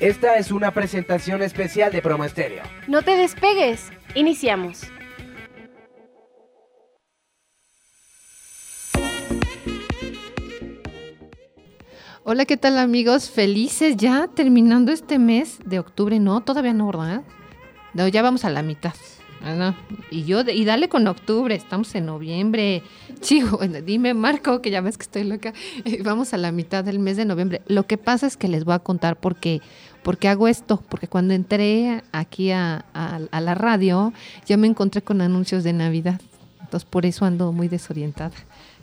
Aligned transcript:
Esta 0.00 0.36
es 0.36 0.50
una 0.50 0.72
presentación 0.72 1.42
especial 1.42 1.92
de 1.92 2.00
Promo 2.00 2.24
Estéreo. 2.24 2.62
No 2.88 3.02
te 3.02 3.16
despegues. 3.18 3.90
Iniciamos. 4.14 4.84
Hola, 12.24 12.46
¿qué 12.46 12.56
tal 12.56 12.78
amigos? 12.78 13.28
Felices 13.28 13.98
ya 13.98 14.26
terminando 14.34 14.90
este 14.90 15.18
mes 15.18 15.58
de 15.66 15.78
octubre. 15.78 16.18
No, 16.18 16.40
todavía 16.40 16.72
no, 16.72 16.86
¿verdad? 16.86 17.20
No, 17.92 18.08
ya 18.08 18.22
vamos 18.22 18.46
a 18.46 18.50
la 18.50 18.62
mitad. 18.62 18.94
Ah, 19.42 19.74
y 20.10 20.24
yo, 20.24 20.42
y 20.42 20.64
dale 20.66 20.90
con 20.90 21.06
octubre, 21.06 21.54
estamos 21.54 21.94
en 21.94 22.06
noviembre. 22.06 22.82
Chico, 23.20 23.58
dime 23.84 24.12
Marco, 24.12 24.60
que 24.60 24.70
ya 24.70 24.80
ves 24.80 24.98
que 24.98 25.04
estoy 25.04 25.24
loca. 25.24 25.54
Vamos 26.04 26.34
a 26.34 26.36
la 26.36 26.52
mitad 26.52 26.84
del 26.84 26.98
mes 26.98 27.16
de 27.16 27.24
noviembre. 27.24 27.62
Lo 27.66 27.86
que 27.86 27.96
pasa 27.96 28.26
es 28.26 28.36
que 28.36 28.48
les 28.48 28.64
voy 28.64 28.74
a 28.74 28.80
contar 28.80 29.18
por 29.18 29.36
qué, 29.36 29.62
por 30.02 30.18
qué 30.18 30.28
hago 30.28 30.48
esto. 30.48 30.82
Porque 30.88 31.08
cuando 31.08 31.34
entré 31.34 32.02
aquí 32.12 32.50
a, 32.50 32.84
a 32.94 33.40
la 33.40 33.54
radio, 33.54 34.12
ya 34.46 34.56
me 34.56 34.66
encontré 34.66 35.02
con 35.02 35.20
anuncios 35.20 35.64
de 35.64 35.72
Navidad. 35.72 36.20
Entonces 36.60 36.88
por 36.88 37.06
eso 37.06 37.24
ando 37.24 37.52
muy 37.52 37.68
desorientada 37.68 38.32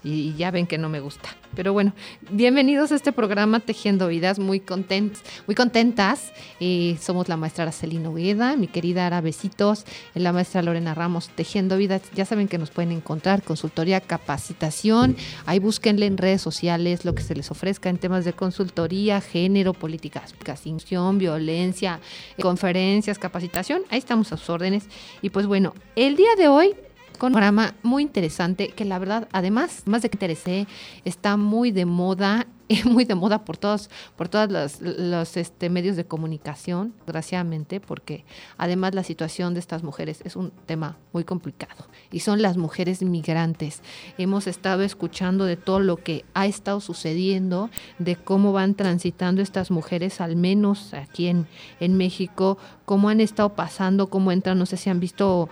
y, 0.03 0.33
ya 0.35 0.51
ven 0.51 0.67
que 0.67 0.77
no 0.77 0.89
me 0.89 0.99
gusta. 0.99 1.29
Pero 1.55 1.73
bueno, 1.73 1.93
bienvenidos 2.29 2.91
a 2.91 2.95
este 2.95 3.11
programa 3.11 3.59
Tejiendo 3.59 4.07
Vidas, 4.07 4.39
muy 4.39 4.59
contentos, 4.59 5.21
muy 5.47 5.55
contentas. 5.55 6.31
Eh, 6.59 6.97
somos 7.01 7.29
la 7.29 7.37
maestra 7.37 7.63
Araceli 7.63 7.97
Nogueda, 7.97 8.55
mi 8.55 8.67
querida 8.67 9.07
Ara 9.07 9.21
Besitos, 9.21 9.85
la 10.13 10.33
maestra 10.33 10.61
Lorena 10.61 10.93
Ramos, 10.93 11.29
Tejiendo 11.29 11.77
Vidas. 11.77 12.01
Ya 12.13 12.25
saben 12.25 12.47
que 12.47 12.57
nos 12.57 12.69
pueden 12.69 12.91
encontrar 12.91 13.43
consultoría, 13.43 14.01
capacitación. 14.01 15.15
Ahí 15.45 15.59
búsquenle 15.59 16.05
en 16.05 16.17
redes 16.17 16.41
sociales 16.41 17.05
lo 17.05 17.15
que 17.15 17.23
se 17.23 17.35
les 17.35 17.49
ofrezca 17.49 17.89
en 17.89 17.97
temas 17.97 18.25
de 18.25 18.33
consultoría, 18.33 19.21
género, 19.21 19.73
políticas, 19.73 20.33
educación, 20.33 21.17
violencia, 21.17 21.99
conferencias, 22.41 23.19
capacitación. 23.19 23.83
Ahí 23.89 23.99
estamos 23.99 24.31
a 24.31 24.37
sus 24.37 24.49
órdenes. 24.49 24.85
Y 25.21 25.29
pues 25.29 25.45
bueno, 25.45 25.73
el 25.95 26.15
día 26.15 26.35
de 26.37 26.47
hoy 26.47 26.75
con 27.17 27.27
un 27.27 27.33
programa 27.33 27.73
muy 27.83 28.03
interesante 28.03 28.69
que 28.69 28.85
la 28.85 28.99
verdad, 28.99 29.27
además, 29.31 29.83
más 29.85 30.01
de 30.01 30.09
que 30.09 30.15
interesé, 30.15 30.67
está 31.05 31.37
muy 31.37 31.71
de 31.71 31.85
moda 31.85 32.47
muy 32.85 33.05
de 33.05 33.15
moda 33.15 33.45
por 33.45 33.57
todos, 33.57 33.89
por 34.15 34.29
todos 34.29 34.79
los, 34.81 35.37
este, 35.37 35.69
medios 35.69 35.95
de 35.95 36.05
comunicación, 36.05 36.93
desgraciadamente, 37.05 37.79
porque 37.79 38.25
además 38.57 38.93
la 38.93 39.03
situación 39.03 39.53
de 39.53 39.59
estas 39.59 39.83
mujeres 39.83 40.21
es 40.25 40.35
un 40.35 40.51
tema 40.65 40.97
muy 41.13 41.23
complicado 41.23 41.87
y 42.11 42.19
son 42.19 42.41
las 42.41 42.57
mujeres 42.57 43.01
migrantes. 43.01 43.81
Hemos 44.17 44.47
estado 44.47 44.83
escuchando 44.83 45.45
de 45.45 45.57
todo 45.57 45.79
lo 45.79 45.97
que 45.97 46.25
ha 46.33 46.45
estado 46.45 46.79
sucediendo, 46.81 47.69
de 47.99 48.15
cómo 48.15 48.51
van 48.51 48.75
transitando 48.75 49.41
estas 49.41 49.71
mujeres, 49.71 50.21
al 50.21 50.35
menos 50.35 50.93
aquí 50.93 51.27
en, 51.27 51.47
en 51.79 51.95
México, 51.97 52.57
cómo 52.85 53.09
han 53.09 53.21
estado 53.21 53.49
pasando, 53.49 54.07
cómo 54.09 54.31
entran, 54.31 54.57
no 54.57 54.65
sé 54.65 54.77
si 54.77 54.89
han 54.89 54.99
visto 54.99 55.49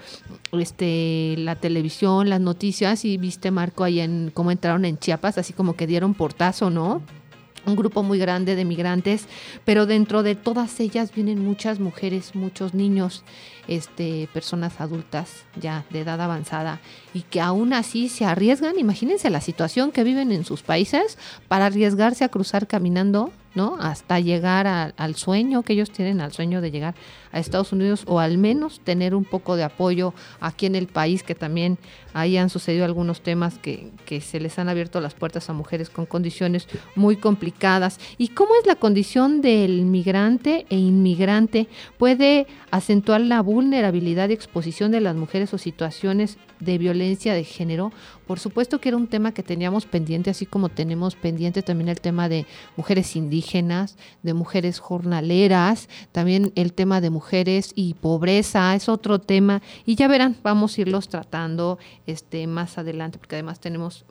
este 0.54 1.36
la 1.38 1.56
televisión, 1.56 2.30
las 2.30 2.40
noticias 2.40 3.04
y 3.06 3.18
viste 3.18 3.52
Marco 3.52 3.84
ahí 3.84 4.00
en 4.00 4.32
cómo 4.34 4.52
entraron 4.52 4.86
en 4.86 4.98
Chiapas, 4.98 5.38
así 5.38 5.54
como 5.54 5.76
que 5.76 5.88
dieron 5.88 6.14
portazo, 6.14 6.70
¿no? 6.70 7.02
Un 7.66 7.76
grupo 7.76 8.04
muy 8.04 8.20
grande 8.20 8.56
de 8.56 8.66
migrantes, 8.66 9.28
pero 9.64 9.86
dentro 9.86 10.24
de 10.24 10.36
todas 10.36 10.80
ellas 10.80 11.12
vienen 11.14 11.44
muchas 11.44 11.80
mujeres, 11.80 12.36
muchos 12.36 12.74
niños, 12.74 13.24
este, 13.68 14.30
personas 14.34 14.80
adultas 14.80 15.46
ya 15.60 15.86
de 15.90 16.02
edad 16.02 16.22
avanzada 16.22 16.80
y 17.14 17.22
que 17.22 17.42
aún 17.42 17.74
así 17.74 18.10
se 18.10 18.26
arriesgan, 18.26 18.78
imagínense 18.78 19.30
la 19.30 19.42
situación 19.42 19.92
que 19.92 20.04
viven 20.04 20.32
en 20.32 20.46
sus 20.46 20.62
países 20.62 21.18
para 21.48 21.66
arriesgarse 21.68 22.24
a 22.24 22.30
cruzar 22.30 22.68
caminando 22.68 23.32
¿no? 23.56 23.78
Hasta 23.80 24.20
llegar 24.20 24.68
al 24.68 25.16
sueño 25.16 25.64
que 25.64 25.74
ellos 25.74 25.90
tienen, 25.90 26.22
al 26.22 26.34
sueño 26.34 26.62
de 26.62 26.72
llegar 26.72 26.94
a 27.36 27.40
Estados 27.40 27.74
Unidos 27.74 28.04
o 28.08 28.20
al 28.20 28.38
menos 28.38 28.80
tener 28.80 29.14
un 29.14 29.26
poco 29.26 29.58
de 29.58 29.64
apoyo 29.64 30.14
aquí 30.40 30.66
en 30.66 30.76
el 30.76 30.88
país, 30.88 31.22
que 31.22 31.36
también 31.36 31.78
ahí 32.14 32.38
han 32.38 32.50
sucedido 32.50 32.86
algunos 32.86 33.20
temas 33.20 33.58
que, 33.58 33.92
que 34.06 34.22
se 34.22 34.40
les 34.40 34.58
han 34.58 34.70
abierto 34.70 35.02
las 35.02 35.14
puertas 35.14 35.50
a 35.50 35.54
mujeres 35.54 35.90
con 35.90 36.06
condiciones 36.06 36.66
muy 36.96 37.18
complicadas. 37.18 38.00
¿Y 38.18 38.30
cómo 38.30 38.56
es 38.56 38.66
la 38.66 38.76
condición 38.76 39.42
del 39.42 39.84
migrante 39.84 40.66
e 40.70 40.78
inmigrante? 40.78 41.68
Puede 41.98 42.48
acentuar 42.72 43.20
la 43.20 43.42
vulnerabilidad 43.42 44.30
y 44.30 44.34
exposición 44.34 44.92
de 44.92 45.02
las 45.02 45.18
mujeres 45.18 45.54
o 45.54 45.58
situaciones 45.58 46.38
de 46.62 46.78
violencia 46.78 47.34
de 47.34 47.44
género. 47.44 47.92
Por 48.28 48.40
supuesto 48.40 48.80
que 48.80 48.90
era 48.90 48.98
un 48.98 49.08
tema 49.08 49.34
que 49.34 49.44
teníamos 49.44 49.86
pendiente, 49.86 50.30
así 50.30 50.46
como 50.46 50.70
tenemos 50.70 51.16
pendiente 51.16 51.64
también 51.64 51.90
el 51.90 52.00
tema 52.00 52.30
de 52.30 52.46
mujeres 52.78 53.18
indígenas, 53.18 53.98
de 54.24 54.34
mujeres 54.34 54.80
jornaleras, 54.80 55.90
también 56.14 56.54
el 56.56 56.72
tema 56.72 57.02
de 57.02 57.10
mujeres 57.10 57.25
y 57.76 57.96
pobreza 57.96 58.76
es 58.76 58.88
otro 58.90 59.20
tema. 59.20 59.62
Y 59.86 59.96
ya 59.96 60.08
verán, 60.08 60.36
vamos 60.44 60.78
a 60.78 60.82
irlos 60.82 61.10
tratando 61.10 61.80
este 62.06 62.48
más 62.48 62.78
adelante 62.78 63.18
porque 63.18 63.36
además 63.36 63.60
tenemos 63.60 64.06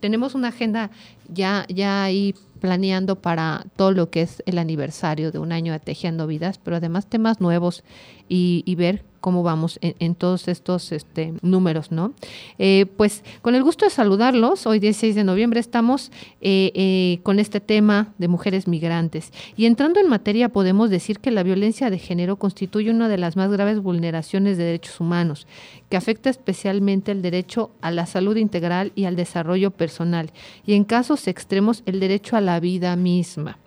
tenemos 0.00 0.34
una 0.34 0.48
agenda 0.48 0.90
ya 1.32 1.64
ya 1.68 2.04
ahí 2.04 2.34
planeando 2.60 3.16
para 3.16 3.64
todo 3.76 3.92
lo 3.92 4.10
que 4.10 4.22
es 4.22 4.42
el 4.44 4.58
aniversario 4.58 5.32
de 5.32 5.38
un 5.38 5.52
año 5.52 5.72
de 5.72 5.78
Tejiendo 5.78 6.26
Vidas, 6.26 6.58
pero 6.58 6.76
además 6.76 7.06
temas 7.06 7.40
nuevos 7.40 7.82
y, 8.28 8.62
y 8.66 8.74
ver 8.74 9.02
cómo 9.20 9.42
vamos 9.42 9.78
en, 9.82 10.14
todos 10.14 10.48
estos 10.48 10.92
este, 10.92 11.34
números, 11.42 11.92
¿no? 11.92 12.14
Eh, 12.58 12.86
pues 12.96 13.22
con 13.42 13.54
el 13.54 13.62
gusto 13.62 13.84
de 13.84 13.90
saludarlos, 13.90 14.66
hoy 14.66 14.78
16 14.78 15.14
de 15.14 15.24
noviembre 15.24 15.60
estamos 15.60 16.10
eh, 16.40 16.72
eh, 16.74 17.20
con 17.22 17.38
este 17.38 17.60
tema 17.60 18.12
de 18.18 18.28
mujeres 18.28 18.66
migrantes. 18.66 19.32
Y 19.56 19.66
entrando 19.66 20.00
en 20.00 20.08
materia, 20.08 20.48
podemos 20.48 20.90
decir 20.90 21.20
que 21.20 21.30
la 21.30 21.42
violencia 21.42 21.90
de 21.90 21.98
género 21.98 22.36
constituye 22.36 22.90
una 22.90 23.08
de 23.08 23.18
las 23.18 23.36
más 23.36 23.50
graves 23.50 23.80
vulneraciones 23.80 24.58
de 24.58 24.64
derechos 24.64 25.00
humanos, 25.00 25.46
que 25.88 25.96
afecta 25.96 26.30
especialmente 26.30 27.12
el 27.12 27.22
derecho 27.22 27.70
a 27.80 27.90
la 27.90 28.06
salud 28.06 28.36
integral 28.36 28.92
y 28.94 29.04
al 29.04 29.16
desarrollo 29.16 29.70
personal, 29.70 30.32
y 30.66 30.74
en 30.74 30.84
casos 30.84 31.28
extremos 31.28 31.82
el 31.86 32.00
derecho 32.00 32.36
a 32.36 32.40
la 32.40 32.58
vida 32.60 32.96
misma 32.96 33.58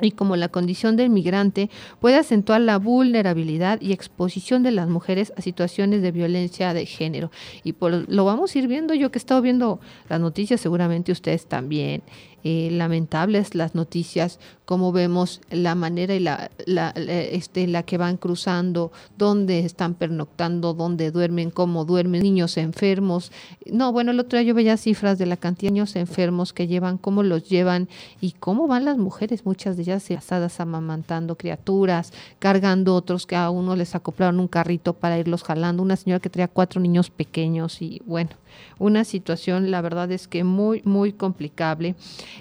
y 0.00 0.12
como 0.12 0.36
la 0.36 0.48
condición 0.48 0.96
del 0.96 1.10
migrante 1.10 1.70
puede 2.00 2.16
acentuar 2.16 2.60
la 2.60 2.78
vulnerabilidad 2.78 3.80
y 3.80 3.92
exposición 3.92 4.62
de 4.62 4.70
las 4.70 4.88
mujeres 4.88 5.32
a 5.36 5.42
situaciones 5.42 6.02
de 6.02 6.12
violencia 6.12 6.74
de 6.74 6.86
género. 6.86 7.30
Y 7.64 7.72
por, 7.72 8.08
lo 8.08 8.24
vamos 8.24 8.54
a 8.54 8.58
ir 8.58 8.68
viendo, 8.68 8.94
yo 8.94 9.10
que 9.10 9.18
he 9.18 9.20
estado 9.20 9.42
viendo 9.42 9.80
las 10.08 10.20
noticias, 10.20 10.60
seguramente 10.60 11.12
ustedes 11.12 11.46
también, 11.46 12.02
eh, 12.44 12.68
lamentables 12.70 13.54
las 13.54 13.74
noticias, 13.74 14.38
como 14.64 14.92
vemos 14.92 15.40
la 15.50 15.74
manera 15.74 16.14
y 16.14 16.20
la, 16.20 16.50
la, 16.66 16.90
este, 16.90 17.66
la 17.66 17.82
que 17.82 17.98
van 17.98 18.16
cruzando, 18.16 18.92
dónde 19.18 19.60
están 19.60 19.94
pernoctando, 19.94 20.74
dónde 20.74 21.10
duermen, 21.10 21.50
cómo 21.50 21.84
duermen, 21.84 22.22
niños 22.22 22.56
enfermos. 22.56 23.32
No, 23.66 23.92
bueno, 23.92 24.12
el 24.12 24.20
otro 24.20 24.38
día 24.38 24.48
yo 24.48 24.54
veía 24.54 24.76
cifras 24.76 25.18
de 25.18 25.26
la 25.26 25.36
cantidad 25.36 25.70
de 25.70 25.74
niños 25.74 25.96
enfermos 25.96 26.52
que 26.52 26.66
llevan, 26.66 26.98
cómo 26.98 27.22
los 27.22 27.48
llevan 27.48 27.88
y 28.20 28.32
cómo 28.32 28.68
van 28.68 28.84
las 28.84 28.96
mujeres, 28.96 29.44
muchas 29.44 29.76
de 29.76 29.82
ellas 29.82 30.10
asadas 30.10 30.60
amamantando 30.60 31.36
criaturas, 31.36 32.12
cargando 32.38 32.94
otros 32.94 33.26
que 33.26 33.36
a 33.36 33.50
uno 33.50 33.76
les 33.76 33.94
acoplaron 33.94 34.40
un 34.40 34.48
carrito 34.48 34.92
para 34.92 35.18
irlos 35.18 35.42
jalando, 35.42 35.82
una 35.82 35.96
señora 35.96 36.20
que 36.20 36.30
traía 36.30 36.48
cuatro 36.48 36.80
niños 36.80 37.10
pequeños 37.10 37.82
y 37.82 38.02
bueno, 38.06 38.30
una 38.78 39.04
situación, 39.04 39.70
la 39.70 39.80
verdad 39.80 40.10
es 40.12 40.28
que 40.28 40.44
muy, 40.44 40.82
muy 40.84 41.12
complicable. 41.12 41.94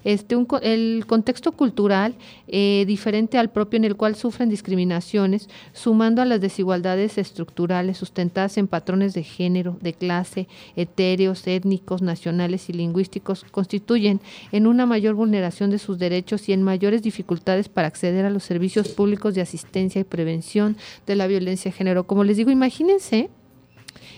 Este, 0.03 0.36
el 0.62 1.06
contexto 1.08 1.52
cultural 1.52 2.16
eh, 2.47 2.86
diferente 2.88 3.38
al 3.38 3.52
propio 3.52 3.78
en 3.78 3.86
el 3.86 3.96
cual 3.96 4.16
sufren 4.16 4.50
discriminaciones, 4.50 5.50
sumando 5.74 6.22
a 6.22 6.25
las 6.25 6.42
desigualdades 6.42 7.18
estructurales 7.18 7.98
sustentadas 7.98 8.58
en 8.58 8.68
patrones 8.68 9.14
de 9.14 9.24
género, 9.24 9.78
de 9.81 9.94
clase, 9.94 10.48
etéreos, 10.75 11.46
étnicos, 11.48 12.02
nacionales 12.02 12.69
y 12.69 12.74
lingüísticos, 12.74 13.46
constituyen 13.52 14.22
en 14.52 14.68
una 14.68 14.86
mayor 14.86 15.16
vulneración 15.16 15.69
de 15.69 15.80
sus 15.80 16.00
derechos 16.00 16.50
y 16.50 16.53
en 16.53 16.64
mayores 16.64 17.02
dificultades 17.02 17.69
para 17.69 17.88
acceder 17.88 18.25
a 18.25 18.30
los 18.30 18.44
servicios 18.44 18.90
públicos 18.90 19.36
de 19.36 19.42
asistencia 19.42 20.01
y 20.01 20.04
prevención 20.04 20.78
de 21.06 21.16
la 21.16 21.28
violencia 21.28 21.72
de 21.72 21.78
género. 21.78 22.06
Como 22.06 22.24
les 22.24 22.38
digo, 22.38 22.51
imagínense 22.51 23.30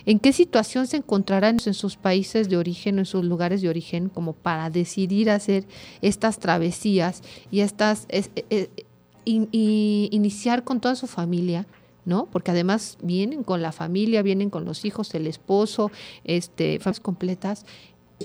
en 0.06 0.20
qué 0.20 0.34
situación 0.34 0.88
se 0.88 0.98
encontrarán 0.98 1.58
en 1.66 1.74
sus 1.74 1.96
países 1.96 2.50
de 2.50 2.58
origen 2.58 3.00
en 3.00 3.06
sus 3.06 3.24
lugares 3.24 3.62
de 3.62 3.70
origen 3.70 4.10
como 4.10 4.34
para 4.34 4.70
decidir 4.70 5.30
hacer 5.30 5.66
estas 6.02 6.40
travesías 6.40 7.22
y 7.52 7.62
estas 7.62 8.08
eh, 8.10 8.70
iniciar 9.26 10.64
con 10.64 10.80
toda 10.80 10.96
su 10.96 11.08
familia 11.08 11.66
¿no? 12.06 12.28
Porque 12.32 12.52
además 12.52 12.98
vienen 13.02 13.44
con 13.44 13.62
la 13.62 13.72
familia, 13.72 14.22
vienen 14.22 14.50
con 14.50 14.66
los 14.66 14.86
hijos, 14.86 15.14
el 15.14 15.28
esposo, 15.28 15.92
este, 16.24 16.80
familias 16.80 17.00
completas. 17.00 17.66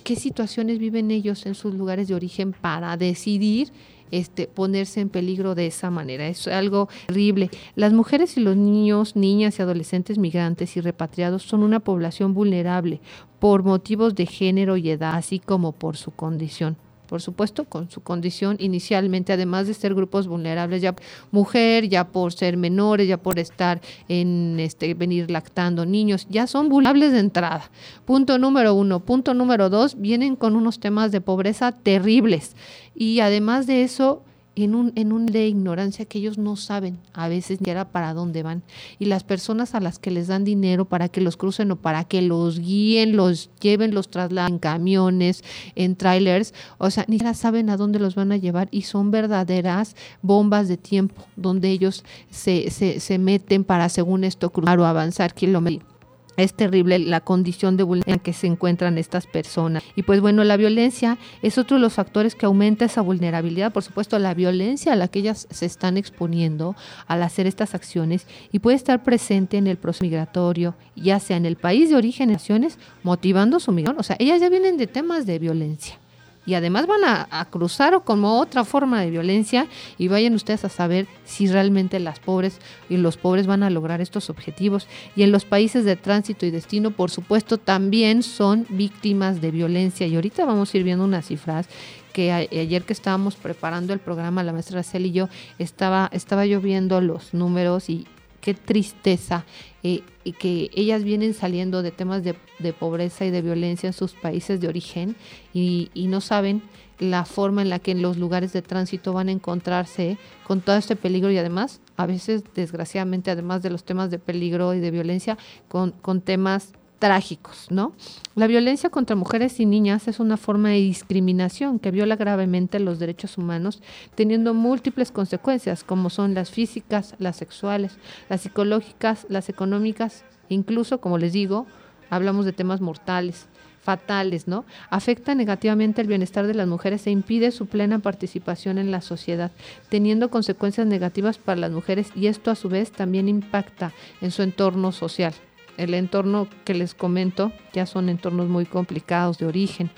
¿Qué 0.05 0.17
situaciones 0.17 0.79
viven 0.79 1.11
ellos 1.11 1.47
en 1.47 1.55
sus 1.55 1.75
lugares 1.75 2.09
de 2.09 2.15
origen 2.15 2.53
para 2.53 2.97
decidir 2.97 3.73
este, 4.11 4.47
ponerse 4.47 5.01
en 5.01 5.09
peligro 5.09 5.55
de 5.55 5.67
esa 5.67 5.91
manera. 5.91 6.29
Es 6.29 6.47
algo 6.47 6.89
terrible. 7.07 7.51
Las 7.75 7.93
mujeres 7.93 8.37
y 8.37 8.41
los 8.41 8.57
niños, 8.57 9.17
niñas 9.17 9.59
y 9.59 9.63
adolescentes 9.63 10.17
migrantes 10.17 10.77
y 10.77 10.81
repatriados 10.81 11.43
son 11.43 11.63
una 11.63 11.81
población 11.81 12.33
vulnerable 12.33 13.01
por 13.41 13.65
motivos 13.65 14.15
de 14.15 14.27
género 14.27 14.77
y 14.77 14.91
edad, 14.91 15.17
así 15.17 15.41
como 15.41 15.73
por 15.73 15.97
su 15.97 16.13
condición 16.13 16.77
por 17.07 17.23
supuesto, 17.23 17.65
con 17.65 17.91
su 17.91 18.03
condición 18.03 18.57
inicialmente, 18.59 19.33
además 19.33 19.67
de 19.67 19.75
ser 19.75 19.95
grupos 19.95 20.27
vulnerables, 20.27 20.83
ya 20.83 20.95
mujer, 21.31 21.89
ya 21.89 22.09
por 22.09 22.33
ser 22.33 22.57
menores, 22.57 23.09
ya 23.09 23.17
por 23.17 23.39
estar 23.39 23.81
en 24.09 24.59
este 24.61 24.95
venir 24.95 25.31
lactando 25.31 25.87
niños, 25.87 26.27
ya 26.29 26.47
son 26.47 26.69
vulnerables 26.69 27.13
de 27.13 27.21
entrada. 27.21 27.71
Punto 28.05 28.39
número 28.39 28.75
uno. 28.75 29.01
Punto 29.01 29.35
número 29.35 29.71
dos, 29.71 30.01
vienen 30.01 30.37
con 30.37 30.57
unos 30.57 30.81
temas 30.81 31.13
de 31.13 31.21
pobreza 31.21 31.73
terribles. 31.73 32.57
Y 32.95 33.21
además 33.21 33.67
de 33.67 33.83
eso, 33.83 34.23
en 34.57 34.75
un, 34.75 34.93
en 34.97 35.13
un 35.13 35.27
de 35.27 35.47
ignorancia 35.47 36.07
que 36.07 36.19
ellos 36.19 36.39
no 36.39 36.57
saben 36.57 36.99
a 37.13 37.29
veces 37.29 37.61
ni 37.61 37.71
era 37.71 37.91
para 37.91 38.15
dónde 38.15 38.43
van. 38.43 38.63
Y 38.99 39.05
las 39.05 39.23
personas 39.23 39.75
a 39.75 39.81
las 39.81 39.99
que 39.99 40.11
les 40.11 40.29
dan 40.29 40.45
dinero 40.45 40.87
para 40.87 41.09
que 41.09 41.21
los 41.21 41.37
crucen 41.37 41.71
o 41.71 41.77
para 41.77 42.05
que 42.05 42.23
los 42.23 42.59
guíen, 42.59 43.17
los 43.17 43.51
lleven, 43.61 43.95
los 43.95 44.09
trasladen 44.09 44.55
en 44.55 44.59
camiones, 44.59 45.45
en 45.75 45.95
trailers, 45.95 46.55
o 46.79 46.91
sea, 46.91 47.05
ni 47.07 47.17
siquiera 47.17 47.35
saben 47.35 47.71
a 47.71 47.77
dónde 47.77 47.99
los 47.99 48.15
van 48.15 48.33
a 48.33 48.37
llevar 48.37 48.69
y 48.71 48.83
son 48.83 49.11
verdaderas 49.11 49.95
bombas 50.23 50.69
de 50.69 50.79
tiempo 50.79 51.23
donde 51.37 51.71
ellos 51.71 52.05
se, 52.31 52.71
se, 52.71 53.01
se 53.01 53.19
meten 53.19 53.63
para, 53.63 53.89
según 53.91 54.25
esto, 54.25 54.51
cruzar 54.51 54.79
o 54.79 54.87
avanzar 54.87 55.35
kilómetros 55.35 55.96
es 56.37 56.55
terrible 56.55 56.99
la 56.99 57.21
condición 57.21 57.77
de 57.77 57.83
vulnerabilidad 57.83 58.19
en 58.19 58.23
que 58.23 58.33
se 58.33 58.47
encuentran 58.47 58.99
estas 58.99 59.27
personas. 59.27 59.83
Y 59.95 60.03
pues 60.03 60.21
bueno, 60.21 60.45
la 60.45 60.57
violencia 60.57 61.19
es 61.43 61.59
otro 61.59 61.77
de 61.77 61.81
los 61.81 61.95
factores 61.95 62.35
que 62.35 62.47
aumenta 62.47 62.85
esa 62.85 63.01
vulnerabilidad. 63.01 63.73
Por 63.73 63.83
supuesto, 63.83 64.19
la 64.19 64.35
violencia 64.35 64.93
a 64.93 64.97
la 64.97 65.09
que 65.09 65.21
ellas 65.21 65.47
se 65.51 65.67
están 65.67 65.97
exponiendo 65.97 66.77
al 67.07 67.23
hacer 67.23 67.47
estas 67.47 67.75
acciones 67.75 68.27
y 68.53 68.59
puede 68.59 68.77
estar 68.77 69.03
presente 69.03 69.57
en 69.57 69.67
el 69.67 69.77
proceso 69.77 70.05
migratorio, 70.05 70.75
ya 70.95 71.21
sea 71.21 71.37
en 71.37 71.47
el 71.47 71.57
país 71.57 71.91
de 71.91 71.97
origen, 71.97 72.33
naciones, 72.33 72.79
motivando 73.03 73.61
su 73.61 73.73
migración. 73.73 74.01
O 74.01 74.03
sea, 74.03 74.17
ellas 74.19 74.41
ya 74.41 74.49
vienen 74.49 74.77
de 74.77 74.87
temas 74.87 75.27
de 75.27 75.39
violencia 75.39 75.99
y 76.47 76.55
además 76.55 76.87
van 76.87 77.05
a, 77.05 77.45
cruzar 77.51 78.03
como 78.05 78.41
otra 78.41 78.65
forma 78.65 79.01
de 79.01 79.11
violencia 79.11 79.67
y 79.99 80.09
vayan 80.09 80.35
ustedes 80.35 80.65
a 80.65 80.69
saber 80.69 81.07
si 81.25 81.47
realmente 81.49 81.99
las 81.99 82.21
pobres 82.21 82.61
y 82.89 82.97
los 82.97 83.17
pobres 83.17 83.47
van 83.47 83.63
a 83.63 83.71
lograr 83.71 84.01
estos 84.01 84.31
objetivos. 84.31 84.87
Y 85.17 85.23
en 85.23 85.33
los 85.33 85.45
países 85.45 85.85
de 85.85 85.97
tránsito 85.97 86.47
y 86.47 86.51
destino, 86.51 86.93
por 86.93 87.11
supuesto, 87.11 87.59
también 87.59 88.23
son 88.23 88.67
víctimas 88.69 89.41
de 89.41 89.51
violencia. 89.51 90.07
Y 90.07 90.15
ahorita 90.15 90.45
vamos 90.45 90.73
a 90.73 90.77
ir 90.77 90.85
viendo 90.85 91.05
unas 91.05 91.27
cifras 91.27 91.69
que 92.13 92.33
ayer 92.33 92.83
que 92.85 92.95
estábamos 92.95 93.37
preparando 93.37 93.93
el 93.93 93.99
programa, 93.99 94.43
la 94.43 94.53
maestra 94.53 94.83
Cel 94.83 95.05
y 95.05 95.13
yo, 95.13 95.29
estaba, 95.59 96.09
estaba 96.13 96.47
yo 96.47 96.63
viendo 96.63 97.01
los 97.03 97.35
números 97.35 97.91
y 97.91 98.07
qué 98.47 98.55
tristeza 98.55 99.45
eh, 99.83 100.05
y 100.23 100.31
que 100.31 100.71
ellas 100.73 101.03
vienen 101.03 101.35
saliendo 101.35 101.83
de 101.83 101.91
temas 101.91 102.23
de, 102.23 102.37
pobreza 102.73 103.25
y 103.25 103.33
de 103.33 103.43
violencia 103.43 103.89
en 103.89 103.93
sus 103.93 104.13
países 104.13 104.61
de 104.61 104.69
origen 104.69 105.17
y, 105.53 105.91
no 105.97 106.21
saben 106.21 106.63
la 107.01 107.25
forma 107.25 107.63
en 107.63 107.71
la 107.71 107.81
que 107.81 107.91
en 107.91 108.03
los 108.03 108.19
lugares 108.19 108.53
de 108.53 108.63
tránsito 108.63 109.13
van 109.13 109.31
a 109.31 109.33
encontrarse 109.33 110.17
con 110.47 110.61
todo 110.61 110.77
este 110.77 110.95
peligro 110.95 111.33
y 111.33 111.39
además, 111.39 111.81
a 111.97 112.07
veces, 112.07 112.45
desgraciadamente, 112.55 113.33
además 113.33 113.65
de 113.65 113.71
los 113.71 113.83
temas 113.83 114.13
de 114.13 114.21
peligro 114.21 114.75
y 114.75 114.79
de 114.79 114.93
violencia, 114.93 115.37
con, 115.67 115.91
con 115.91 116.21
temas 116.21 116.73
trágicos, 116.99 117.67
¿no? 117.71 117.93
La 118.35 118.47
violencia 118.47 118.91
contra 118.91 119.17
mujeres 119.17 119.61
y 119.61 119.67
niñas 119.67 120.09
es 120.09 120.21
una 120.21 120.37
forma 120.37 120.71
de 120.71 120.77
discriminación 120.77 121.79
que 121.79 121.91
viola 121.91 122.17
gravemente 122.17 122.81
los 122.81 122.99
derechos 122.99 123.39
humanos, 123.39 123.83
teniendo 124.15 124.55
múltiples 124.55 125.13
consecuencias, 125.13 125.85
como 125.85 126.11
son 126.11 126.35
las 126.35 126.51
físicas, 126.51 127.15
las 127.19 127.37
sexuales, 127.37 127.99
las 128.29 128.41
psicológicas, 128.43 129.27
las 129.29 129.49
económicas, 129.49 130.25
incluso, 130.49 131.01
como 131.01 131.19
les 131.19 131.33
digo, 131.33 131.67
hablamos 132.11 132.45
de 132.45 132.53
temas 132.53 132.81
mortales, 132.81 133.47
fatales, 133.83 134.49
¿no? 134.49 134.65
Afecta 134.91 135.35
negativamente 135.35 136.01
el 136.01 136.09
bienestar 136.09 136.47
de 136.47 136.55
las 136.55 136.67
mujeres 136.67 137.07
e 137.07 137.11
impide 137.11 137.53
su 137.53 137.67
plena 137.67 138.01
participación 138.01 138.79
en 138.79 138.91
la 138.91 139.01
sociedad, 139.01 139.53
teniendo 139.91 140.29
consecuencias 140.29 140.87
negativas 140.89 141.39
para 141.39 141.61
las 141.61 141.71
mujeres 141.71 142.09
y 142.17 142.27
esto 142.27 142.51
a 142.51 142.57
su 142.57 142.69
vez 142.69 142.91
también 142.91 143.29
impacta 143.29 143.93
en 144.21 144.33
su 144.33 144.43
entorno 144.43 144.91
social 144.91 145.35
el 145.77 145.95
entorno 145.95 146.49
que 146.65 146.75
les 146.75 146.95
comento 146.95 147.53
ya 147.73 147.87
son 147.87 148.09
entornos 148.09 148.49
muy 148.49 148.67
complicados 148.67 149.39
de 149.39 149.47
origen. 149.47 149.91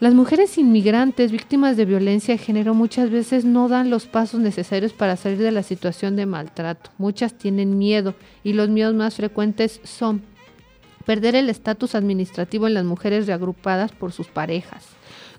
Las 0.00 0.12
mujeres 0.12 0.58
inmigrantes 0.58 1.30
víctimas 1.30 1.76
de 1.76 1.84
violencia 1.84 2.34
de 2.34 2.38
género 2.38 2.74
muchas 2.74 3.10
veces 3.10 3.44
no 3.44 3.68
dan 3.68 3.90
los 3.90 4.06
pasos 4.06 4.40
necesarios 4.40 4.92
para 4.92 5.16
salir 5.16 5.38
de 5.38 5.52
la 5.52 5.62
situación 5.62 6.16
de 6.16 6.26
maltrato. 6.26 6.90
Muchas 6.98 7.34
tienen 7.34 7.78
miedo 7.78 8.14
y 8.42 8.54
los 8.54 8.68
miedos 8.68 8.94
más 8.94 9.14
frecuentes 9.14 9.80
son 9.84 10.22
perder 11.04 11.36
el 11.36 11.48
estatus 11.48 11.94
administrativo 11.94 12.66
en 12.66 12.74
las 12.74 12.84
mujeres 12.84 13.26
reagrupadas 13.26 13.92
por 13.92 14.12
sus 14.12 14.26
parejas, 14.26 14.84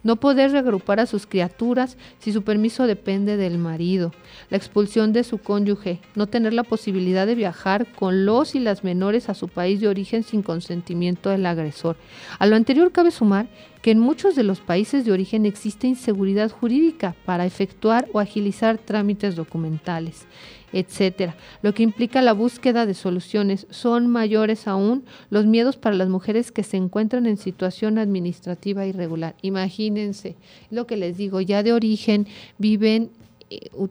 no 0.05 0.17
poder 0.17 0.51
reagrupar 0.51 0.99
a 0.99 1.07
sus 1.07 1.25
criaturas 1.25 1.97
si 2.19 2.31
su 2.31 2.43
permiso 2.43 2.85
depende 2.85 3.37
del 3.37 3.57
marido, 3.57 4.13
la 4.51 4.57
expulsión 4.57 5.13
de 5.13 5.23
su 5.23 5.39
cónyuge, 5.39 5.99
no 6.13 6.27
tener 6.27 6.53
la 6.53 6.63
posibilidad 6.63 7.25
de 7.25 7.33
viajar 7.33 7.87
con 7.91 8.23
los 8.23 8.53
y 8.53 8.59
las 8.59 8.83
menores 8.83 9.29
a 9.29 9.33
su 9.33 9.47
país 9.47 9.81
de 9.81 9.87
origen 9.87 10.21
sin 10.21 10.43
consentimiento 10.43 11.31
del 11.31 11.47
agresor. 11.47 11.97
A 12.37 12.45
lo 12.45 12.55
anterior 12.55 12.91
cabe 12.91 13.09
sumar 13.09 13.47
que 13.81 13.89
en 13.89 13.99
muchos 13.99 14.35
de 14.35 14.43
los 14.43 14.59
países 14.59 15.05
de 15.05 15.11
origen 15.11 15.47
existe 15.47 15.87
inseguridad 15.87 16.51
jurídica 16.51 17.15
para 17.25 17.47
efectuar 17.47 18.07
o 18.13 18.19
agilizar 18.19 18.77
trámites 18.77 19.35
documentales 19.35 20.27
etcétera, 20.75 21.37
lo 21.61 21.73
que 21.73 21.83
implica 21.83 22.21
la 22.21 22.33
búsqueda 22.33 22.85
de 22.85 22.93
soluciones. 22.93 23.65
Son 23.69 24.07
mayores 24.07 24.67
aún 24.67 25.05
los 25.29 25.45
miedos 25.45 25.77
para 25.77 25.95
las 25.95 26.09
mujeres 26.09 26.51
que 26.51 26.63
se 26.63 26.75
encuentran 26.75 27.25
en 27.27 27.37
situación 27.37 27.97
administrativa 27.97 28.85
irregular. 28.85 29.35
Imagínense 29.41 30.35
lo 30.69 30.85
que 30.85 30.97
les 30.97 31.15
digo, 31.15 31.39
ya 31.39 31.63
de 31.63 31.71
origen 31.71 32.27
viven 32.57 33.09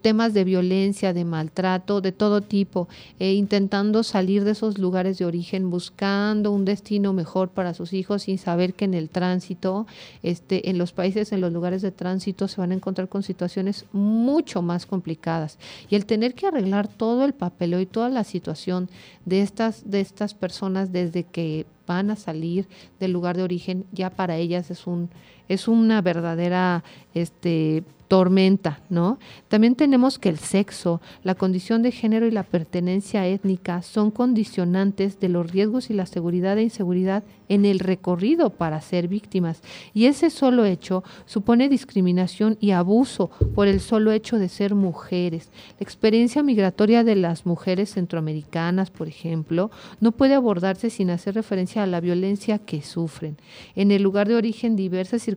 temas 0.01 0.33
de 0.35 0.45
violencia, 0.45 1.13
de 1.13 1.25
maltrato, 1.25 2.01
de 2.01 2.13
todo 2.13 2.41
tipo, 2.41 2.89
eh, 3.19 3.33
intentando 3.35 4.03
salir 4.03 4.45
de 4.45 4.53
esos 4.53 4.79
lugares 4.79 5.19
de 5.19 5.25
origen, 5.25 5.71
buscando 5.71 6.51
un 6.53 6.65
destino 6.65 7.13
mejor 7.13 7.51
para 7.51 7.75
sus 7.75 7.93
hijos 7.93 8.23
sin 8.23 8.39
saber 8.39 8.75
que 8.75 8.85
en 8.85 8.95
el 8.95 9.11
tránsito, 9.11 9.87
este, 10.23 10.71
en 10.71 10.79
los 10.79 10.93
países, 10.93 11.33
en 11.33 11.41
los 11.41 11.53
lugares 11.53 11.83
de 11.83 11.91
tránsito 11.91 12.49
se 12.49 12.61
van 12.61 12.71
a 12.71 12.75
encontrar 12.75 13.09
con 13.09 13.23
situaciones 13.23 13.85
mucho 13.93 14.63
más 14.63 14.87
complicadas. 14.87 15.59
Y 15.91 15.97
el 15.97 16.07
tener 16.07 16.35
que 16.35 16.47
arreglar 16.47 16.89
todo 16.89 17.25
el 17.25 17.35
papel 17.35 17.75
y 17.81 17.87
toda 17.87 18.11
la 18.11 18.25
situación 18.25 18.89
de 19.25 19.41
estas, 19.41 19.91
de 19.91 20.01
estas 20.01 20.35
personas 20.35 20.93
desde 20.93 21.25
que 21.25 21.67
van 21.87 22.11
a 22.11 22.17
salir 22.17 22.67
del 23.01 23.13
lugar 23.13 23.37
de 23.37 23.43
origen, 23.43 23.85
ya 23.93 24.11
para 24.11 24.37
ellas 24.37 24.71
es 24.71 24.87
un 24.87 25.11
es 25.49 25.69
una 25.69 26.01
verdadera 26.03 26.85
este 27.15 27.85
tormenta, 28.09 28.81
¿no? 28.91 29.19
También 29.49 29.75
tenemos 29.75 30.19
que 30.19 30.29
el 30.29 30.39
sexo, 30.39 31.01
la 31.23 31.35
condición 31.35 31.83
de 31.83 31.91
género 31.91 32.27
y 32.27 32.31
la 32.31 32.43
pertenencia 32.43 33.27
étnica 33.27 33.83
son 33.83 34.11
condicionantes 34.11 35.19
de 35.21 35.29
los 35.29 35.51
riesgos 35.51 35.91
y 35.91 35.95
la 35.95 36.07
seguridad 36.07 36.59
e 36.59 36.65
inseguridad 36.65 37.25
en 37.49 37.65
el 37.65 37.79
recorrido 37.79 38.51
para 38.51 38.81
ser 38.81 39.09
víctimas. 39.09 39.63
Y 39.93 40.07
ese 40.07 40.31
solo 40.31 40.65
hecho 40.65 41.05
supone 41.27 41.69
discriminación 41.69 42.57
y 42.61 42.71
abuso 42.71 43.31
por 43.55 43.69
el 43.69 43.81
solo 43.81 44.13
hecho 44.13 44.39
de 44.39 44.49
ser 44.49 44.75
mujeres. 44.75 45.51
La 45.79 45.85
experiencia 45.85 46.43
migratoria 46.43 47.05
de 47.05 47.17
las 47.17 47.47
mujeres 47.47 47.93
centroamericanas, 47.95 48.91
por 48.91 49.09
ejemplo, 49.09 49.71
no 50.01 50.13
puede 50.13 50.35
abordarse 50.35 50.91
sin 50.91 51.11
hacer 51.11 51.35
referencia 51.35 51.83
a 51.83 51.87
la 51.87 52.01
violencia 52.01 52.59
que 52.59 52.83
sufren. 52.83 53.37
En 53.75 53.91
el 53.91 54.03
lugar 54.03 54.29
de 54.29 54.37
origen, 54.37 54.77
diversas 54.77 55.23
circunstancias, 55.23 55.34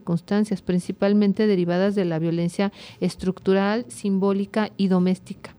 principalmente 0.62 1.46
derivadas 1.46 1.94
de 1.94 2.04
la 2.04 2.18
violencia 2.18 2.72
estructural, 3.00 3.84
simbólica 3.88 4.70
y 4.76 4.88
doméstica 4.88 5.54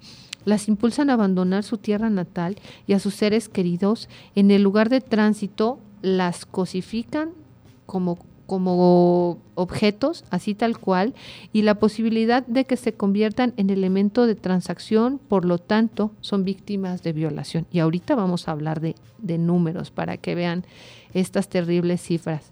las 0.46 0.68
impulsan 0.68 1.10
a 1.10 1.14
abandonar 1.14 1.64
su 1.64 1.78
tierra 1.78 2.10
natal 2.10 2.56
y 2.88 2.94
a 2.94 3.00
sus 3.00 3.14
seres 3.14 3.50
queridos 3.50 4.10
en 4.36 4.52
el 4.52 4.64
lugar 4.64 4.90
de 4.90 5.02
tránsito 5.02 5.80
las 6.02 6.46
cosifican 6.46 7.32
como, 7.86 8.20
como 8.46 9.40
objetos, 9.56 10.24
así 10.30 10.56
tal 10.56 10.78
cual, 10.78 11.14
y 11.54 11.64
la 11.64 11.76
posibilidad 11.76 12.46
de 12.46 12.66
que 12.66 12.78
se 12.78 12.94
conviertan 12.94 13.54
en 13.58 13.70
elemento 13.70 14.26
de 14.26 14.36
transacción, 14.36 15.20
por 15.20 15.46
lo 15.46 15.58
tanto, 15.58 16.12
son 16.22 16.46
víctimas 16.46 17.04
de 17.04 17.14
violación. 17.14 17.68
Y 17.72 17.80
ahorita 17.80 18.16
vamos 18.16 18.48
a 18.48 18.52
hablar 18.52 18.80
de, 18.80 18.96
de 19.18 19.38
números 19.38 19.92
para 19.92 20.18
que 20.18 20.36
vean 20.36 20.66
estas 21.14 21.50
terribles 21.50 22.02
cifras. 22.02 22.52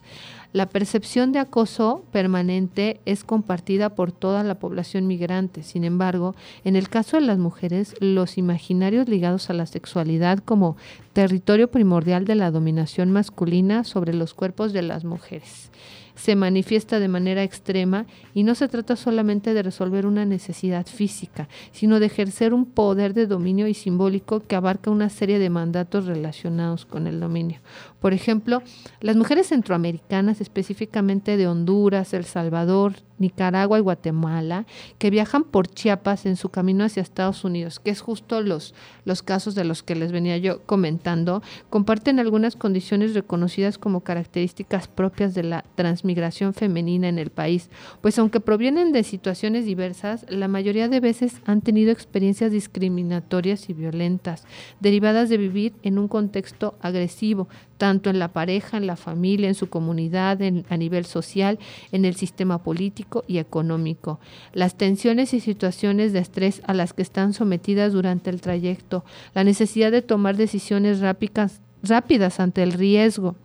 La 0.53 0.65
percepción 0.65 1.33
de 1.33 1.39
acoso 1.39 2.03
permanente 2.11 3.01
es 3.05 3.23
compartida 3.23 3.89
por 3.89 4.11
toda 4.11 4.43
la 4.43 4.55
población 4.55 5.05
migrante. 5.05 5.61
Sin 5.61 5.83
embargo, 5.83 6.35
en 6.63 6.75
el 6.75 6.89
caso 6.89 7.17
de 7.17 7.21
las 7.21 7.37
mujeres, 7.37 7.95
los 7.99 8.37
imaginarios 8.37 9.09
ligados 9.09 9.49
a 9.49 9.53
la 9.53 9.65
sexualidad 9.65 10.39
como 10.39 10.77
territorio 11.13 11.69
primordial 11.69 12.25
de 12.25 12.35
la 12.35 12.49
dominación 12.49 13.11
masculina 13.11 13.83
sobre 13.83 14.13
los 14.13 14.33
cuerpos 14.33 14.73
de 14.73 14.83
las 14.83 15.03
mujeres 15.03 15.69
se 16.17 16.35
manifiesta 16.35 16.99
de 16.99 17.07
manera 17.07 17.43
extrema 17.43 18.05
y 18.33 18.43
no 18.43 18.55
se 18.55 18.67
trata 18.67 18.95
solamente 18.95 19.53
de 19.53 19.63
resolver 19.63 20.05
una 20.05 20.25
necesidad 20.25 20.85
física, 20.85 21.47
sino 21.71 21.99
de 21.99 22.07
ejercer 22.07 22.53
un 22.53 22.65
poder 22.65 23.13
de 23.13 23.27
dominio 23.27 23.67
y 23.67 23.73
simbólico 23.73 24.41
que 24.41 24.55
abarca 24.55 24.91
una 24.91 25.09
serie 25.09 25.39
de 25.39 25.49
mandatos 25.49 26.05
relacionados 26.05 26.85
con 26.85 27.07
el 27.07 27.19
dominio. 27.19 27.59
Por 28.01 28.13
ejemplo, 28.13 28.63
las 28.99 29.15
mujeres 29.15 29.47
centroamericanas, 29.47 30.41
específicamente 30.41 31.37
de 31.37 31.47
Honduras, 31.47 32.13
El 32.13 32.25
Salvador, 32.25 32.93
Nicaragua 33.19 33.77
y 33.77 33.81
Guatemala, 33.81 34.65
que 34.97 35.09
viajan 35.09 35.43
por 35.43 35.67
Chiapas 35.67 36.25
en 36.25 36.35
su 36.35 36.49
camino 36.49 36.83
hacia 36.83 37.01
Estados 37.01 37.43
Unidos, 37.43 37.79
que 37.79 37.89
es 37.89 38.01
justo 38.01 38.41
los, 38.41 38.73
los 39.05 39.23
casos 39.23 39.55
de 39.55 39.63
los 39.63 39.83
que 39.83 39.95
les 39.95 40.11
venía 40.11 40.37
yo 40.37 40.61
comentando, 40.65 41.41
comparten 41.69 42.19
algunas 42.19 42.55
condiciones 42.55 43.13
reconocidas 43.13 43.77
como 43.77 44.01
características 44.01 44.87
propias 44.87 45.33
de 45.33 45.43
la 45.43 45.65
transmigración 45.75 46.53
femenina 46.53 47.07
en 47.07 47.19
el 47.19 47.29
país, 47.29 47.69
pues 48.01 48.17
aunque 48.19 48.39
provienen 48.39 48.91
de 48.91 49.03
situaciones 49.03 49.65
diversas, 49.65 50.25
la 50.29 50.47
mayoría 50.47 50.87
de 50.87 50.99
veces 50.99 51.41
han 51.45 51.61
tenido 51.61 51.91
experiencias 51.91 52.51
discriminatorias 52.51 53.69
y 53.69 53.73
violentas, 53.73 54.45
derivadas 54.79 55.29
de 55.29 55.37
vivir 55.37 55.73
en 55.83 55.97
un 55.97 56.07
contexto 56.07 56.75
agresivo, 56.81 57.47
tanto 57.77 58.09
en 58.09 58.19
la 58.19 58.29
pareja, 58.29 58.77
en 58.77 58.87
la 58.87 58.95
familia, 58.95 59.47
en 59.47 59.55
su 59.55 59.69
comunidad, 59.69 60.39
a 60.69 60.77
nivel 60.77 61.05
social, 61.05 61.59
en 61.91 62.05
el 62.05 62.15
sistema 62.15 62.63
político 62.63 63.23
y 63.27 63.37
económico. 63.37 64.19
Las 64.53 64.75
tensiones 64.75 65.33
y 65.33 65.39
situaciones 65.39 66.13
de 66.13 66.19
estrés 66.19 66.61
a 66.65 66.73
las 66.73 66.93
que 66.93 67.01
están 67.01 67.33
sometidas 67.33 67.93
durante 67.93 68.29
el 68.29 68.41
trayecto, 68.41 69.05
la 69.33 69.43
necesidad 69.43 69.91
de 69.91 70.01
tomar 70.01 70.37
decisiones 70.37 70.99
rápidas, 70.99 71.61
rápidas 71.83 72.39
ante 72.39 72.63
el 72.63 72.73
riesgo, 72.73 73.35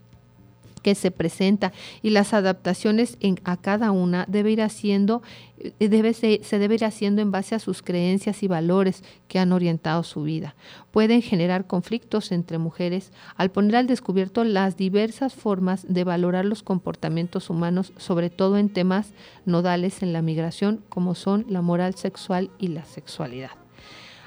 que 0.82 0.94
se 0.94 1.10
presenta 1.10 1.72
y 2.02 2.10
las 2.10 2.34
adaptaciones 2.34 3.16
en, 3.20 3.40
a 3.44 3.56
cada 3.56 3.90
una 3.90 4.24
debe 4.28 4.50
ir 4.50 4.62
haciendo, 4.62 5.22
eh, 5.58 5.88
debe, 5.88 6.12
se, 6.12 6.40
se, 6.42 6.58
debe 6.58 6.74
ir 6.74 6.84
haciendo 6.84 7.22
en 7.22 7.30
base 7.30 7.54
a 7.54 7.58
sus 7.58 7.82
creencias 7.82 8.42
y 8.42 8.48
valores 8.48 9.02
que 9.28 9.38
han 9.38 9.52
orientado 9.52 10.02
su 10.02 10.22
vida. 10.22 10.54
Pueden 10.90 11.22
generar 11.22 11.66
conflictos 11.66 12.32
entre 12.32 12.58
mujeres 12.58 13.12
al 13.36 13.50
poner 13.50 13.76
al 13.76 13.86
descubierto 13.86 14.44
las 14.44 14.76
diversas 14.76 15.34
formas 15.34 15.86
de 15.88 16.04
valorar 16.04 16.44
los 16.44 16.62
comportamientos 16.62 17.48
humanos, 17.48 17.92
sobre 17.96 18.28
todo 18.30 18.58
en 18.58 18.68
temas 18.68 19.12
nodales 19.46 20.02
en 20.02 20.12
la 20.12 20.22
migración, 20.22 20.84
como 20.88 21.14
son 21.14 21.46
la 21.48 21.62
moral 21.62 21.94
sexual 21.94 22.50
y 22.58 22.68
la 22.68 22.84
sexualidad. 22.84 23.50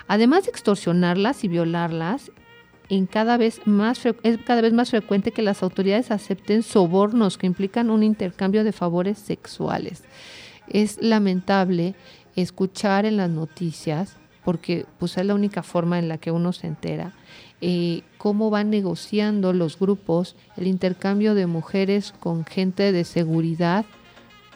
Además 0.08 0.44
de 0.44 0.52
extorsionarlas 0.52 1.44
y 1.44 1.48
violarlas, 1.48 2.32
es 2.90 3.08
cada 3.10 3.38
vez 3.38 3.62
más 3.68 4.90
frecuente 4.90 5.32
que 5.32 5.42
las 5.42 5.64
autoridades 5.64 6.12
acepten 6.12 6.64
sobornos 6.64 7.38
que 7.38 7.48
implican 7.48 7.90
un 7.90 8.04
intercambio 8.04 8.64
de 8.64 8.72
favores 8.72 9.18
sexuales. 9.18 10.04
Es 10.68 11.02
lamentable 11.02 11.96
escuchar 12.36 13.06
en 13.06 13.18
las 13.18 13.30
noticias, 13.30 14.18
porque 14.44 14.86
pues 15.00 15.18
es 15.18 15.26
la 15.26 15.36
única 15.36 15.64
forma 15.64 16.00
en 16.00 16.08
la 16.08 16.18
que 16.18 16.32
uno 16.32 16.54
se 16.54 16.68
entera, 16.68 17.14
eh, 17.62 18.04
cómo 18.18 18.50
van 18.50 18.70
negociando 18.70 19.54
los 19.54 19.80
grupos 19.80 20.36
el 20.58 20.68
intercambio 20.68 21.34
de 21.34 21.48
mujeres 21.48 22.14
con 22.20 22.46
gente 22.46 22.92
de 22.92 23.06
seguridad 23.06 23.86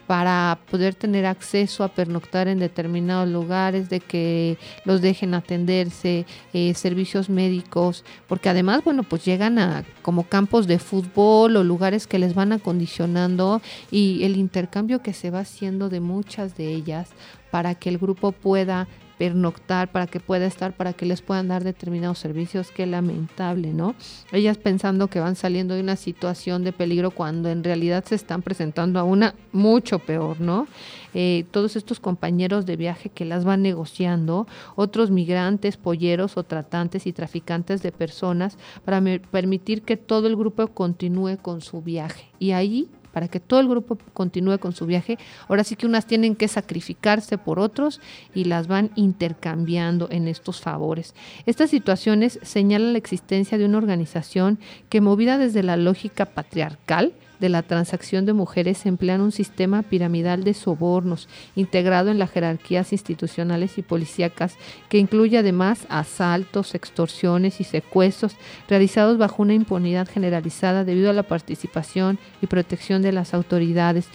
para 0.10 0.58
poder 0.72 0.96
tener 0.96 1.28
acceso 1.28 1.84
a 1.84 1.90
pernoctar 1.90 2.48
en 2.48 2.58
determinados 2.58 3.30
lugares, 3.30 3.90
de 3.90 4.00
que 4.00 4.58
los 4.84 5.02
dejen 5.02 5.36
atenderse, 5.36 6.26
eh, 6.52 6.74
servicios 6.74 7.30
médicos, 7.30 8.04
porque 8.28 8.50
además, 8.50 8.84
bueno, 8.84 9.04
pues 9.04 9.24
llegan 9.24 9.60
a 9.60 9.84
como 10.02 10.24
campos 10.24 10.66
de 10.66 10.80
fútbol 10.80 11.58
o 11.58 11.64
lugares 11.64 12.08
que 12.08 12.18
les 12.18 12.34
van 12.34 12.54
acondicionando 12.54 13.62
y 13.92 14.24
el 14.24 14.36
intercambio 14.36 15.04
que 15.04 15.14
se 15.14 15.30
va 15.30 15.42
haciendo 15.42 15.90
de 15.90 16.00
muchas 16.00 16.58
de 16.58 16.74
ellas 16.74 17.10
para 17.52 17.76
que 17.76 17.90
el 17.90 18.00
grupo 18.00 18.32
pueda 18.32 18.88
pernoctar, 19.20 19.92
para 19.92 20.08
que 20.08 20.22
pueda 20.22 20.46
estar, 20.46 20.74
para 20.74 20.94
que 20.94 21.06
les 21.06 21.22
puedan 21.22 21.50
dar 21.50 21.66
determinados 21.66 22.18
servicios. 22.20 22.72
Qué 22.72 22.88
lamentable, 22.88 23.74
¿no? 23.74 23.94
Ellas 24.32 24.58
pensando 24.58 25.10
que 25.10 25.20
van 25.20 25.36
saliendo 25.36 25.76
de 25.76 25.82
una 25.82 25.98
situación 25.98 26.64
de 26.64 26.72
peligro 26.72 27.12
cuando 27.12 27.50
en 27.50 27.64
realidad 27.64 28.06
se 28.06 28.16
están 28.16 28.42
presentando 28.42 28.98
a 28.98 29.04
una 29.04 29.36
mucho 29.52 30.00
peor, 30.00 30.40
¿no? 30.40 30.68
Eh, 31.14 31.46
todos 31.52 31.76
estos 31.76 32.00
compañeros 32.00 32.66
de 32.66 32.78
viaje 32.78 33.10
que 33.10 33.26
las 33.26 33.44
van 33.44 33.62
negociando, 33.62 34.48
otros 34.78 35.12
migrantes, 35.12 35.76
polleros 35.76 36.38
o 36.38 36.44
tratantes 36.44 37.06
y 37.06 37.12
traficantes 37.12 37.82
de 37.82 37.92
personas 37.92 38.58
para 38.86 39.02
permitir 39.32 39.82
que 39.82 39.98
todo 39.98 40.28
el 40.28 40.38
grupo 40.38 40.66
continúe 40.68 41.38
con 41.42 41.60
su 41.60 41.82
viaje. 41.82 42.30
Y 42.40 42.52
ahí 42.52 42.88
para 43.12 43.28
que 43.28 43.40
todo 43.40 43.60
el 43.60 43.68
grupo 43.68 43.98
continúe 44.14 44.60
con 44.60 44.74
su 44.74 44.86
viaje. 44.86 45.18
Ahora 45.48 45.64
sí 45.64 45.76
que 45.76 45.86
unas 45.86 46.06
tienen 46.06 46.36
que 46.36 46.48
sacrificarse 46.48 47.38
por 47.38 47.60
otros 47.60 48.02
y 48.34 48.46
las 48.46 48.68
van 48.68 48.92
intercambiando 48.96 50.08
en 50.12 50.28
estos 50.28 50.62
favores. 50.62 51.16
Estas 51.46 51.70
situaciones 51.70 52.40
señalan 52.42 52.94
la 52.94 53.00
existencia 53.00 53.58
de 53.58 53.66
una 53.66 53.78
organización 53.78 54.60
que 54.90 55.02
movida 55.02 55.38
desde 55.38 55.64
la 55.64 55.78
lógica 55.78 56.26
patriarcal, 56.26 57.14
de 57.40 57.50
la 57.50 57.64
transacción 57.64 58.26
de 58.26 58.34
mujeres 58.34 58.86
emplean 58.86 59.22
un 59.22 59.32
sistema 59.32 59.82
piramidal 59.84 60.44
de 60.44 60.54
sobornos 60.54 61.28
integrado 61.56 62.10
en 62.12 62.20
las 62.20 62.32
jerarquías 62.32 62.92
institucionales 62.92 63.78
y 63.78 63.82
policíacas 63.82 64.56
que 64.90 64.98
incluye 64.98 65.38
además 65.38 65.86
asaltos, 65.90 66.76
extorsiones 66.76 67.62
y 67.62 67.64
secuestros 67.64 68.36
realizados 68.68 69.18
bajo 69.18 69.42
una 69.42 69.54
impunidad 69.54 70.08
generalizada 70.08 70.84
debido 70.84 71.10
a 71.10 71.14
la 71.14 71.24
participación 71.24 72.20
y 72.42 72.48
protección 72.48 73.02
de 73.02 73.12
las 73.12 73.34
autoridades. 73.34 74.08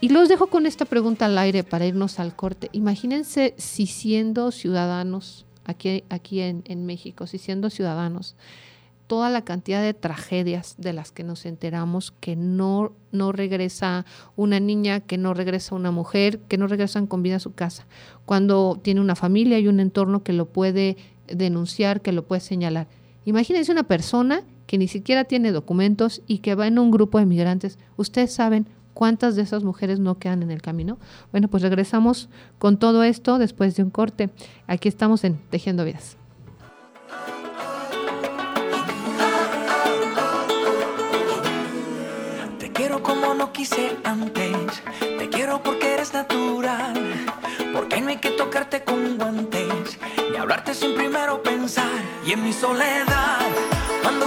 Y 0.00 0.10
los 0.10 0.28
dejo 0.28 0.48
con 0.48 0.66
esta 0.66 0.84
pregunta 0.84 1.26
al 1.26 1.38
aire 1.38 1.64
para 1.64 1.86
irnos 1.86 2.20
al 2.20 2.36
corte. 2.36 2.68
Imagínense 2.72 3.54
si 3.56 3.86
siendo 3.86 4.50
ciudadanos 4.50 5.46
aquí, 5.64 6.04
aquí 6.10 6.40
en, 6.40 6.62
en 6.66 6.84
México, 6.86 7.26
si 7.26 7.38
siendo 7.38 7.70
ciudadanos, 7.70 8.36
toda 9.06 9.30
la 9.30 9.42
cantidad 9.42 9.82
de 9.82 9.94
tragedias 9.94 10.74
de 10.78 10.92
las 10.92 11.12
que 11.12 11.24
nos 11.24 11.46
enteramos, 11.46 12.12
que 12.20 12.36
no, 12.36 12.92
no 13.12 13.32
regresa 13.32 14.04
una 14.36 14.60
niña, 14.60 15.00
que 15.00 15.18
no 15.18 15.34
regresa 15.34 15.74
una 15.74 15.90
mujer, 15.90 16.40
que 16.48 16.58
no 16.58 16.66
regresan 16.66 17.06
con 17.06 17.22
vida 17.22 17.36
a 17.36 17.40
su 17.40 17.54
casa, 17.54 17.86
cuando 18.24 18.78
tiene 18.82 19.00
una 19.00 19.14
familia 19.14 19.58
y 19.58 19.68
un 19.68 19.80
entorno 19.80 20.22
que 20.22 20.32
lo 20.32 20.46
puede 20.46 20.96
denunciar, 21.28 22.00
que 22.00 22.12
lo 22.12 22.26
puede 22.26 22.40
señalar. 22.40 22.88
Imagínense 23.24 23.72
una 23.72 23.84
persona 23.84 24.42
que 24.66 24.78
ni 24.78 24.88
siquiera 24.88 25.24
tiene 25.24 25.52
documentos 25.52 26.22
y 26.26 26.38
que 26.38 26.54
va 26.54 26.66
en 26.66 26.78
un 26.78 26.90
grupo 26.90 27.18
de 27.18 27.26
migrantes. 27.26 27.78
Ustedes 27.96 28.32
saben 28.32 28.66
cuántas 28.94 29.36
de 29.36 29.42
esas 29.42 29.62
mujeres 29.62 30.00
no 30.00 30.18
quedan 30.18 30.42
en 30.42 30.50
el 30.50 30.62
camino. 30.62 30.98
Bueno, 31.30 31.48
pues 31.48 31.62
regresamos 31.62 32.28
con 32.58 32.78
todo 32.78 33.02
esto 33.02 33.38
después 33.38 33.76
de 33.76 33.82
un 33.82 33.90
corte. 33.90 34.30
Aquí 34.66 34.88
estamos 34.88 35.22
en 35.24 35.36
Tejiendo 35.50 35.84
Vidas. 35.84 36.16
Antes. 44.04 44.82
Te 45.00 45.28
quiero 45.28 45.62
porque 45.62 45.94
eres 45.94 46.12
natural. 46.12 46.94
Porque 47.72 48.00
no 48.00 48.10
hay 48.10 48.18
que 48.18 48.30
tocarte 48.30 48.84
con 48.84 49.16
guantes. 49.16 49.98
Ni 50.30 50.36
hablarte 50.36 50.74
sin 50.74 50.94
primero 50.94 51.42
pensar. 51.42 51.90
Y 52.24 52.32
en 52.32 52.44
mi 52.44 52.52
soledad, 52.52 53.38
cuando 54.02 54.26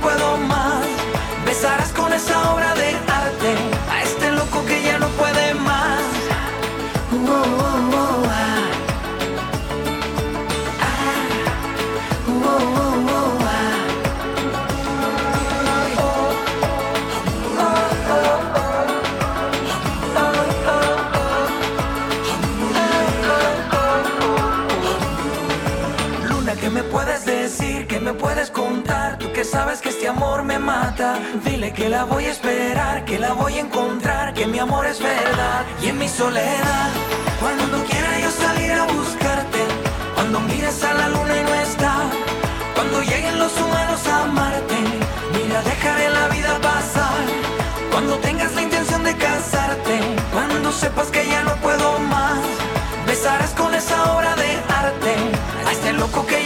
Dile 31.43 31.73
que 31.73 31.89
la 31.89 32.03
voy 32.03 32.25
a 32.25 32.31
esperar, 32.31 33.05
que 33.05 33.17
la 33.17 33.33
voy 33.33 33.55
a 33.57 33.61
encontrar, 33.61 34.35
que 34.35 34.45
mi 34.45 34.59
amor 34.59 34.85
es 34.85 35.01
verdad. 35.01 35.65
Y 35.81 35.87
en 35.87 35.97
mi 35.97 36.07
soledad, 36.07 36.89
cuando 37.39 37.83
quiera 37.85 38.19
yo 38.19 38.29
salir 38.29 38.71
a 38.73 38.83
buscarte, 38.85 39.61
cuando 40.13 40.39
mires 40.41 40.83
a 40.83 40.93
la 40.93 41.09
luna 41.09 41.33
y 41.39 41.43
no 41.43 41.53
está, 41.55 41.95
cuando 42.75 43.01
lleguen 43.01 43.39
los 43.39 43.51
humanos 43.59 44.05
a 44.05 44.23
amarte, 44.25 44.75
mira, 45.33 45.63
dejaré 45.63 46.07
la 46.11 46.27
vida 46.27 46.59
pasar. 46.61 47.23
Cuando 47.91 48.17
tengas 48.17 48.53
la 48.53 48.61
intención 48.61 49.03
de 49.03 49.15
casarte, 49.15 49.99
cuando 50.31 50.71
sepas 50.71 51.07
que 51.07 51.25
ya 51.25 51.41
no 51.41 51.55
puedo 51.55 51.97
más, 51.97 52.41
besarás 53.07 53.51
con 53.55 53.73
esa 53.73 54.13
obra 54.13 54.35
de 54.35 54.51
arte 54.69 55.15
a 55.65 55.71
este 55.71 55.93
loco 55.93 56.27
que 56.27 56.40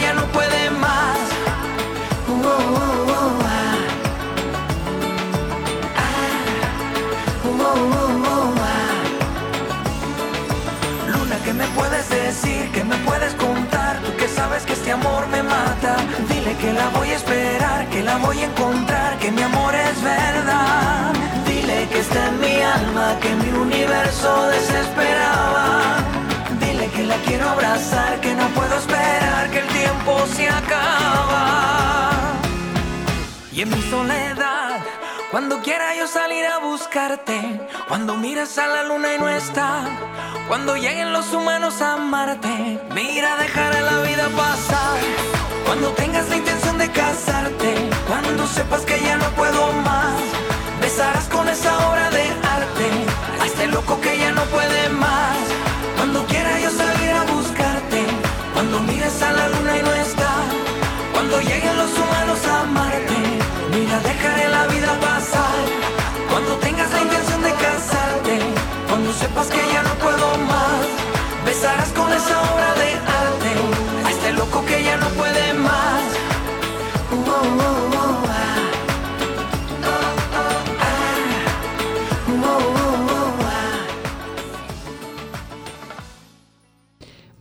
que 16.66 16.72
la 16.72 16.88
voy 16.88 17.08
a 17.10 17.14
esperar, 17.14 17.88
que 17.90 18.02
la 18.02 18.16
voy 18.16 18.38
a 18.40 18.46
encontrar, 18.46 19.18
que 19.20 19.30
mi 19.30 19.40
amor 19.40 19.72
es 19.72 20.02
verdad. 20.02 21.12
Dile 21.46 21.86
que 21.90 22.00
está 22.00 22.26
en 22.26 22.40
mi 22.40 22.60
alma, 22.60 23.16
que 23.22 23.30
mi 23.42 23.50
universo 23.56 24.48
desesperaba. 24.48 25.98
Dile 26.58 26.88
que 26.88 27.04
la 27.04 27.16
quiero 27.26 27.48
abrazar, 27.48 28.20
que 28.20 28.34
no 28.34 28.48
puedo 28.48 28.74
esperar, 28.78 29.48
que 29.52 29.60
el 29.60 29.68
tiempo 29.68 30.12
se 30.34 30.48
acaba. 30.48 31.44
Y 33.52 33.62
en 33.62 33.70
mi 33.70 33.82
soledad, 33.82 34.80
cuando 35.30 35.62
quiera 35.62 35.94
yo 35.94 36.08
salir 36.08 36.44
a 36.46 36.58
buscarte, 36.58 37.38
cuando 37.86 38.16
miras 38.16 38.58
a 38.58 38.66
la 38.66 38.82
luna 38.82 39.14
y 39.14 39.18
no 39.18 39.28
está, 39.28 39.84
cuando 40.48 40.74
lleguen 40.76 41.12
los 41.12 41.32
humanos 41.32 41.80
a 41.80 41.92
amarte, 41.92 42.80
mira, 42.92 43.36
dejaré 43.36 43.82
la 43.82 43.98
vida 44.00 44.28
pasar. 44.36 45.35
Cuando 45.66 45.90
tengas 45.90 46.28
la 46.28 46.36
intención 46.36 46.78
de 46.78 46.88
casarte, 46.90 47.90
cuando 48.08 48.46
sepas 48.46 48.82
que 48.82 49.00
ya 49.00 49.16
no 49.16 49.28
puedo 49.30 49.72
más, 49.72 50.14
besarás 50.80 51.24
con 51.24 51.48
esa 51.48 51.76
obra 51.88 52.08
de 52.10 52.22
arte 52.22 52.88
a 53.40 53.46
este 53.46 53.66
loco 53.66 54.00
que 54.00 54.16
ya 54.16 54.30
no 54.30 54.42
puede 54.44 54.88
más. 54.90 55.36
Cuando 55.96 56.24
quiera 56.26 56.60
yo 56.60 56.70
salir 56.70 57.10
a 57.10 57.24
buscarte, 57.24 58.00
cuando 58.54 58.80
mires 58.80 59.20
a 59.22 59.32
la 59.32 59.48
luna 59.48 59.78
y 59.78 59.82
no 59.82 59.92
está, 59.94 60.32
cuando 61.12 61.40
lleguen 61.40 61.76
los 61.76 61.92
humanos 61.98 62.38
a 62.48 62.60
amarte, 62.60 63.18
mira, 63.72 63.98
dejaré 64.00 64.48
la 64.48 64.66
vida 64.68 64.92
pasar. 65.00 65.64
Cuando 66.30 66.54
tengas 66.58 66.90
la 66.92 67.00
intención 67.02 67.25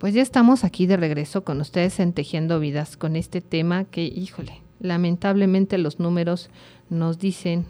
Pues 0.05 0.13
ya 0.13 0.21
estamos 0.21 0.63
aquí 0.63 0.85
de 0.85 0.97
regreso 0.97 1.43
con 1.43 1.59
ustedes 1.61 1.99
en 1.99 2.13
Tejiendo 2.13 2.59
Vidas, 2.59 2.95
con 2.95 3.15
este 3.15 3.41
tema 3.41 3.85
que, 3.85 4.03
híjole, 4.03 4.61
lamentablemente 4.79 5.79
los 5.79 5.99
números 5.99 6.51
nos 6.91 7.17
dicen 7.17 7.65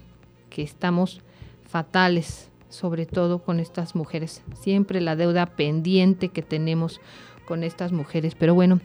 que 0.50 0.60
estamos 0.62 1.22
fatales, 1.66 2.50
sobre 2.68 3.06
todo 3.06 3.38
con 3.38 3.58
estas 3.58 3.94
mujeres. 3.94 4.42
Siempre 4.52 5.00
la 5.00 5.16
deuda 5.16 5.46
pendiente 5.46 6.28
que 6.28 6.42
tenemos 6.42 7.00
con 7.46 7.62
estas 7.62 7.92
mujeres. 7.92 8.34
Pero 8.34 8.54
bueno, 8.54 8.80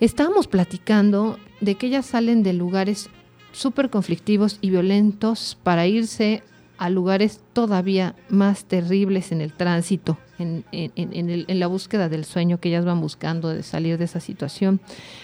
estábamos 0.00 0.46
platicando 0.46 1.38
de 1.60 1.74
que 1.74 1.88
ellas 1.88 2.06
salen 2.06 2.42
de 2.42 2.54
lugares 2.54 3.10
súper 3.52 3.90
conflictivos 3.90 4.56
y 4.62 4.70
violentos 4.70 5.58
para 5.62 5.86
irse 5.86 6.42
a 6.78 6.90
lugares 6.90 7.40
todavía 7.52 8.14
más 8.28 8.64
terribles 8.64 9.30
en 9.32 9.40
el 9.40 9.52
tránsito, 9.52 10.18
en, 10.38 10.64
el- 10.72 11.44
en 11.48 11.60
la 11.60 11.66
búsqueda 11.68 12.08
del 12.08 12.24
sueño 12.24 12.58
que 12.58 12.68
ellas 12.68 12.84
van 12.84 13.00
buscando 13.00 13.48
de 13.48 13.62
salir 13.62 13.98
de 13.98 14.04
esa 14.06 14.20
situación. 14.20 14.80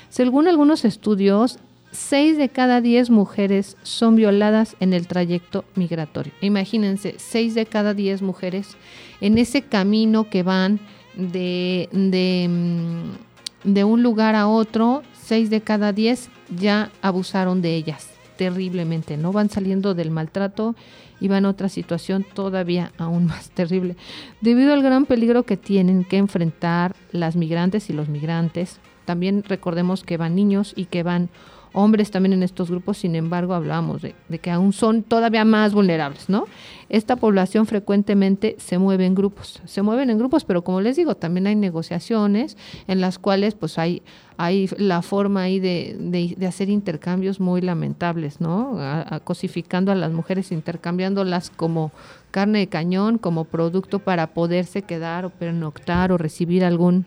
Según 0.09 0.47
algunos 0.49 0.85
estudios, 0.85 1.59
6 1.93 2.39
de 2.39 2.49
cada 2.49 2.81
10 2.81 3.11
mujeres 3.11 3.77
son 3.83 4.15
violadas 4.15 4.77
en 4.79 4.93
el 4.93 5.09
trayecto 5.09 5.65
migratorio. 5.75 6.33
Imagínense, 6.41 7.17
6 7.19 7.55
de 7.57 7.67
cada 7.67 7.95
10 7.95 8.23
mujeres 8.23 8.77
en 9.21 9.39
ese 9.39 9.63
camino 9.63 10.31
que 10.31 10.45
van 10.45 10.79
de, 11.17 11.89
de, 11.93 12.47
mm, 12.49 13.85
un 13.85 14.03
lugar 14.05 14.37
a 14.37 14.47
otro, 14.47 15.03
6 15.25 15.51
de 15.51 15.61
cada 15.63 15.93
10 15.93 16.29
ya 16.57 16.91
abusaron 17.03 17.61
de 17.61 17.75
ellas 17.75 18.07
terriblemente, 18.41 19.19
¿no? 19.19 19.33
Van 19.33 19.51
saliendo 19.51 19.93
del 19.93 20.11
maltrato 20.11 20.75
y 21.21 21.29
van 21.29 21.45
a 21.45 21.51
otra 21.51 21.69
situación 21.69 22.25
todavía 22.33 22.91
aún 22.97 23.27
más 23.27 23.51
terrible. 23.51 23.97
Debido 24.41 24.73
al 24.73 24.83
gran 24.83 25.05
peligro 25.05 25.43
que 25.43 25.59
tienen 25.59 26.05
que 26.05 26.17
enfrentar 26.17 26.97
las 27.13 27.37
migrantes 27.37 27.91
y 27.91 27.93
los 27.93 28.09
migrantes, 28.09 28.81
también 29.05 29.45
recordemos 29.47 30.05
que 30.05 30.17
van 30.17 30.37
niños 30.37 30.73
y 30.75 30.87
que 30.87 31.03
van 31.03 31.29
hombres 31.73 32.11
también 32.11 32.33
en 32.33 32.43
estos 32.43 32.71
grupos, 32.71 32.99
sin 32.99 33.15
embargo 33.15 33.55
hablamos 33.55 34.03
de, 34.03 34.15
de 34.29 34.39
que 34.39 34.51
aún 34.51 34.73
son 34.73 35.03
todavía 35.03 35.45
más 35.45 35.73
vulnerables, 35.73 36.29
¿no? 36.29 36.47
Esta 36.91 37.15
población 37.15 37.67
frecuentemente 37.67 38.57
se 38.59 38.77
mueve 38.77 39.07
en 39.07 39.15
grupos, 39.15 39.63
se 39.65 39.81
mueven 39.81 40.11
en 40.11 40.19
grupos, 40.19 40.45
pero 40.45 40.65
como 40.65 40.81
les 40.81 40.97
digo, 40.97 41.15
también 41.15 41.47
hay 41.47 41.55
negociaciones 41.55 42.57
en 42.89 43.01
las 43.01 43.21
cuales 43.21 43.55
pues 43.55 43.79
hay, 43.79 44.03
hay 44.37 44.69
la 44.77 45.01
forma 45.01 45.43
ahí 45.43 45.61
de, 45.61 46.37
hacer 46.49 46.69
intercambios 46.69 47.39
muy 47.39 47.61
lamentables, 47.61 48.41
¿no? 48.41 48.77
Cosificando 49.23 49.93
a 49.93 49.95
las 49.95 50.11
mujeres, 50.11 50.51
intercambiándolas 50.51 51.51
como 51.51 51.93
carne 52.33 52.59
de 52.59 52.67
cañón, 52.67 53.19
como 53.19 53.45
producto 53.45 54.01
para 54.01 54.29
poderse 54.35 54.83
quedar 54.83 55.25
o 55.25 55.31
pernoctar 55.31 56.11
o 56.11 56.19
recibir 56.19 56.65
algún 56.65 57.07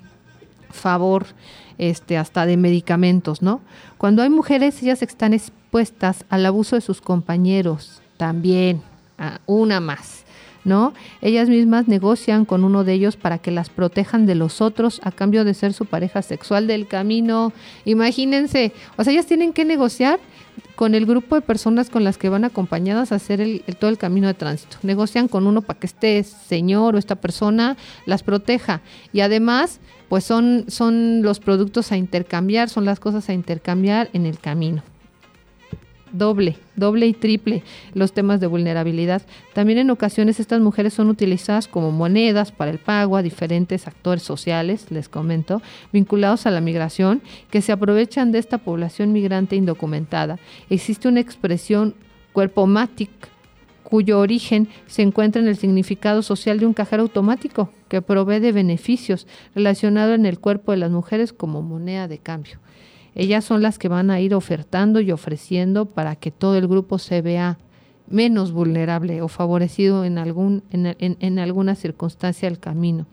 favor 0.73 1.27
este 1.77 2.17
hasta 2.17 2.45
de 2.45 2.57
medicamentos, 2.57 3.41
¿no? 3.41 3.61
Cuando 3.97 4.21
hay 4.21 4.29
mujeres, 4.29 4.81
ellas 4.83 5.01
están 5.01 5.33
expuestas 5.33 6.25
al 6.29 6.45
abuso 6.45 6.75
de 6.75 6.81
sus 6.81 7.01
compañeros, 7.01 8.01
también, 8.17 8.81
a 9.17 9.39
una 9.45 9.79
más, 9.79 10.25
¿no? 10.65 10.93
Ellas 11.21 11.49
mismas 11.49 11.87
negocian 11.87 12.45
con 12.45 12.63
uno 12.63 12.83
de 12.83 12.93
ellos 12.93 13.17
para 13.17 13.37
que 13.37 13.51
las 13.51 13.69
protejan 13.69 14.25
de 14.25 14.35
los 14.35 14.61
otros 14.61 15.01
a 15.03 15.11
cambio 15.11 15.45
de 15.45 15.53
ser 15.53 15.73
su 15.73 15.85
pareja 15.85 16.21
sexual 16.21 16.67
del 16.67 16.87
camino. 16.87 17.53
Imagínense, 17.85 18.71
o 18.97 19.03
sea, 19.03 19.13
ellas 19.13 19.25
tienen 19.25 19.53
que 19.53 19.65
negociar 19.65 20.19
con 20.75 20.95
el 20.95 21.05
grupo 21.05 21.35
de 21.35 21.41
personas 21.41 21.89
con 21.89 22.03
las 22.03 22.17
que 22.17 22.29
van 22.29 22.45
acompañadas 22.45 23.11
a 23.11 23.15
hacer 23.15 23.63
todo 23.79 23.89
el 23.89 23.97
camino 23.97 24.27
de 24.27 24.33
tránsito. 24.33 24.77
Negocian 24.83 25.27
con 25.27 25.47
uno 25.47 25.61
para 25.61 25.79
que 25.79 25.87
este 25.87 26.23
señor 26.23 26.95
o 26.95 26.97
esta 26.97 27.15
persona 27.15 27.77
las 28.05 28.23
proteja. 28.23 28.81
Y 29.11 29.21
además, 29.21 29.79
pues 30.13 30.25
son, 30.25 30.65
son 30.67 31.23
los 31.23 31.39
productos 31.39 31.91
a 31.91 31.97
intercambiar, 31.97 32.69
son 32.69 32.85
las 32.85 32.99
cosas 32.99 33.29
a 33.29 33.33
intercambiar 33.33 34.11
en 34.13 34.27
el 34.27 34.37
camino. 34.37 34.83
Doble, 36.11 36.55
doble 36.75 37.07
y 37.07 37.13
triple 37.13 37.63
los 37.95 38.13
temas 38.13 38.39
de 38.39 38.45
vulnerabilidad. 38.45 39.23
También 39.55 39.79
en 39.79 39.89
ocasiones 39.89 40.39
estas 40.39 40.61
mujeres 40.61 40.93
son 40.93 41.09
utilizadas 41.09 41.67
como 41.67 41.89
monedas 41.89 42.51
para 42.51 42.69
el 42.69 42.77
pago 42.77 43.17
a 43.17 43.23
diferentes 43.23 43.87
actores 43.87 44.21
sociales, 44.21 44.91
les 44.91 45.09
comento, 45.09 45.63
vinculados 45.91 46.45
a 46.45 46.51
la 46.51 46.61
migración, 46.61 47.23
que 47.49 47.63
se 47.63 47.71
aprovechan 47.71 48.31
de 48.31 48.37
esta 48.37 48.59
población 48.59 49.13
migrante 49.13 49.55
indocumentada. 49.55 50.37
Existe 50.69 51.07
una 51.07 51.21
expresión 51.21 51.95
cuerpomatic 52.33 53.09
cuyo 53.93 54.17
origen 54.19 54.69
se 54.87 55.03
encuentra 55.03 55.39
en 55.39 55.47
el 55.47 55.55
significado 55.55 56.23
social 56.23 56.57
de 56.57 56.65
un 56.65 56.73
cajero 56.73 57.03
automático 57.03 57.69
que 57.89 58.01
provee 58.01 58.39
de 58.39 58.51
beneficios 58.51 59.27
relacionado 59.53 60.15
en 60.15 60.25
el 60.25 60.39
cuerpo 60.39 60.71
de 60.71 60.79
las 60.79 60.89
mujeres 60.89 61.31
como 61.31 61.61
moneda 61.61 62.07
de 62.07 62.17
cambio. 62.17 62.57
Ellas 63.13 63.45
son 63.45 63.61
las 63.61 63.77
que 63.77 63.89
van 63.89 64.09
a 64.09 64.19
ir 64.19 64.33
ofertando 64.33 64.99
y 64.99 65.11
ofreciendo 65.11 65.85
para 65.85 66.15
que 66.15 66.31
todo 66.31 66.57
el 66.57 66.67
grupo 66.67 66.97
se 66.97 67.21
vea 67.21 67.59
menos 68.09 68.51
vulnerable 68.51 69.21
o 69.21 69.27
favorecido 69.27 70.05
en, 70.05 70.17
algún, 70.17 70.63
en, 70.71 70.87
en- 70.97 71.17
en 71.19 71.37
alguna 71.37 71.75
circunstancia 71.75 72.49
del 72.49 72.57
camino. 72.57 73.05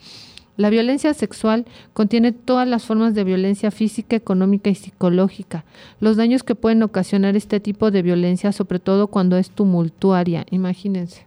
La 0.60 0.68
violencia 0.68 1.14
sexual 1.14 1.64
contiene 1.94 2.32
todas 2.32 2.68
las 2.68 2.84
formas 2.84 3.14
de 3.14 3.24
violencia 3.24 3.70
física, 3.70 4.14
económica 4.14 4.68
y 4.68 4.74
psicológica. 4.74 5.64
Los 6.00 6.18
daños 6.18 6.42
que 6.42 6.54
pueden 6.54 6.82
ocasionar 6.82 7.34
este 7.34 7.60
tipo 7.60 7.90
de 7.90 8.02
violencia, 8.02 8.52
sobre 8.52 8.78
todo 8.78 9.06
cuando 9.06 9.38
es 9.38 9.48
tumultuaria, 9.48 10.44
imagínense 10.50 11.24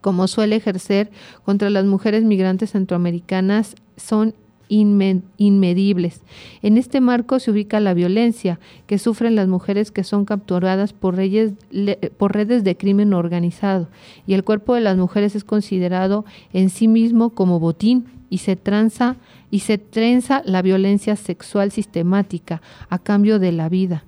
como 0.00 0.26
suele 0.26 0.56
ejercer 0.56 1.12
contra 1.44 1.70
las 1.70 1.84
mujeres 1.84 2.24
migrantes 2.24 2.72
centroamericanas, 2.72 3.76
son 3.96 4.34
inmedibles. 4.68 6.22
En 6.62 6.76
este 6.76 7.00
marco 7.00 7.38
se 7.38 7.52
ubica 7.52 7.78
la 7.78 7.94
violencia 7.94 8.58
que 8.88 8.98
sufren 8.98 9.36
las 9.36 9.46
mujeres 9.46 9.92
que 9.92 10.02
son 10.02 10.24
capturadas 10.24 10.92
por, 10.92 11.14
redes 11.14 12.64
de 12.64 12.76
crimen 12.76 13.14
organizado 13.14 13.88
y 14.26 14.34
el 14.34 14.42
cuerpo 14.42 14.74
de 14.74 14.80
las 14.80 14.96
mujeres 14.96 15.36
es 15.36 15.44
considerado 15.44 16.24
en 16.52 16.70
sí 16.70 16.88
mismo 16.88 17.30
como 17.30 17.60
botín 17.60 18.06
y 18.30 18.38
se 18.38 18.56
tranza 18.56 19.16
y 19.50 19.60
se 19.60 19.76
trenza 19.76 20.42
la 20.46 20.62
violencia 20.62 21.16
sexual 21.16 21.72
sistemática 21.72 22.62
a 22.88 22.98
cambio 22.98 23.38
de 23.38 23.52
la 23.52 23.68
vida. 23.68 24.04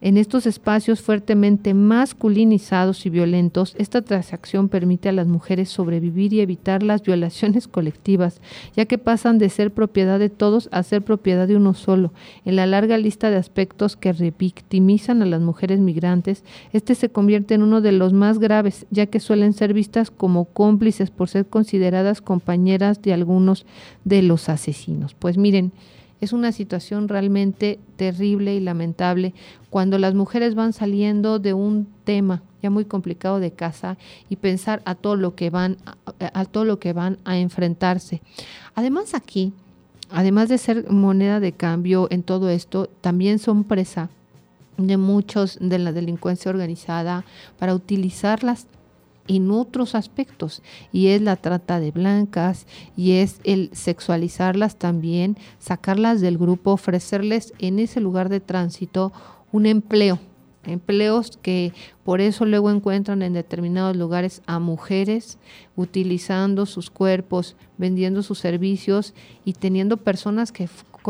En 0.00 0.18
estos 0.18 0.46
espacios 0.46 1.00
fuertemente 1.00 1.72
masculinizados 1.72 3.06
y 3.06 3.10
violentos, 3.10 3.74
esta 3.78 4.02
transacción 4.02 4.68
permite 4.68 5.08
a 5.08 5.12
las 5.12 5.26
mujeres 5.26 5.70
sobrevivir 5.70 6.32
y 6.34 6.40
evitar 6.40 6.82
las 6.82 7.02
violaciones 7.02 7.68
colectivas, 7.68 8.40
ya 8.76 8.84
que 8.84 8.98
pasan 8.98 9.38
de 9.38 9.48
ser 9.48 9.72
propiedad 9.72 10.18
de 10.18 10.28
todos 10.28 10.68
a 10.72 10.82
ser 10.82 11.02
propiedad 11.02 11.48
de 11.48 11.56
uno 11.56 11.74
solo. 11.74 12.12
En 12.44 12.56
la 12.56 12.66
larga 12.66 12.98
lista 12.98 13.30
de 13.30 13.36
aspectos 13.36 13.96
que 13.96 14.12
revictimizan 14.12 15.22
a 15.22 15.26
las 15.26 15.40
mujeres 15.40 15.80
migrantes, 15.80 16.44
este 16.72 16.94
se 16.94 17.08
convierte 17.08 17.54
en 17.54 17.62
uno 17.62 17.80
de 17.80 17.92
los 17.92 18.12
más 18.12 18.38
graves, 18.38 18.86
ya 18.90 19.06
que 19.06 19.20
suelen 19.20 19.52
ser 19.52 19.72
vistas 19.72 20.10
como 20.10 20.44
cómplices 20.46 21.10
por 21.10 21.28
ser 21.28 21.46
consideradas 21.46 22.20
compañeras 22.20 23.00
de 23.00 23.12
algunos 23.12 23.64
de 24.04 24.22
los 24.22 24.48
asesinos. 24.48 25.14
Pues 25.14 25.38
miren, 25.38 25.72
es 26.20 26.32
una 26.32 26.52
situación 26.52 27.08
realmente 27.08 27.78
terrible 27.96 28.54
y 28.54 28.60
lamentable 28.60 29.34
cuando 29.70 29.98
las 29.98 30.14
mujeres 30.14 30.54
van 30.54 30.72
saliendo 30.72 31.38
de 31.38 31.54
un 31.54 31.86
tema 32.04 32.42
ya 32.62 32.70
muy 32.70 32.86
complicado 32.86 33.40
de 33.40 33.52
casa 33.52 33.98
y 34.28 34.36
pensar 34.36 34.80
a 34.86 34.94
todo 34.94 35.16
lo 35.16 35.34
que 35.34 35.50
van 35.50 35.76
a, 36.18 36.44
todo 36.46 36.64
lo 36.64 36.78
que 36.78 36.94
van 36.94 37.18
a 37.24 37.36
enfrentarse. 37.36 38.22
Además 38.74 39.14
aquí, 39.14 39.52
además 40.10 40.48
de 40.48 40.58
ser 40.58 40.90
moneda 40.90 41.40
de 41.40 41.52
cambio 41.52 42.08
en 42.10 42.22
todo 42.22 42.48
esto, 42.48 42.88
también 43.02 43.38
son 43.38 43.64
presa 43.64 44.08
de 44.78 44.96
muchos 44.96 45.58
de 45.60 45.78
la 45.78 45.92
delincuencia 45.92 46.50
organizada 46.50 47.24
para 47.58 47.74
utilizarlas 47.74 48.66
en 49.26 49.50
otros 49.50 49.94
aspectos 49.94 50.62
y 50.92 51.08
es 51.08 51.22
la 51.22 51.36
trata 51.36 51.80
de 51.80 51.90
blancas 51.90 52.66
y 52.96 53.12
es 53.12 53.40
el 53.44 53.70
sexualizarlas 53.72 54.76
también, 54.76 55.36
sacarlas 55.58 56.20
del 56.20 56.38
grupo, 56.38 56.72
ofrecerles 56.72 57.52
en 57.58 57.78
ese 57.78 58.00
lugar 58.00 58.28
de 58.28 58.40
tránsito 58.40 59.12
un 59.52 59.66
empleo, 59.66 60.18
empleos 60.64 61.38
que 61.40 61.72
por 62.04 62.20
eso 62.20 62.44
luego 62.44 62.70
encuentran 62.70 63.22
en 63.22 63.32
determinados 63.32 63.96
lugares 63.96 64.42
a 64.46 64.58
mujeres 64.58 65.38
utilizando 65.76 66.66
sus 66.66 66.90
cuerpos, 66.90 67.56
vendiendo 67.78 68.22
sus 68.22 68.38
servicios 68.38 69.14
y 69.44 69.54
teniendo 69.54 69.96
personas 69.96 70.52
que 70.52 70.68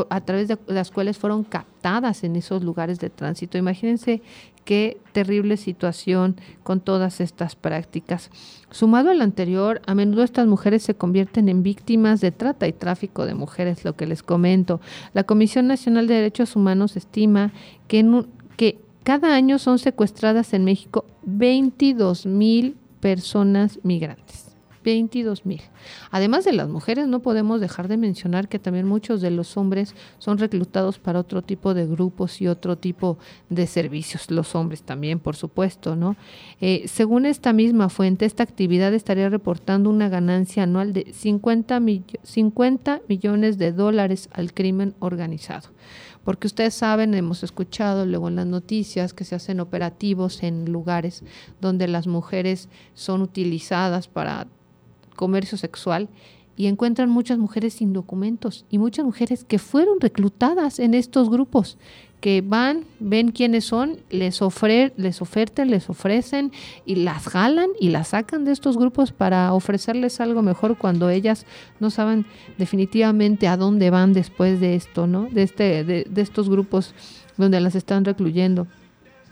a 0.08 0.20
través 0.22 0.48
de 0.48 0.58
las 0.66 0.90
cuales 0.90 1.18
fueron 1.18 1.44
captadas 1.44 2.24
en 2.24 2.36
esos 2.36 2.64
lugares 2.64 2.98
de 2.98 3.10
tránsito. 3.10 3.58
Imagínense 3.58 4.22
qué 4.64 4.98
terrible 5.12 5.56
situación 5.56 6.36
con 6.62 6.80
todas 6.80 7.20
estas 7.20 7.56
prácticas. 7.56 8.30
Sumado 8.70 9.10
al 9.10 9.20
anterior, 9.20 9.80
a 9.86 9.94
menudo 9.94 10.22
estas 10.22 10.46
mujeres 10.46 10.82
se 10.82 10.94
convierten 10.94 11.48
en 11.48 11.62
víctimas 11.62 12.20
de 12.20 12.32
trata 12.32 12.66
y 12.66 12.72
tráfico 12.72 13.26
de 13.26 13.34
mujeres, 13.34 13.84
lo 13.84 13.94
que 13.94 14.06
les 14.06 14.22
comento. 14.22 14.80
La 15.12 15.24
Comisión 15.24 15.66
Nacional 15.66 16.06
de 16.06 16.14
Derechos 16.14 16.56
Humanos 16.56 16.96
estima 16.96 17.52
que, 17.86 18.24
que 18.56 18.78
cada 19.02 19.34
año 19.34 19.58
son 19.58 19.78
secuestradas 19.78 20.54
en 20.54 20.64
México 20.64 21.04
22 21.24 22.26
mil 22.26 22.76
personas 23.00 23.78
migrantes. 23.82 24.43
22 24.84 25.46
mil. 25.46 25.62
Además 26.10 26.44
de 26.44 26.52
las 26.52 26.68
mujeres, 26.68 27.08
no 27.08 27.20
podemos 27.20 27.60
dejar 27.60 27.88
de 27.88 27.96
mencionar 27.96 28.48
que 28.48 28.58
también 28.58 28.86
muchos 28.86 29.20
de 29.20 29.30
los 29.30 29.56
hombres 29.56 29.94
son 30.18 30.38
reclutados 30.38 30.98
para 30.98 31.18
otro 31.18 31.42
tipo 31.42 31.74
de 31.74 31.86
grupos 31.86 32.40
y 32.40 32.46
otro 32.46 32.76
tipo 32.76 33.18
de 33.48 33.66
servicios. 33.66 34.30
Los 34.30 34.54
hombres 34.54 34.82
también, 34.82 35.18
por 35.18 35.34
supuesto, 35.34 35.96
¿no? 35.96 36.16
Eh, 36.60 36.84
según 36.86 37.26
esta 37.26 37.52
misma 37.52 37.88
fuente, 37.88 38.26
esta 38.26 38.42
actividad 38.42 38.94
estaría 38.94 39.28
reportando 39.28 39.90
una 39.90 40.08
ganancia 40.08 40.62
anual 40.62 40.92
de 40.92 41.12
50, 41.12 41.80
50 42.22 43.00
millones 43.08 43.58
de 43.58 43.72
dólares 43.72 44.28
al 44.32 44.52
crimen 44.52 44.94
organizado 45.00 45.70
porque 46.24 46.46
ustedes 46.46 46.74
saben, 46.74 47.14
hemos 47.14 47.42
escuchado 47.42 48.06
luego 48.06 48.28
en 48.28 48.36
las 48.36 48.46
noticias 48.46 49.12
que 49.12 49.24
se 49.24 49.34
hacen 49.34 49.60
operativos 49.60 50.42
en 50.42 50.72
lugares 50.72 51.22
donde 51.60 51.86
las 51.86 52.06
mujeres 52.06 52.68
son 52.94 53.20
utilizadas 53.20 54.08
para 54.08 54.46
comercio 55.14 55.56
sexual 55.56 56.08
y 56.56 56.66
encuentran 56.66 57.10
muchas 57.10 57.38
mujeres 57.38 57.74
sin 57.74 57.92
documentos 57.92 58.64
y 58.70 58.78
muchas 58.78 59.04
mujeres 59.04 59.44
que 59.44 59.58
fueron 59.58 60.00
reclutadas 60.00 60.78
en 60.78 60.94
estos 60.94 61.28
grupos, 61.30 61.78
que 62.20 62.42
van, 62.46 62.84
ven 63.00 63.32
quiénes 63.32 63.64
son, 63.64 63.98
les, 64.08 64.40
ofre, 64.40 64.92
les 64.96 65.20
ofertan, 65.20 65.70
les 65.70 65.90
ofrecen 65.90 66.52
y 66.86 66.94
las 66.96 67.28
jalan 67.28 67.68
y 67.78 67.90
las 67.90 68.08
sacan 68.08 68.44
de 68.44 68.52
estos 68.52 68.78
grupos 68.78 69.12
para 69.12 69.52
ofrecerles 69.52 70.20
algo 70.20 70.40
mejor 70.42 70.78
cuando 70.78 71.10
ellas 71.10 71.44
no 71.80 71.90
saben 71.90 72.24
definitivamente 72.56 73.46
a 73.46 73.56
dónde 73.56 73.90
van 73.90 74.12
después 74.12 74.58
de 74.60 74.74
esto, 74.74 75.06
¿no? 75.06 75.28
De, 75.30 75.42
este, 75.42 75.84
de, 75.84 76.06
de 76.08 76.22
estos 76.22 76.48
grupos 76.48 76.94
donde 77.36 77.60
las 77.60 77.74
están 77.74 78.04
recluyendo. 78.04 78.68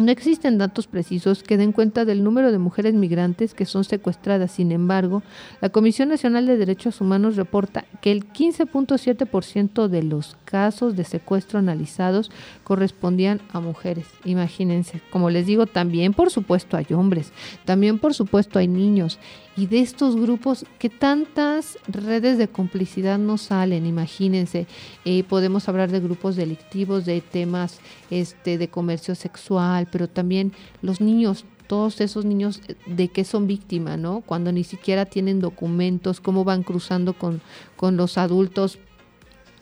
No 0.03 0.11
existen 0.11 0.59
datos 0.59 0.89
precisos 0.89 1.45
que 1.45 1.57
den 1.57 1.71
cuenta 1.71 2.05
del 2.05 2.25
número 2.25 2.51
de 2.51 2.59
mujeres 2.59 2.93
migrantes 2.93 3.55
que 3.55 3.67
son 3.67 3.85
secuestradas. 3.85 4.51
Sin 4.51 4.73
embargo, 4.73 5.23
la 5.61 5.69
Comisión 5.69 6.09
Nacional 6.09 6.45
de 6.45 6.57
Derechos 6.57 7.01
Humanos 7.01 7.37
reporta 7.37 7.85
que 8.01 8.11
el 8.11 8.27
15.7% 8.33 9.87
de 9.87 10.03
los 10.03 10.37
casos 10.45 10.97
de 10.97 11.05
secuestro 11.05 11.61
analizados 11.61 12.33
correspondían 12.65 13.41
a 13.53 13.61
mujeres. 13.61 14.09
Imagínense, 14.25 15.01
como 15.13 15.31
les 15.31 15.47
digo, 15.47 15.67
también 15.67 16.15
por 16.15 16.31
supuesto 16.31 16.77
hay 16.77 16.87
hombres, 16.91 17.33
también 17.65 18.01
por 18.01 18.13
supuesto 18.13 18.59
hay 18.59 18.67
niños 18.67 19.21
y 19.57 19.67
de 19.67 19.81
estos 19.81 20.17
grupos 20.17 20.65
que 20.79 20.89
tantas 20.89 21.79
redes 21.87 22.39
de 22.39 22.49
complicidad 22.49 23.19
no 23.19 23.37
salen, 23.37 23.87
imagínense, 23.87 24.67
eh, 25.05 25.25
podemos 25.25 25.69
hablar 25.69 25.91
de 25.91 26.01
grupos 26.01 26.37
delictivos, 26.37 27.05
de 27.05 27.21
temas 27.21 27.81
este, 28.11 28.57
de 28.57 28.69
comercio 28.69 29.15
sexual, 29.15 29.87
pero 29.93 30.09
también 30.09 30.53
los 30.81 31.01
niños, 31.01 31.45
todos 31.69 32.01
esos 32.01 32.25
niños 32.25 32.61
eh, 32.67 32.75
de 32.87 33.09
qué 33.09 33.23
son 33.25 33.47
víctimas, 33.47 33.99
¿no? 33.99 34.23
Cuando 34.23 34.51
ni 34.51 34.65
siquiera 34.65 35.05
tienen 35.05 35.39
documentos, 35.39 36.21
cómo 36.21 36.43
van 36.43 36.65
cruzando 36.65 37.13
con, 37.13 37.41
con 37.77 37.97
los 37.97 38.19
adultos. 38.19 38.81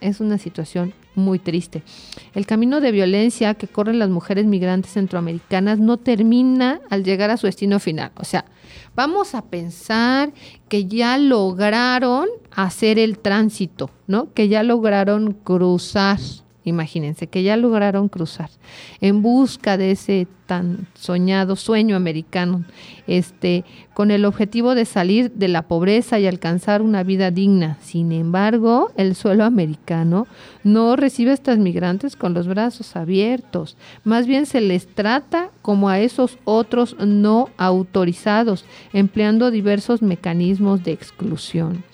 Es 0.00 0.20
una 0.20 0.38
situación 0.38 0.94
muy 1.14 1.38
triste. 1.38 1.82
El 2.34 2.46
camino 2.46 2.80
de 2.80 2.92
violencia 2.92 3.54
que 3.54 3.68
corren 3.68 3.98
las 3.98 4.08
mujeres 4.08 4.46
migrantes 4.46 4.92
centroamericanas 4.92 5.78
no 5.78 5.96
termina 5.98 6.80
al 6.88 7.04
llegar 7.04 7.30
a 7.30 7.36
su 7.36 7.46
destino 7.46 7.80
final. 7.80 8.12
O 8.16 8.24
sea, 8.24 8.46
vamos 8.94 9.34
a 9.34 9.42
pensar 9.42 10.32
que 10.68 10.86
ya 10.86 11.18
lograron 11.18 12.28
hacer 12.50 12.98
el 12.98 13.18
tránsito, 13.18 13.90
¿no? 14.06 14.32
Que 14.32 14.48
ya 14.48 14.62
lograron 14.62 15.32
cruzar 15.32 16.18
Imagínense 16.70 17.26
que 17.26 17.42
ya 17.42 17.56
lograron 17.56 18.08
cruzar 18.08 18.48
en 19.00 19.20
busca 19.22 19.76
de 19.76 19.90
ese 19.90 20.26
tan 20.46 20.88
soñado 20.94 21.54
sueño 21.54 21.94
americano, 21.94 22.64
este, 23.06 23.64
con 23.94 24.10
el 24.10 24.24
objetivo 24.24 24.74
de 24.74 24.84
salir 24.84 25.30
de 25.32 25.46
la 25.46 25.62
pobreza 25.62 26.18
y 26.18 26.26
alcanzar 26.26 26.82
una 26.82 27.04
vida 27.04 27.30
digna. 27.30 27.78
Sin 27.80 28.10
embargo, 28.10 28.90
el 28.96 29.14
suelo 29.14 29.44
americano 29.44 30.26
no 30.64 30.96
recibe 30.96 31.30
a 31.30 31.34
estas 31.34 31.58
migrantes 31.58 32.16
con 32.16 32.34
los 32.34 32.48
brazos 32.48 32.96
abiertos. 32.96 33.76
Más 34.02 34.26
bien 34.26 34.44
se 34.44 34.60
les 34.60 34.88
trata 34.88 35.50
como 35.62 35.88
a 35.88 36.00
esos 36.00 36.36
otros 36.44 36.96
no 36.98 37.50
autorizados, 37.56 38.64
empleando 38.92 39.52
diversos 39.52 40.02
mecanismos 40.02 40.82
de 40.82 40.92
exclusión. 40.92 41.84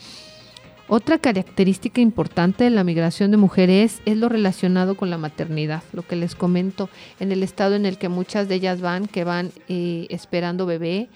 Otra 0.89 1.19
característica 1.19 2.01
importante 2.01 2.63
de 2.63 2.71
la 2.71 2.85
migración 2.85 3.33
de 3.33 3.37
mujeres 3.37 4.01
es 4.05 4.17
lo 4.17 4.29
relacionado 4.29 4.97
con 4.97 5.11
la 5.11 5.19
maternidad, 5.19 5.83
lo 5.93 6.07
que 6.07 6.15
les 6.15 6.37
comento, 6.37 6.89
en 7.19 7.33
el 7.33 7.43
estado 7.43 7.75
en 7.75 7.87
el 7.87 7.99
que 7.99 8.09
muchas 8.09 8.47
de 8.47 8.55
ellas 8.55 8.81
van, 8.81 9.09
que 9.09 9.25
van 9.25 9.51
eh, 9.69 10.07
esperando 10.11 10.65
bebé, 10.65 11.09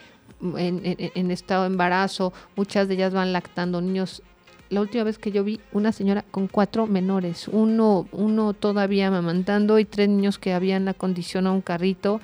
en, 0.57 1.31
estado 1.31 1.63
de 1.63 1.69
embarazo, 1.69 2.33
muchas 2.57 2.89
de 2.89 2.95
ellas 2.95 3.13
van 3.13 3.33
lactando 3.33 3.81
niños. 3.81 4.23
La 4.71 4.81
última 4.81 5.05
vez 5.05 5.19
que 5.19 5.31
yo 5.31 5.45
vi 5.45 5.61
una 5.73 5.93
señora 5.93 6.25
con 6.31 6.49
cuatro 6.49 6.89
menores, 6.89 7.47
uno, 7.47 8.09
uno 8.11 8.55
todavía 8.55 9.07
amamantando 9.07 9.79
y 9.79 9.85
tres 9.85 10.09
niños 10.09 10.39
que 10.39 10.53
habían 10.53 10.89
acondicionado 10.89 11.55
un 11.55 11.61
carrito 11.61 12.21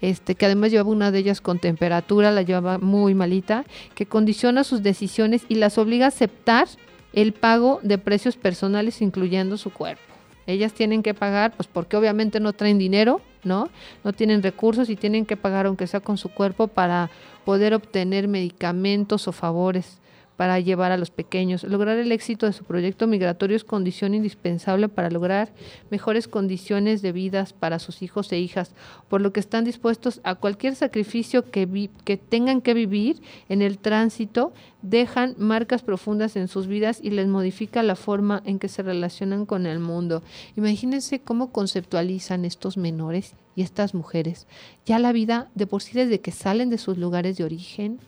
este, 0.00 0.34
que 0.34 0.46
además 0.46 0.70
llevaba 0.70 0.90
una 0.90 1.10
de 1.10 1.18
ellas 1.18 1.40
con 1.40 1.58
temperatura, 1.58 2.30
la 2.30 2.42
llevaba 2.42 2.78
muy 2.78 3.14
malita, 3.14 3.64
que 3.94 4.06
condiciona 4.06 4.64
sus 4.64 4.82
decisiones 4.82 5.44
y 5.48 5.56
las 5.56 5.78
obliga 5.78 6.06
a 6.06 6.08
aceptar 6.08 6.68
el 7.12 7.32
pago 7.32 7.80
de 7.82 7.98
precios 7.98 8.36
personales 8.36 9.00
incluyendo 9.00 9.56
su 9.56 9.70
cuerpo. 9.70 10.02
Ellas 10.46 10.72
tienen 10.72 11.02
que 11.02 11.14
pagar, 11.14 11.56
pues 11.56 11.66
porque 11.66 11.96
obviamente 11.96 12.38
no 12.38 12.52
traen 12.52 12.78
dinero, 12.78 13.20
¿no? 13.42 13.68
No 14.04 14.12
tienen 14.12 14.42
recursos 14.42 14.88
y 14.90 14.96
tienen 14.96 15.26
que 15.26 15.36
pagar 15.36 15.66
aunque 15.66 15.86
sea 15.86 16.00
con 16.00 16.18
su 16.18 16.28
cuerpo 16.28 16.68
para 16.68 17.10
poder 17.44 17.74
obtener 17.74 18.28
medicamentos 18.28 19.26
o 19.26 19.32
favores 19.32 19.98
para 20.36 20.60
llevar 20.60 20.92
a 20.92 20.96
los 20.96 21.10
pequeños. 21.10 21.64
Lograr 21.64 21.98
el 21.98 22.12
éxito 22.12 22.46
de 22.46 22.52
su 22.52 22.64
proyecto 22.64 23.06
migratorio 23.06 23.56
es 23.56 23.64
condición 23.64 24.14
indispensable 24.14 24.88
para 24.88 25.10
lograr 25.10 25.50
mejores 25.90 26.28
condiciones 26.28 27.02
de 27.02 27.12
vida 27.12 27.46
para 27.58 27.78
sus 27.78 28.02
hijos 28.02 28.30
e 28.32 28.38
hijas, 28.38 28.72
por 29.08 29.20
lo 29.20 29.32
que 29.32 29.40
están 29.40 29.64
dispuestos 29.64 30.20
a 30.24 30.34
cualquier 30.34 30.74
sacrificio 30.74 31.50
que, 31.50 31.90
que 32.04 32.16
tengan 32.16 32.60
que 32.60 32.74
vivir 32.74 33.20
en 33.48 33.62
el 33.62 33.78
tránsito, 33.78 34.52
dejan 34.82 35.34
marcas 35.38 35.82
profundas 35.82 36.36
en 36.36 36.48
sus 36.48 36.66
vidas 36.66 37.00
y 37.02 37.10
les 37.10 37.26
modifica 37.26 37.82
la 37.82 37.96
forma 37.96 38.42
en 38.44 38.58
que 38.58 38.68
se 38.68 38.82
relacionan 38.82 39.46
con 39.46 39.66
el 39.66 39.80
mundo. 39.80 40.22
Imagínense 40.56 41.20
cómo 41.20 41.50
conceptualizan 41.50 42.44
estos 42.44 42.76
menores 42.76 43.34
y 43.56 43.62
estas 43.62 43.94
mujeres. 43.94 44.46
Ya 44.84 44.98
la 44.98 45.12
vida 45.12 45.48
de 45.54 45.66
por 45.66 45.82
sí 45.82 45.92
desde 45.94 46.20
que 46.20 46.30
salen 46.30 46.70
de 46.70 46.78
sus 46.78 46.98
lugares 46.98 47.36
de 47.36 47.44
origen, 47.44 47.98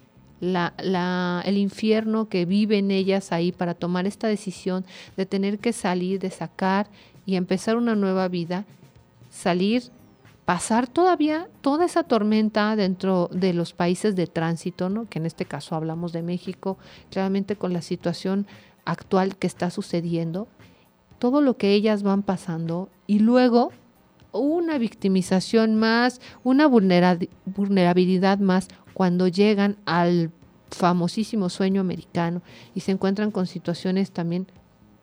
la, 0.41 1.43
el 1.45 1.59
infierno 1.59 2.29
que 2.29 2.45
viven 2.45 2.91
ellas 2.91 3.33
ahí 3.33 3.53
para 3.53 3.75
tomar 3.75 4.07
esta 4.07 4.29
decisión 4.29 4.85
de 5.17 5.27
tener 5.27 5.59
que 5.59 5.73
salir, 5.73 6.21
de 6.21 6.31
sacar 6.31 6.87
y 7.27 7.37
empezar 7.37 7.77
una 7.77 7.95
nueva 7.95 8.29
vida, 8.29 8.65
salir, 9.31 9.85
pasar 10.45 10.87
todavía 10.87 11.49
toda 11.61 11.85
esa 11.85 12.05
tormenta 12.05 12.75
dentro 12.75 13.29
de 13.33 13.53
los 13.53 13.73
países 13.73 14.17
de 14.17 14.27
tránsito, 14.27 14.89
¿no? 14.89 15.09
que 15.09 15.19
en 15.19 15.27
este 15.27 15.45
caso 15.45 15.75
hablamos 15.75 16.13
de 16.13 16.23
México, 16.23 16.79
claramente 17.11 17.57
con 17.57 17.73
la 17.73 17.83
situación 17.83 18.47
actual 18.85 19.37
que 19.37 19.47
está 19.47 19.71
sucediendo, 19.71 20.49
todo 21.19 21.43
lo 21.43 21.57
que 21.57 21.73
ellas 21.73 22.03
van 22.03 22.23
pasando 22.23 22.89
y 23.07 23.19
luego 23.19 23.73
una 24.33 24.79
victimización 24.79 25.75
más, 25.75 26.21
una 26.45 26.67
vulnerabilidad 26.67 28.39
más, 28.39 28.69
cuando 28.99 29.29
llegan 29.29 29.77
al 29.87 30.33
famosísimo 30.73 31.51
sueño 31.51 31.81
americano 31.81 32.43
y 32.75 32.81
se 32.81 32.91
encuentran 32.91 33.31
con 33.31 33.47
situaciones 33.47 34.11
también 34.11 34.49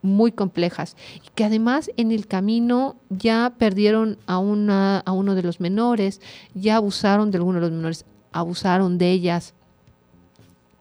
muy 0.02 0.34
complejas 0.34 0.98
y 1.26 1.30
que 1.34 1.46
además 1.46 1.90
en 1.96 2.12
el 2.12 2.28
camino 2.28 2.98
ya 3.10 3.54
perdieron 3.58 4.18
a, 4.28 4.38
una, 4.38 5.00
a 5.00 5.14
uno 5.14 5.34
de 5.34 5.44
los 5.44 5.62
menores, 5.62 6.20
ya 6.54 6.76
abusaron 6.76 7.32
de 7.32 7.38
alguno 7.38 7.60
de 7.60 7.68
los 7.68 7.72
menores, 7.72 8.06
abusaron 8.34 8.98
de 8.98 9.12
ellas. 9.12 9.54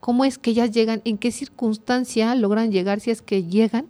¿Cómo 0.01 0.25
es 0.25 0.37
que 0.37 0.51
ellas 0.51 0.73
llegan? 0.73 1.01
¿En 1.05 1.17
qué 1.17 1.31
circunstancia 1.31 2.35
logran 2.35 2.73
llegar 2.73 2.99
si 2.99 3.13
es 3.13 3.23
que 3.23 3.45
llegan 3.45 3.87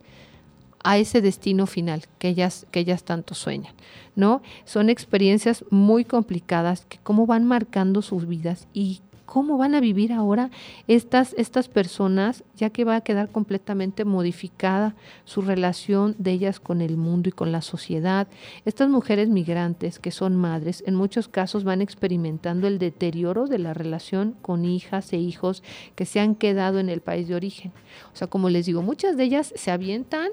a 0.83 0.99
ese 0.99 1.23
destino 1.23 1.67
final 1.67 2.03
que 2.19 2.29
ellas, 2.29 2.67
que 2.71 2.81
ellas 2.81 3.05
tanto 3.05 3.35
sueñan? 3.35 3.73
¿no? 4.17 4.43
Son 4.65 4.91
experiencias 4.91 5.65
muy 5.71 6.05
complicadas 6.05 6.85
que 6.85 6.99
cómo 7.03 7.27
van 7.27 7.45
marcando 7.45 8.03
sus 8.03 8.27
vidas 8.27 8.69
y 8.73 9.01
¿Cómo 9.27 9.57
van 9.57 9.75
a 9.75 9.81
vivir 9.81 10.13
ahora 10.13 10.51
estas, 10.87 11.35
estas 11.39 11.69
personas, 11.69 12.45
ya 12.57 12.71
que 12.71 12.85
va 12.85 12.97
a 12.97 13.01
quedar 13.01 13.31
completamente 13.31 14.05
modificada 14.05 14.95
su 15.25 15.41
relación 15.41 16.15
de 16.19 16.33
ellas 16.33 16.61
con 16.61 16.81
el 16.81 16.97
mundo 16.97 17.31
y 17.31 17.33
con 17.33 17.51
la 17.51 17.63
sociedad? 17.63 18.29
Estas 18.65 18.91
mujeres 18.91 19.29
migrantes 19.29 19.99
que 19.99 20.11
son 20.11 20.37
madres, 20.37 20.85
en 20.87 20.95
muchos 20.95 21.29
casos 21.29 21.65
van 21.65 21.81
experimentando 21.81 22.67
el 22.67 22.79
deterioro 22.79 23.47
de 23.47 23.59
la 23.59 23.73
relación 23.73 24.37
con 24.43 24.65
hijas 24.65 25.13
e 25.13 25.17
hijos 25.17 25.63
que 25.95 26.05
se 26.05 26.21
han 26.21 26.35
quedado 26.35 26.79
en 26.79 26.91
el 26.91 27.01
país 27.01 27.27
de 27.27 27.35
origen. 27.35 27.73
O 28.13 28.17
sea, 28.17 28.27
como 28.27 28.51
les 28.51 28.67
digo, 28.67 28.83
muchas 28.83 29.17
de 29.17 29.25
ellas 29.25 29.55
se 29.57 29.71
avientan 29.71 30.29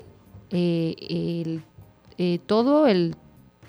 eh, 0.49 1.61
eh, 2.17 2.39
todo 2.45 2.87
el 2.87 3.15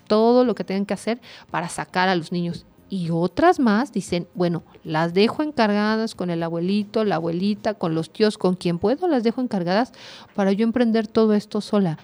todo 0.09 0.45
lo 0.45 0.55
que 0.55 0.65
tengan 0.65 0.85
que 0.85 0.93
hacer 0.93 1.21
para 1.51 1.69
sacar 1.71 2.11
a 2.11 2.17
los 2.17 2.33
niños 2.33 2.67
y 2.93 3.09
otras 3.09 3.59
más 3.59 3.91
dicen, 3.91 4.29
bueno, 4.35 4.65
las 4.85 5.15
dejo 5.15 5.43
encargadas 5.43 6.15
con 6.15 6.29
el 6.29 6.43
abuelito, 6.43 7.07
la 7.07 7.15
abuelita, 7.15 7.73
con 7.73 7.95
los 7.95 8.11
tíos, 8.11 8.37
con 8.37 8.55
quien 8.55 8.79
puedo, 8.79 9.09
las 9.09 9.23
dejo 9.23 9.41
encargadas 9.41 9.93
para 10.35 10.53
yo 10.53 10.65
emprender 10.65 11.07
todo 11.07 11.33
esto 11.33 11.63
sola 11.63 11.97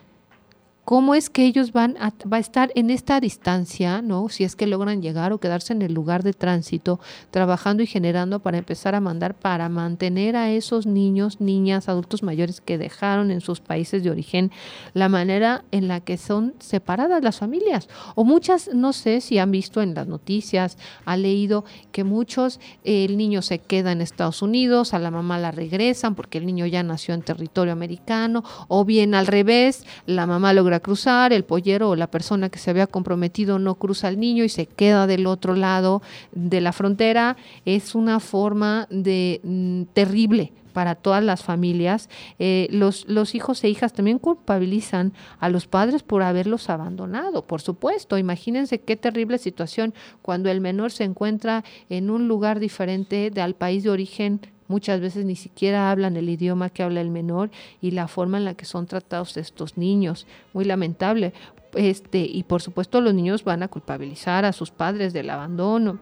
cómo 0.88 1.14
es 1.14 1.29
que 1.29 1.44
ellos 1.44 1.72
van 1.72 1.98
a, 2.01 2.14
estar 2.38 2.72
en 2.74 2.88
esta 2.88 3.20
distancia, 3.20 4.01
¿no? 4.01 4.31
Si 4.31 4.42
es 4.42 4.57
que 4.57 4.66
logran 4.66 5.03
llegar 5.03 5.35
o 5.35 5.38
quedarse 5.38 5.74
en 5.74 5.83
el 5.83 5.92
lugar 5.92 6.22
de 6.22 6.33
tránsito, 6.33 6.98
trabajando 7.31 7.83
y 7.83 7.87
generando 7.87 8.40
para 8.40 8.57
empezar 8.57 8.94
a 8.94 9.01
mandar, 9.01 9.35
para 9.35 9.68
mantener 9.68 10.35
a 10.35 10.51
esos 10.51 10.87
niños, 10.87 11.42
niñas, 11.42 11.90
adultos 11.90 12.22
mayores 12.22 12.62
que 12.62 12.79
dejaron 12.79 13.31
en 13.31 13.42
sus 13.42 13.61
países 13.61 14.03
de 14.03 14.11
origen, 14.11 14.51
la 14.94 15.11
manera 15.11 15.62
en 15.72 15.88
la 15.88 16.01
que 16.01 16.16
son 16.16 16.55
separadas 16.59 17.22
las 17.22 17.37
familias. 17.37 17.87
O 18.14 18.24
muchas, 18.24 18.70
no 18.72 18.94
sé 18.94 19.20
si 19.20 19.37
han 19.37 19.51
visto 19.51 19.83
en 19.83 19.92
las 19.92 20.07
noticias, 20.07 20.79
ha 21.05 21.18
leído 21.18 21.66
que 21.92 22.03
muchos, 22.03 22.61
el 22.85 23.18
niño 23.18 23.42
se 23.42 23.59
queda 23.59 23.92
en 23.92 24.01
Estados 24.01 24.40
Unidos, 24.40 24.94
a 24.94 24.98
la 24.98 25.11
mamá 25.11 25.38
la 25.38 25.51
regresan 25.51 26.14
porque 26.14 26.38
el 26.38 26.46
niño 26.46 26.64
ya 26.64 26.83
nació 26.83 27.12
en 27.12 27.20
territorio 27.20 27.74
americano, 27.74 28.42
o 28.68 28.87
bien 28.87 29.14
al 29.14 29.27
revés, 29.27 29.85
la 30.07 30.27
mamá 30.27 30.55
logra 30.55 30.77
cruzar, 30.80 31.32
el 31.32 31.44
pollero 31.44 31.90
o 31.90 31.96
la 31.96 32.10
persona 32.10 32.48
que 32.48 32.58
se 32.58 32.70
había 32.70 32.86
comprometido 32.86 33.58
no 33.58 33.76
cruza 33.76 34.08
al 34.08 34.18
niño 34.18 34.44
y 34.44 34.48
se 34.48 34.66
queda 34.66 35.06
del 35.06 35.26
otro 35.26 35.54
lado 35.54 36.02
de 36.32 36.60
la 36.60 36.72
frontera, 36.72 37.36
es 37.64 37.94
una 37.94 38.20
forma 38.20 38.86
de 38.90 39.40
mm, 39.42 39.82
terrible 39.94 40.52
para 40.72 40.94
todas 40.94 41.24
las 41.24 41.42
familias. 41.42 42.08
Eh, 42.38 42.68
los, 42.70 43.04
los 43.08 43.34
hijos 43.34 43.64
e 43.64 43.68
hijas 43.68 43.92
también 43.92 44.20
culpabilizan 44.20 45.12
a 45.40 45.48
los 45.48 45.66
padres 45.66 46.04
por 46.04 46.22
haberlos 46.22 46.70
abandonado, 46.70 47.46
por 47.46 47.60
supuesto. 47.60 48.16
Imagínense 48.16 48.80
qué 48.80 48.96
terrible 48.96 49.38
situación 49.38 49.92
cuando 50.22 50.50
el 50.50 50.60
menor 50.60 50.92
se 50.92 51.04
encuentra 51.04 51.64
en 51.88 52.10
un 52.10 52.28
lugar 52.28 52.60
diferente 52.60 53.30
del 53.30 53.54
país 53.54 53.82
de 53.82 53.90
origen 53.90 54.40
Muchas 54.68 55.00
veces 55.00 55.24
ni 55.24 55.35
siquiera 55.35 55.90
hablan 55.90 56.16
el 56.16 56.28
idioma 56.28 56.70
que 56.70 56.83
habla 56.83 57.00
el 57.00 57.11
menor 57.11 57.50
y 57.81 57.92
la 57.92 58.07
forma 58.07 58.37
en 58.37 58.44
la 58.44 58.54
que 58.54 58.66
son 58.66 58.87
tratados 58.87 59.37
estos 59.37 59.78
niños. 59.78 60.26
Muy 60.52 60.64
lamentable. 60.64 61.33
Este, 61.74 62.20
y 62.20 62.44
por 62.44 62.62
supuesto 62.62 63.00
los 63.00 63.14
niños 63.14 63.44
van 63.44 63.62
a 63.62 63.68
culpabilizar 63.68 64.44
a 64.44 64.52
sus 64.52 64.70
padres 64.70 65.12
del 65.12 65.31
abandono. 65.31 65.98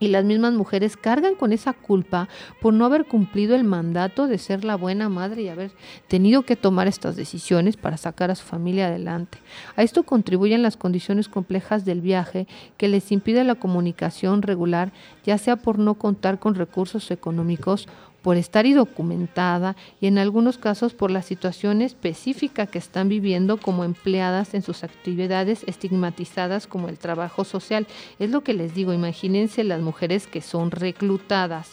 Y 0.00 0.08
las 0.08 0.24
mismas 0.24 0.52
mujeres 0.52 0.96
cargan 0.96 1.34
con 1.34 1.52
esa 1.52 1.72
culpa 1.72 2.28
por 2.60 2.74
no 2.74 2.84
haber 2.84 3.06
cumplido 3.06 3.54
el 3.54 3.64
mandato 3.64 4.26
de 4.26 4.38
ser 4.38 4.64
la 4.64 4.76
buena 4.76 5.08
madre 5.08 5.42
y 5.42 5.48
haber 5.48 5.72
tenido 6.06 6.42
que 6.42 6.56
tomar 6.56 6.88
estas 6.88 7.16
decisiones 7.16 7.76
para 7.76 7.96
sacar 7.96 8.30
a 8.30 8.34
su 8.34 8.44
familia 8.44 8.86
adelante. 8.86 9.38
A 9.76 9.82
esto 9.82 10.02
contribuyen 10.02 10.62
las 10.62 10.76
condiciones 10.76 11.28
complejas 11.28 11.84
del 11.84 12.00
viaje 12.00 12.46
que 12.76 12.88
les 12.88 13.10
impide 13.12 13.44
la 13.44 13.56
comunicación 13.56 14.42
regular, 14.42 14.92
ya 15.24 15.38
sea 15.38 15.56
por 15.56 15.78
no 15.78 15.94
contar 15.94 16.38
con 16.38 16.54
recursos 16.54 17.10
económicos 17.10 17.88
por 18.22 18.36
estar 18.36 18.66
indocumentada 18.66 19.76
y 20.00 20.06
en 20.06 20.18
algunos 20.18 20.58
casos 20.58 20.94
por 20.94 21.10
la 21.10 21.22
situación 21.22 21.82
específica 21.82 22.66
que 22.66 22.78
están 22.78 23.08
viviendo 23.08 23.58
como 23.58 23.84
empleadas 23.84 24.54
en 24.54 24.62
sus 24.62 24.84
actividades 24.84 25.64
estigmatizadas 25.66 26.66
como 26.66 26.88
el 26.88 26.98
trabajo 26.98 27.44
social. 27.44 27.86
Es 28.18 28.30
lo 28.30 28.42
que 28.42 28.54
les 28.54 28.74
digo, 28.74 28.92
imagínense 28.92 29.64
las 29.64 29.80
mujeres 29.80 30.26
que 30.26 30.40
son 30.40 30.70
reclutadas 30.70 31.70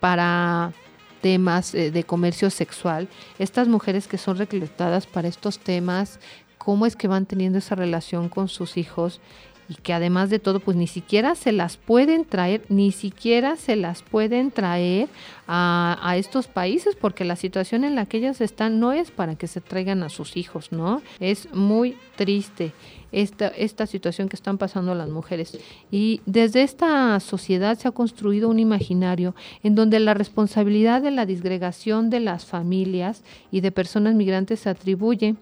para 0.00 0.72
temas 1.20 1.74
eh, 1.74 1.90
de 1.90 2.04
comercio 2.04 2.50
sexual, 2.50 3.08
estas 3.38 3.66
mujeres 3.66 4.06
que 4.06 4.18
son 4.18 4.36
reclutadas 4.36 5.06
para 5.06 5.28
estos 5.28 5.58
temas, 5.58 6.20
cómo 6.58 6.84
es 6.84 6.96
que 6.96 7.08
van 7.08 7.24
teniendo 7.24 7.58
esa 7.58 7.74
relación 7.74 8.28
con 8.28 8.48
sus 8.48 8.76
hijos 8.76 9.20
y 9.68 9.74
que 9.74 9.92
además 9.92 10.30
de 10.30 10.38
todo, 10.38 10.60
pues 10.60 10.76
ni 10.76 10.86
siquiera 10.86 11.34
se 11.34 11.52
las 11.52 11.76
pueden 11.76 12.24
traer, 12.24 12.62
ni 12.68 12.92
siquiera 12.92 13.56
se 13.56 13.76
las 13.76 14.02
pueden 14.02 14.50
traer 14.50 15.08
a, 15.46 16.14
estos 16.16 16.46
países, 16.46 16.96
porque 16.96 17.24
la 17.24 17.36
situación 17.36 17.84
en 17.84 17.94
la 17.94 18.06
que 18.06 18.18
ellas 18.18 18.40
están 18.40 18.80
no 18.80 18.92
es 18.92 19.10
para 19.10 19.36
que 19.36 19.46
se 19.46 19.60
traigan 19.60 20.02
a 20.02 20.08
sus 20.08 20.36
hijos, 20.36 20.72
¿no? 20.72 21.02
Es 21.20 21.52
muy 21.52 21.96
triste 22.16 22.72
esta, 23.12 23.48
esta 23.48 23.86
situación 23.86 24.28
que 24.28 24.36
están 24.36 24.58
pasando 24.58 24.94
las 24.94 25.08
mujeres. 25.08 25.58
Y 25.90 26.20
desde 26.24 26.62
esta 26.62 27.18
sociedad 27.20 27.78
se 27.78 27.88
ha 27.88 27.92
construido 27.92 28.48
un 28.48 28.58
imaginario 28.58 29.34
en 29.62 29.74
donde 29.74 30.00
la 30.00 30.14
responsabilidad 30.14 31.02
de 31.02 31.10
la 31.10 31.26
disgregación 31.26 32.10
de 32.10 32.20
las 32.20 32.44
familias 32.44 33.22
y 33.50 33.60
de 33.60 33.72
personas 33.72 34.14
migrantes 34.14 34.60
se 34.60 34.70
atribuye 34.70 35.36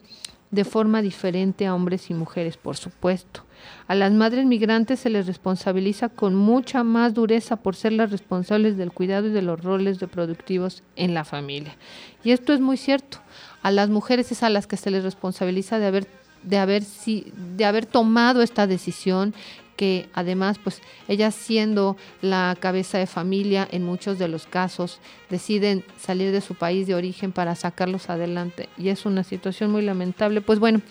de 0.50 0.64
forma 0.64 1.02
diferente 1.02 1.66
a 1.66 1.74
hombres 1.74 2.10
y 2.10 2.14
mujeres, 2.14 2.56
por 2.56 2.76
supuesto. 2.76 3.42
A 3.88 3.94
las 3.94 4.12
madres 4.12 4.46
migrantes 4.46 5.00
se 5.00 5.10
les 5.10 5.26
responsabiliza 5.26 6.08
con 6.08 6.34
mucha 6.34 6.84
más 6.84 7.14
dureza 7.14 7.56
por 7.56 7.76
ser 7.76 7.92
las 7.92 8.10
responsables 8.10 8.76
del 8.76 8.92
cuidado 8.92 9.28
y 9.28 9.32
de 9.32 9.42
los 9.42 9.62
roles 9.62 10.00
reproductivos 10.00 10.82
en 10.96 11.14
la 11.14 11.24
familia. 11.24 11.76
Y 12.24 12.30
esto 12.30 12.52
es 12.52 12.60
muy 12.60 12.76
cierto. 12.76 13.18
A 13.62 13.70
las 13.70 13.88
mujeres 13.88 14.32
es 14.32 14.42
a 14.42 14.50
las 14.50 14.66
que 14.66 14.76
se 14.76 14.90
les 14.90 15.04
responsabiliza 15.04 15.78
de 15.78 15.86
haber 15.86 16.06
de 16.42 16.58
haber 16.58 16.82
si, 16.82 17.32
de 17.56 17.64
haber 17.64 17.86
tomado 17.86 18.42
esta 18.42 18.66
decisión 18.66 19.34
que 19.76 20.08
además 20.12 20.58
pues 20.62 20.82
ellas 21.08 21.34
siendo 21.34 21.96
la 22.20 22.56
cabeza 22.60 22.98
de 22.98 23.06
familia 23.06 23.66
en 23.70 23.84
muchos 23.84 24.18
de 24.18 24.28
los 24.28 24.46
casos 24.46 25.00
deciden 25.30 25.84
salir 25.98 26.30
de 26.30 26.40
su 26.40 26.54
país 26.54 26.86
de 26.86 26.94
origen 26.94 27.32
para 27.32 27.54
sacarlos 27.54 28.10
adelante 28.10 28.68
y 28.76 28.90
es 28.90 29.06
una 29.06 29.24
situación 29.24 29.70
muy 29.70 29.82
lamentable 29.82 30.40
pues 30.40 30.58
bueno 30.58 30.82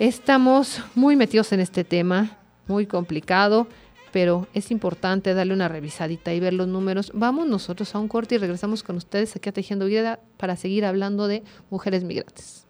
Estamos 0.00 0.82
muy 0.94 1.14
metidos 1.14 1.52
en 1.52 1.60
este 1.60 1.84
tema, 1.84 2.38
muy 2.66 2.86
complicado. 2.86 3.66
pero 4.12 4.48
es 4.54 4.70
importante 4.70 5.34
darle 5.34 5.52
una 5.52 5.68
revisadita 5.68 6.32
y 6.32 6.40
ver 6.40 6.54
los 6.54 6.66
números. 6.66 7.12
Vamos 7.14 7.46
nosotros 7.46 7.94
a 7.94 7.98
un 7.98 8.08
corte 8.08 8.34
y 8.34 8.38
regresamos 8.38 8.82
con 8.82 8.96
ustedes 8.96 9.36
aquí 9.36 9.50
a 9.50 9.52
Tejiendo 9.52 9.84
Vida 9.84 10.18
para 10.38 10.56
seguir 10.56 10.86
hablando 10.86 11.28
de 11.28 11.44
mujeres 11.68 12.02
migrantes. 12.02 12.66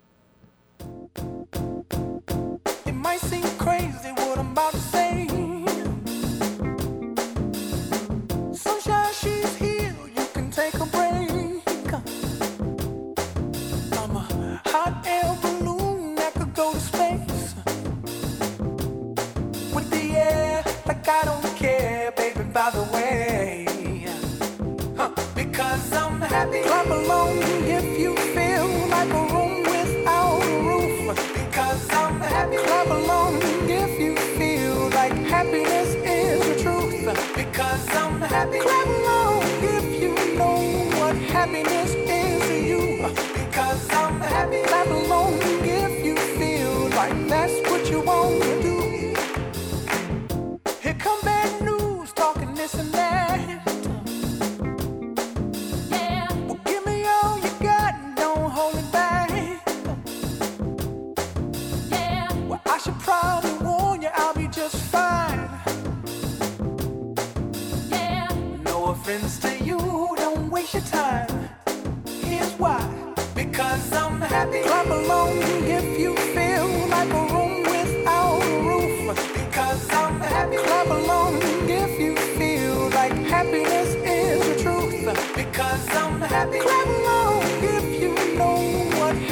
Happiness 35.30 35.94
is 35.94 36.40
the 36.48 36.62
truth. 36.62 37.34
Because 37.36 37.88
I'm 37.90 38.20
happy. 38.20 38.58
Clap 38.58 38.86
along 38.86 39.42
if 39.76 40.02
you 40.02 40.14
know 40.36 40.60
what 41.00 41.16
happiness 41.16 41.94
is 41.94 42.40
to 42.48 42.56
you. 42.70 43.08
Because 43.34 43.88
I'm 43.90 44.20
happy. 44.20 44.62
Clap 44.64 44.88
along 44.88 45.34
if 45.62 46.04
you 46.04 46.16
feel 46.38 46.90
like 47.00 47.16
that's 47.28 47.59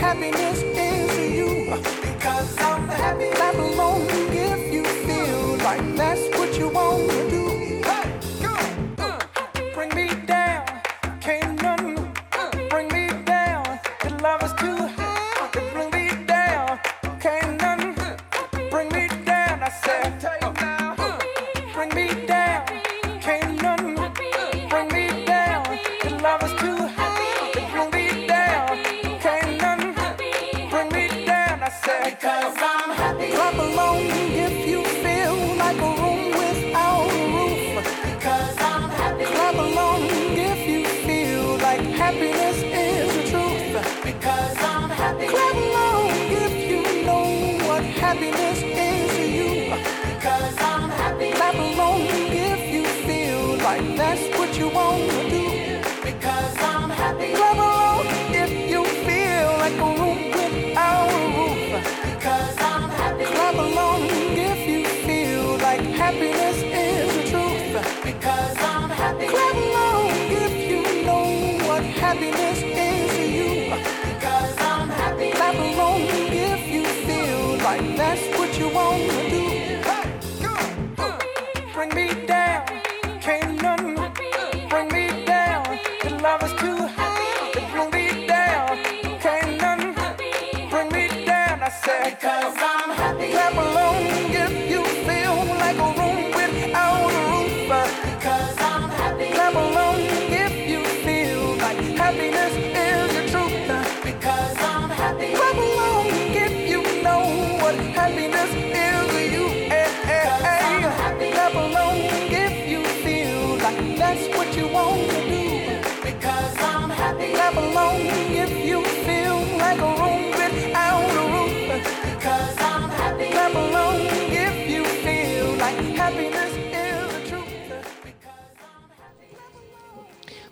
happiness 0.08 0.62
is 0.62 1.14
to 1.14 1.22
you. 1.22 1.76
Because 2.02 2.58
I'm 2.58 2.88
happy. 2.88 3.30
Clap 3.30 3.54
along 3.54 4.27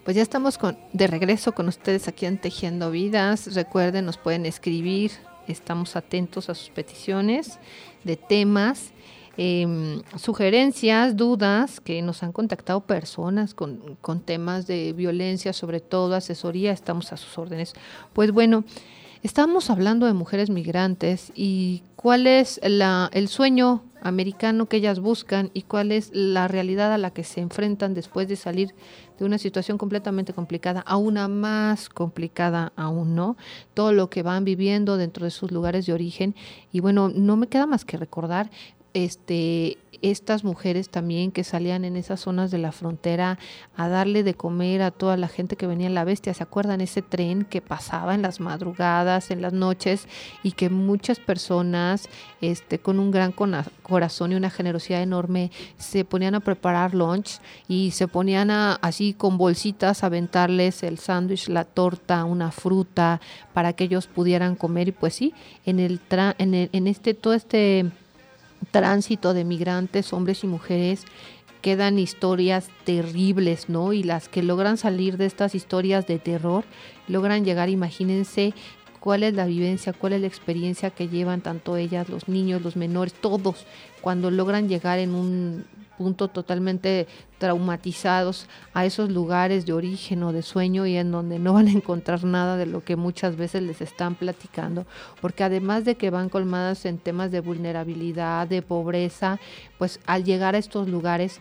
Pues 0.07 0.15
ya 0.15 0.23
estamos 0.23 0.57
con, 0.57 0.79
de 0.93 1.09
regreso 1.09 1.53
con 1.53 1.67
ustedes 1.67 2.07
aquí 2.07 2.27
en 2.27 2.39
Tejiendo 2.39 2.93
Vidas. 2.93 3.57
Recuerden, 3.57 4.07
nos 4.07 4.19
pueden 4.19 4.47
escribir. 4.47 5.11
Estamos 5.49 5.97
atentos 5.97 6.49
a 6.49 6.55
sus 6.55 6.71
peticiones 6.71 7.59
de 8.05 8.17
temas, 8.17 8.93
em, 9.37 10.03
sugerencias, 10.17 11.17
dudas, 11.17 11.81
que 11.81 12.03
nos 12.03 12.23
han 12.23 12.33
contactado 12.33 12.81
personas 12.81 13.55
con, 13.55 13.97
con 14.01 14.21
temas 14.21 14.67
de 14.67 14.93
violencia, 14.93 15.53
sobre 15.53 15.81
todo 15.81 16.15
asesoría. 16.15 16.73
Estamos 16.73 17.13
a 17.13 17.17
sus 17.17 17.37
órdenes. 17.39 17.75
Pues 18.13 18.33
bueno, 18.33 18.65
estamos 19.23 19.71
hablando 19.71 20.07
de 20.07 20.13
mujeres 20.13 20.51
migrantes 20.51 21.33
y 21.35 21.83
cuál 21.97 22.27
es 22.27 22.61
la, 22.63 23.11
el 23.13 23.29
sueño 23.29 23.83
americano 24.01 24.67
que 24.67 24.77
ellas 24.77 25.01
buscan 25.01 25.51
y 25.53 25.63
cuál 25.63 25.91
es 25.91 26.11
la 26.15 26.47
realidad 26.47 26.93
a 26.93 26.99
la 26.99 27.11
que 27.11 27.25
se 27.25 27.41
enfrentan 27.41 27.95
después 27.95 28.29
de 28.29 28.37
salir 28.37 28.75
de 29.19 29.25
una 29.25 29.39
situación 29.39 29.79
completamente 29.79 30.33
complicada 30.33 30.81
a 30.81 30.97
una 30.97 31.27
más 31.27 31.89
complicada 31.89 32.73
aún, 32.77 33.15
¿no? 33.15 33.37
Todo 33.75 33.93
lo 33.93 34.11
que 34.11 34.23
van 34.23 34.45
viviendo 34.45 34.97
dentro 34.97 35.25
de 35.25 35.31
sus 35.31 35.51
lugares 35.51 35.87
de 35.87 35.93
origen. 35.93 36.35
Y 36.71 36.81
bueno, 36.81 37.09
no 37.09 37.37
me 37.37 37.49
queda 37.49 37.67
más 37.67 37.85
que 37.85 37.97
recordar 37.97 38.51
este 39.05 39.79
estas 40.03 40.45
mujeres 40.45 40.91
también 40.91 41.33
que 41.33 41.43
salían 41.43 41.83
en 41.87 41.97
esas 41.97 42.21
zonas 42.21 42.51
de 42.51 42.59
la 42.59 42.71
frontera 42.71 43.39
a 43.79 43.89
darle 43.89 44.23
de 44.25 44.35
comer 44.35 44.83
a 44.83 44.91
toda 44.91 45.17
la 45.17 45.27
gente 45.27 45.57
que 45.57 45.67
venía 45.67 45.87
en 45.87 45.95
la 45.95 46.05
bestia. 46.05 46.35
¿Se 46.35 46.43
acuerdan 46.43 46.83
ese 46.83 47.01
tren 47.01 47.45
que 47.45 47.63
pasaba 47.63 48.15
en 48.15 48.21
las 48.21 48.39
madrugadas, 48.39 49.31
en 49.31 49.41
las 49.41 49.55
noches 49.55 50.07
y 50.43 50.53
que 50.53 50.69
muchas 50.69 51.19
personas 51.19 52.11
este, 52.43 52.79
con 52.79 52.99
un 53.01 53.11
gran 53.11 53.33
corazón 53.33 54.33
y 54.33 54.35
una 54.35 54.51
generosidad 54.51 55.01
enorme 55.03 55.51
se 55.79 56.05
ponían 56.05 56.35
a 56.35 56.41
preparar 56.41 56.95
lunch 56.95 57.41
y 57.67 57.93
se 57.93 58.07
ponían 58.07 58.51
a, 58.51 58.75
así 58.75 59.15
con 59.15 59.39
bolsitas 59.39 60.03
a 60.03 60.09
aventarles 60.09 60.83
el 60.83 60.99
sándwich, 60.99 61.49
la 61.49 61.65
torta, 61.65 62.25
una 62.25 62.51
fruta 62.51 63.23
para 63.55 63.73
que 63.73 63.85
ellos 63.85 64.09
pudieran 64.09 64.57
comer 64.57 64.89
y 64.89 64.93
pues 64.93 65.15
sí, 65.15 65.33
en 65.65 65.81
el, 65.81 66.07
tra- 66.07 66.35
en, 66.37 66.53
el- 66.53 66.69
en 66.73 66.87
este 66.87 67.15
todo 67.15 67.33
este 67.33 67.87
tránsito 68.71 69.35
de 69.35 69.45
migrantes, 69.45 70.13
hombres 70.13 70.45
y 70.45 70.47
mujeres, 70.47 71.05
quedan 71.63 71.99
historias 71.99 72.69
terribles, 72.85 73.69
¿no? 73.69 73.93
Y 73.93 74.03
las 74.03 74.29
que 74.29 74.43
logran 74.43 74.77
salir 74.77 75.17
de 75.17 75.27
estas 75.27 75.55
historias 75.55 76.07
de 76.07 76.19
terror, 76.19 76.65
logran 77.09 77.45
llegar, 77.45 77.69
imagínense 77.69 78.55
cuál 79.01 79.23
es 79.23 79.35
la 79.35 79.47
vivencia, 79.47 79.93
cuál 79.93 80.15
es 80.15 80.21
la 80.21 80.27
experiencia 80.27 80.91
que 80.91 81.09
llevan 81.09 81.41
tanto 81.41 81.77
ellas, 81.77 82.09
los 82.09 82.29
niños, 82.29 82.63
los 82.63 82.77
menores, 82.77 83.15
todos, 83.15 83.65
cuando 84.01 84.31
logran 84.31 84.69
llegar 84.69 84.99
en 84.99 85.15
un 85.15 85.65
punto 85.97 86.29
totalmente 86.29 87.07
traumatizados 87.39 88.47
a 88.75 88.85
esos 88.85 89.11
lugares 89.11 89.67
de 89.67 89.73
origen 89.73 90.23
o 90.23 90.33
de 90.33 90.43
sueño 90.43 90.87
y 90.87 90.97
en 90.97 91.11
donde 91.11 91.39
no 91.39 91.53
van 91.55 91.69
a 91.69 91.73
encontrar 91.73 92.25
nada 92.25 92.57
de 92.57 92.67
lo 92.67 92.85
que 92.85 92.97
muchas 92.97 93.37
veces 93.37 93.63
les 93.63 93.81
están 93.81 94.15
platicando, 94.15 94.87
porque 95.21 95.45
además 95.45 95.85
de 95.85 95.97
que 95.97 96.11
van 96.11 96.29
colmadas 96.29 96.85
en 96.87 96.99
temas 96.99 97.31
de 97.31 97.41
vulnerabilidad, 97.41 98.47
de 98.47 98.63
pobreza, 98.63 99.39
pues 99.79 100.01
al 100.07 100.25
llegar 100.25 100.55
a 100.55 100.59
estos 100.59 100.89
lugares 100.89 101.41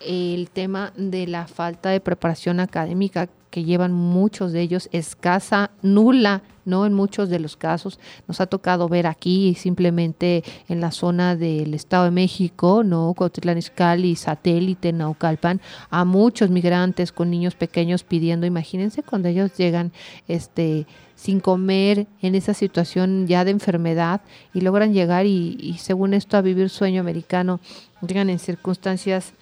el 0.00 0.50
tema 0.50 0.92
de 0.96 1.26
la 1.26 1.46
falta 1.46 1.90
de 1.90 2.00
preparación 2.00 2.60
académica 2.60 3.28
que 3.54 3.62
llevan 3.62 3.92
muchos 3.92 4.50
de 4.50 4.62
ellos, 4.62 4.88
escasa, 4.90 5.70
nula, 5.80 6.42
¿no? 6.64 6.86
En 6.86 6.92
muchos 6.92 7.28
de 7.28 7.38
los 7.38 7.56
casos 7.56 8.00
nos 8.26 8.40
ha 8.40 8.46
tocado 8.46 8.88
ver 8.88 9.06
aquí 9.06 9.54
simplemente 9.54 10.42
en 10.68 10.80
la 10.80 10.90
zona 10.90 11.36
del 11.36 11.72
Estado 11.72 12.06
de 12.06 12.10
México, 12.10 12.82
¿no? 12.82 13.14
Cuautitlán 13.16 13.56
Izcalli, 13.56 14.16
Satélite, 14.16 14.92
Naucalpan, 14.92 15.60
a 15.88 16.04
muchos 16.04 16.50
migrantes 16.50 17.12
con 17.12 17.30
niños 17.30 17.54
pequeños 17.54 18.02
pidiendo, 18.02 18.44
imagínense 18.44 19.04
cuando 19.04 19.28
ellos 19.28 19.56
llegan 19.56 19.92
este 20.26 20.88
sin 21.14 21.38
comer 21.38 22.08
en 22.22 22.34
esa 22.34 22.54
situación 22.54 23.28
ya 23.28 23.44
de 23.44 23.52
enfermedad 23.52 24.20
y 24.52 24.62
logran 24.62 24.92
llegar 24.92 25.26
y, 25.26 25.56
y 25.60 25.74
según 25.74 26.12
esto 26.12 26.36
a 26.36 26.42
vivir 26.42 26.70
sueño 26.70 27.00
americano, 27.00 27.60
llegan 28.04 28.30
en 28.30 28.40
circunstancias 28.40 29.32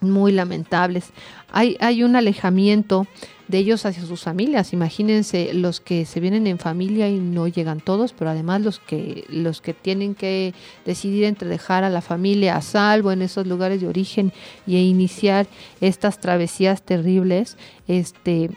muy 0.00 0.32
lamentables. 0.32 1.10
Hay, 1.52 1.76
hay 1.80 2.02
un 2.02 2.16
alejamiento 2.16 3.06
de 3.50 3.58
ellos 3.58 3.84
hacia 3.84 4.04
sus 4.04 4.22
familias. 4.22 4.72
Imagínense 4.72 5.52
los 5.52 5.80
que 5.80 6.06
se 6.06 6.20
vienen 6.20 6.46
en 6.46 6.58
familia 6.58 7.08
y 7.08 7.18
no 7.18 7.48
llegan 7.48 7.80
todos, 7.80 8.12
pero 8.12 8.30
además 8.30 8.62
los 8.62 8.78
que 8.78 9.24
los 9.28 9.60
que 9.60 9.74
tienen 9.74 10.14
que 10.14 10.54
decidir 10.86 11.24
entre 11.24 11.48
dejar 11.48 11.82
a 11.84 11.90
la 11.90 12.00
familia 12.00 12.56
a 12.56 12.62
salvo 12.62 13.12
en 13.12 13.22
esos 13.22 13.46
lugares 13.46 13.80
de 13.80 13.88
origen 13.88 14.32
y 14.66 14.76
iniciar 14.76 15.48
estas 15.80 16.20
travesías 16.20 16.82
terribles, 16.82 17.56
este 17.88 18.50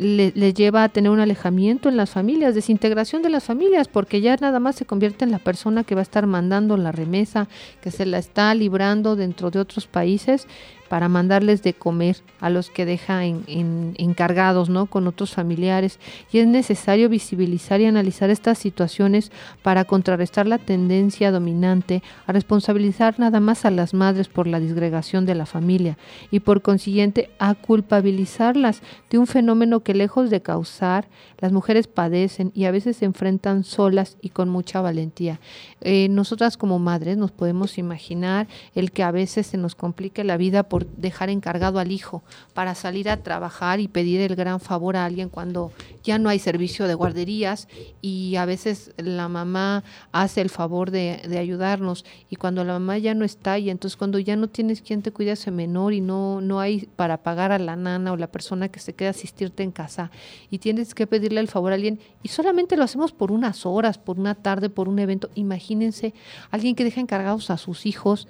les 0.00 0.54
lleva 0.54 0.82
a 0.82 0.88
tener 0.88 1.10
un 1.10 1.20
alejamiento 1.20 1.88
en 1.90 1.96
las 1.96 2.10
familias, 2.10 2.54
desintegración 2.54 3.20
de 3.20 3.28
las 3.28 3.44
familias, 3.44 3.86
porque 3.86 4.22
ya 4.22 4.36
nada 4.36 4.58
más 4.58 4.76
se 4.76 4.86
convierte 4.86 5.24
en 5.24 5.30
la 5.30 5.38
persona 5.38 5.84
que 5.84 5.94
va 5.94 6.00
a 6.00 6.02
estar 6.02 6.26
mandando 6.26 6.76
la 6.78 6.90
remesa, 6.90 7.48
que 7.82 7.90
se 7.90 8.06
la 8.06 8.18
está 8.18 8.54
librando 8.54 9.14
dentro 9.14 9.50
de 9.50 9.58
otros 9.58 9.86
países 9.86 10.46
para 10.90 11.08
mandarles 11.08 11.62
de 11.62 11.72
comer 11.72 12.16
a 12.40 12.50
los 12.50 12.68
que 12.68 12.84
deja 12.84 13.24
en, 13.24 13.94
encargados 13.96 14.68
¿no? 14.68 14.86
con 14.86 15.06
otros 15.06 15.32
familiares. 15.32 16.00
Y 16.32 16.38
es 16.38 16.48
necesario 16.48 17.08
visibilizar 17.08 17.80
y 17.80 17.86
analizar 17.86 18.28
estas 18.28 18.58
situaciones 18.58 19.30
para 19.62 19.84
contrarrestar 19.84 20.48
la 20.48 20.58
tendencia 20.58 21.30
dominante 21.30 22.02
a 22.26 22.32
responsabilizar 22.32 23.20
nada 23.20 23.38
más 23.38 23.64
a 23.64 23.70
las 23.70 23.94
madres 23.94 24.26
por 24.26 24.48
la 24.48 24.58
disgregación 24.58 25.26
de 25.26 25.36
la 25.36 25.46
familia 25.46 25.96
y 26.32 26.40
por 26.40 26.60
consiguiente 26.60 27.30
a 27.38 27.54
culpabilizarlas 27.54 28.82
de 29.10 29.18
un 29.18 29.28
fenómeno 29.28 29.84
que 29.84 29.94
lejos 29.94 30.28
de 30.28 30.42
causar, 30.42 31.06
las 31.38 31.52
mujeres 31.52 31.86
padecen 31.86 32.50
y 32.52 32.64
a 32.64 32.72
veces 32.72 32.96
se 32.96 33.04
enfrentan 33.04 33.62
solas 33.62 34.16
y 34.20 34.30
con 34.30 34.48
mucha 34.48 34.80
valentía. 34.80 35.38
Eh, 35.82 36.08
nosotras 36.10 36.56
como 36.56 36.80
madres 36.80 37.16
nos 37.16 37.30
podemos 37.30 37.78
imaginar 37.78 38.48
el 38.74 38.90
que 38.90 39.04
a 39.04 39.12
veces 39.12 39.46
se 39.46 39.56
nos 39.56 39.76
complique 39.76 40.24
la 40.24 40.36
vida 40.36 40.64
por 40.64 40.79
dejar 40.96 41.30
encargado 41.30 41.78
al 41.78 41.92
hijo 41.92 42.22
para 42.54 42.74
salir 42.74 43.08
a 43.08 43.18
trabajar 43.18 43.80
y 43.80 43.88
pedir 43.88 44.20
el 44.20 44.36
gran 44.36 44.60
favor 44.60 44.96
a 44.96 45.04
alguien 45.04 45.28
cuando 45.28 45.72
ya 46.02 46.18
no 46.18 46.28
hay 46.28 46.38
servicio 46.38 46.86
de 46.86 46.94
guarderías 46.94 47.68
y 48.00 48.36
a 48.36 48.44
veces 48.44 48.92
la 48.96 49.28
mamá 49.28 49.84
hace 50.12 50.40
el 50.40 50.50
favor 50.50 50.90
de, 50.90 51.20
ayudarnos 51.38 52.04
y 52.28 52.36
cuando 52.36 52.64
la 52.64 52.74
mamá 52.74 52.98
ya 52.98 53.14
no 53.14 53.24
está 53.24 53.58
y 53.58 53.70
entonces 53.70 53.96
cuando 53.96 54.18
ya 54.18 54.36
no 54.36 54.48
tienes 54.48 54.82
quien 54.82 55.02
te 55.02 55.10
cuide 55.10 55.30
a 55.30 55.34
ese 55.34 55.50
menor 55.50 55.92
y 55.92 56.00
no, 56.00 56.40
no 56.40 56.60
hay 56.60 56.88
para 56.96 57.18
pagar 57.18 57.52
a 57.52 57.58
la 57.58 57.76
nana 57.76 58.12
o 58.12 58.16
la 58.16 58.26
persona 58.26 58.68
que 58.68 58.80
se 58.80 58.94
queda 58.94 59.08
a 59.08 59.10
asistirte 59.12 59.62
en 59.62 59.70
casa 59.70 60.10
y 60.50 60.58
tienes 60.58 60.94
que 60.94 61.06
pedirle 61.06 61.40
el 61.40 61.48
favor 61.48 61.72
a 61.72 61.76
alguien 61.76 61.98
y 62.22 62.28
solamente 62.28 62.76
lo 62.76 62.84
hacemos 62.84 63.12
por 63.12 63.32
unas 63.32 63.64
horas, 63.64 63.98
por 63.98 64.18
una 64.18 64.34
tarde, 64.34 64.70
por 64.70 64.88
un 64.88 64.98
evento, 64.98 65.30
imagínense 65.34 66.14
alguien 66.50 66.74
que 66.74 66.84
deja 66.84 67.00
encargados 67.00 67.50
a 67.50 67.56
sus 67.56 67.86
hijos 67.86 68.28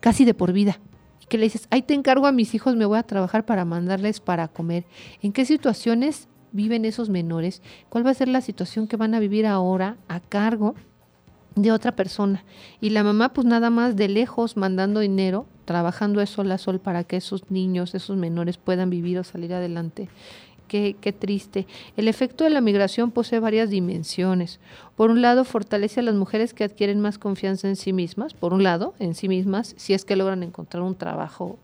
casi 0.00 0.24
de 0.24 0.34
por 0.34 0.52
vida 0.52 0.78
que 1.28 1.38
le 1.38 1.44
dices, 1.44 1.66
ahí 1.70 1.82
te 1.82 1.94
encargo 1.94 2.26
a 2.26 2.32
mis 2.32 2.54
hijos, 2.54 2.76
me 2.76 2.84
voy 2.84 2.98
a 2.98 3.02
trabajar 3.02 3.44
para 3.44 3.64
mandarles 3.64 4.20
para 4.20 4.48
comer. 4.48 4.84
¿En 5.22 5.32
qué 5.32 5.44
situaciones 5.44 6.28
viven 6.52 6.84
esos 6.84 7.08
menores? 7.08 7.62
¿Cuál 7.88 8.06
va 8.06 8.10
a 8.10 8.14
ser 8.14 8.28
la 8.28 8.40
situación 8.40 8.86
que 8.86 8.96
van 8.96 9.14
a 9.14 9.20
vivir 9.20 9.46
ahora 9.46 9.96
a 10.08 10.20
cargo 10.20 10.74
de 11.54 11.72
otra 11.72 11.96
persona? 11.96 12.44
Y 12.80 12.90
la 12.90 13.02
mamá 13.02 13.32
pues 13.32 13.46
nada 13.46 13.70
más 13.70 13.96
de 13.96 14.08
lejos 14.08 14.56
mandando 14.56 15.00
dinero, 15.00 15.46
trabajando 15.64 16.20
de 16.20 16.26
sol 16.26 16.50
a 16.52 16.58
sol 16.58 16.78
para 16.80 17.04
que 17.04 17.16
esos 17.16 17.50
niños, 17.50 17.94
esos 17.94 18.16
menores 18.16 18.56
puedan 18.56 18.90
vivir 18.90 19.18
o 19.18 19.24
salir 19.24 19.52
adelante. 19.52 20.08
Qué, 20.68 20.96
qué, 21.00 21.12
triste. 21.12 21.66
El 21.96 22.08
efecto 22.08 22.44
de 22.44 22.50
la 22.50 22.60
migración 22.60 23.10
posee 23.10 23.38
varias 23.38 23.70
dimensiones. 23.70 24.58
Por 24.96 25.10
un 25.10 25.22
lado, 25.22 25.44
fortalece 25.44 26.00
a 26.00 26.02
las 26.02 26.14
mujeres 26.14 26.54
que 26.54 26.64
adquieren 26.64 27.00
más 27.00 27.18
confianza 27.18 27.68
en 27.68 27.76
sí 27.76 27.92
mismas, 27.92 28.34
por 28.34 28.52
un 28.52 28.62
lado, 28.62 28.94
en 28.98 29.14
sí 29.14 29.28
mismas, 29.28 29.74
si 29.76 29.94
es 29.94 30.04
que 30.04 30.16
logran 30.16 30.42
encontrar 30.42 30.82
un 30.82 30.96
trabajo 30.96 31.58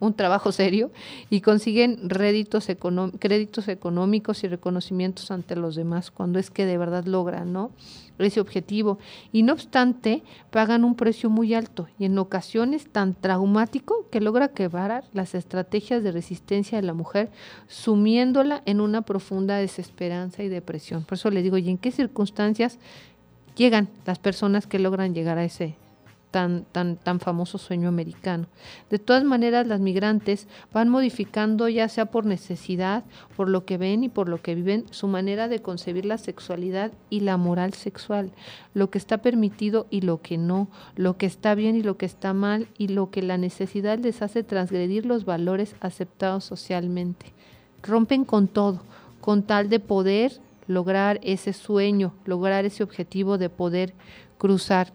un 0.00 0.14
trabajo 0.14 0.52
serio 0.52 0.90
y 1.30 1.40
consiguen 1.40 2.08
réditos 2.08 2.68
créditos 3.18 3.68
económicos 3.68 4.44
y 4.44 4.48
reconocimientos 4.48 5.30
ante 5.30 5.56
los 5.56 5.74
demás 5.74 6.10
cuando 6.10 6.38
es 6.38 6.50
que 6.50 6.66
de 6.66 6.78
verdad 6.78 7.04
logran 7.04 7.52
¿no? 7.52 7.70
ese 8.18 8.40
objetivo. 8.40 8.98
Y 9.32 9.42
no 9.42 9.52
obstante, 9.52 10.22
pagan 10.50 10.84
un 10.84 10.94
precio 10.94 11.30
muy 11.30 11.54
alto 11.54 11.88
y 11.98 12.04
en 12.04 12.18
ocasiones 12.18 12.88
tan 12.90 13.14
traumático 13.14 14.06
que 14.10 14.20
logra 14.20 14.48
quebrar 14.48 15.04
las 15.12 15.34
estrategias 15.34 16.02
de 16.02 16.12
resistencia 16.12 16.80
de 16.80 16.86
la 16.86 16.94
mujer, 16.94 17.30
sumiéndola 17.68 18.62
en 18.66 18.80
una 18.80 19.02
profunda 19.02 19.56
desesperanza 19.56 20.42
y 20.42 20.48
depresión. 20.48 21.04
Por 21.04 21.18
eso 21.18 21.30
le 21.30 21.42
digo, 21.42 21.58
¿y 21.58 21.68
en 21.70 21.78
qué 21.78 21.90
circunstancias 21.90 22.78
llegan 23.56 23.88
las 24.06 24.18
personas 24.18 24.66
que 24.66 24.78
logran 24.78 25.14
llegar 25.14 25.38
a 25.38 25.44
ese 25.44 25.76
tan, 26.30 26.64
tan, 26.72 26.96
tan 26.96 27.20
famoso 27.20 27.58
sueño 27.58 27.88
americano. 27.88 28.46
De 28.90 28.98
todas 28.98 29.24
maneras, 29.24 29.66
las 29.66 29.80
migrantes 29.80 30.46
van 30.72 30.88
modificando, 30.88 31.68
ya 31.68 31.88
sea 31.88 32.06
por 32.06 32.26
necesidad, 32.26 33.04
por 33.36 33.48
lo 33.48 33.64
que 33.64 33.78
ven 33.78 34.04
y 34.04 34.08
por 34.08 34.28
lo 34.28 34.42
que 34.42 34.54
viven, 34.54 34.84
su 34.90 35.08
manera 35.08 35.48
de 35.48 35.62
concebir 35.62 36.04
la 36.04 36.18
sexualidad 36.18 36.92
y 37.10 37.20
la 37.20 37.36
moral 37.36 37.72
sexual, 37.74 38.30
lo 38.74 38.90
que 38.90 38.98
está 38.98 39.18
permitido 39.18 39.86
y 39.90 40.02
lo 40.02 40.20
que 40.20 40.38
no, 40.38 40.68
lo 40.96 41.16
que 41.16 41.26
está 41.26 41.54
bien 41.54 41.76
y 41.76 41.82
lo 41.82 41.96
que 41.96 42.06
está 42.06 42.34
mal, 42.34 42.68
y 42.76 42.88
lo 42.88 43.10
que 43.10 43.22
la 43.22 43.38
necesidad 43.38 43.98
les 43.98 44.22
hace 44.22 44.42
transgredir 44.42 45.06
los 45.06 45.24
valores 45.24 45.76
aceptados 45.80 46.44
socialmente. 46.44 47.32
Rompen 47.82 48.24
con 48.24 48.48
todo, 48.48 48.82
con 49.20 49.42
tal 49.42 49.68
de 49.68 49.80
poder 49.80 50.32
lograr 50.66 51.18
ese 51.22 51.52
sueño, 51.52 52.12
lograr 52.24 52.64
ese 52.64 52.82
objetivo 52.82 53.38
de 53.38 53.48
poder 53.48 53.94
cruzar 54.36 54.92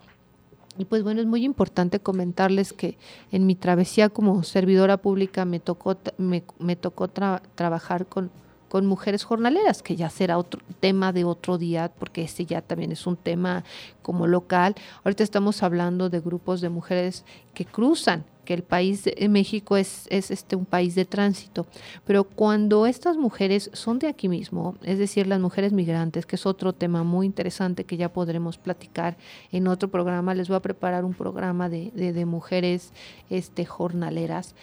y 0.77 0.85
pues 0.85 1.03
bueno, 1.03 1.21
es 1.21 1.27
muy 1.27 1.45
importante 1.45 1.99
comentarles 1.99 2.73
que 2.73 2.97
en 3.31 3.45
mi 3.45 3.55
travesía 3.55 4.09
como 4.09 4.41
servidora 4.43 4.97
pública 4.97 5.45
me 5.45 5.59
tocó, 5.59 5.97
me, 6.17 6.75
tocó 6.75 7.07
trabajar 7.09 8.07
con, 8.07 8.31
con 8.69 8.87
mujeres 8.87 9.23
jornaleras, 9.23 9.83
que 9.83 9.95
ya 9.95 10.09
será 10.09 10.39
otro 10.39 10.61
tema 10.79 11.13
de 11.13 11.25
otro 11.25 11.59
día, 11.59 11.91
porque 11.99 12.23
este 12.23 12.45
ya 12.45 12.61
también 12.61 12.91
es 12.91 13.05
un 13.05 13.17
tema 13.17 13.63
como 14.01 14.25
local. 14.25 14.73
Ahorita 15.03 15.23
estamos 15.23 15.61
hablando 15.61 16.09
de 16.09 16.19
grupos 16.21 16.59
de 16.59 16.69
mujeres 16.69 17.23
que 17.53 17.65
cruzan 17.65 18.25
que 18.43 18.53
el 18.53 18.63
país 18.63 19.03
de 19.03 19.29
México 19.29 19.77
es, 19.77 20.07
es 20.09 20.31
este, 20.31 20.55
un 20.55 20.65
país 20.65 20.95
de 20.95 21.05
tránsito. 21.05 21.65
Pero 22.05 22.23
cuando 22.23 22.85
estas 22.85 23.17
mujeres 23.17 23.69
son 23.73 23.99
de 23.99 24.07
aquí 24.07 24.29
mismo, 24.29 24.75
es 24.83 24.99
decir, 24.99 25.27
las 25.27 25.39
mujeres 25.39 25.73
migrantes, 25.73 26.25
que 26.25 26.35
es 26.35 26.45
otro 26.45 26.73
tema 26.73 27.03
muy 27.03 27.25
interesante 27.25 27.85
que 27.85 27.97
ya 27.97 28.11
podremos 28.11 28.57
platicar 28.57 29.17
en 29.51 29.67
otro 29.67 29.89
programa, 29.89 30.33
les 30.33 30.47
voy 30.47 30.57
a 30.57 30.61
preparar 30.61 31.05
un 31.05 31.13
programa 31.13 31.69
de, 31.69 31.91
de, 31.91 32.25
mujeres 32.25 32.91
este, 33.29 33.65
jornaleras. 33.65 34.55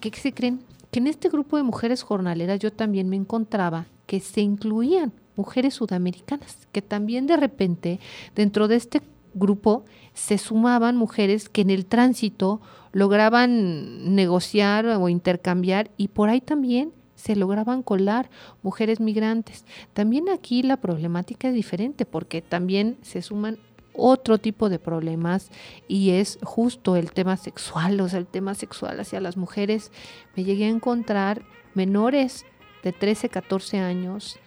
¿Qué 0.00 0.10
se 0.10 0.32
creen? 0.32 0.60
Que 0.90 1.00
en 1.00 1.06
este 1.06 1.28
grupo 1.28 1.56
de 1.56 1.62
mujeres 1.62 2.02
jornaleras 2.02 2.60
yo 2.60 2.72
también 2.72 3.08
me 3.08 3.16
encontraba 3.16 3.86
que 4.06 4.20
se 4.20 4.40
incluían 4.40 5.12
mujeres 5.36 5.74
sudamericanas, 5.74 6.66
que 6.72 6.82
también 6.82 7.26
de 7.26 7.36
repente 7.36 8.00
dentro 8.34 8.68
de 8.68 8.76
este 8.76 9.02
grupo 9.34 9.84
se 10.16 10.38
sumaban 10.38 10.96
mujeres 10.96 11.50
que 11.50 11.60
en 11.60 11.68
el 11.68 11.84
tránsito 11.84 12.62
lograban 12.92 14.14
negociar 14.14 14.86
o 14.86 15.10
intercambiar 15.10 15.90
y 15.98 16.08
por 16.08 16.30
ahí 16.30 16.40
también 16.40 16.92
se 17.16 17.36
lograban 17.36 17.82
colar 17.82 18.30
mujeres 18.62 18.98
migrantes. 18.98 19.66
También 19.92 20.30
aquí 20.30 20.62
la 20.62 20.78
problemática 20.78 21.48
es 21.48 21.54
diferente 21.54 22.06
porque 22.06 22.40
también 22.40 22.96
se 23.02 23.20
suman 23.20 23.58
otro 23.92 24.38
tipo 24.38 24.70
de 24.70 24.78
problemas 24.78 25.50
y 25.86 26.10
es 26.12 26.38
justo 26.42 26.96
el 26.96 27.12
tema 27.12 27.36
sexual, 27.36 28.00
o 28.00 28.08
sea, 28.08 28.18
el 28.18 28.26
tema 28.26 28.54
sexual 28.54 28.98
hacia 28.98 29.20
las 29.20 29.36
mujeres. 29.36 29.92
Me 30.34 30.44
llegué 30.44 30.64
a 30.64 30.68
encontrar 30.70 31.42
menores 31.74 32.46
de 32.82 32.92
13, 32.92 33.28
14 33.28 33.80
años 33.80 34.38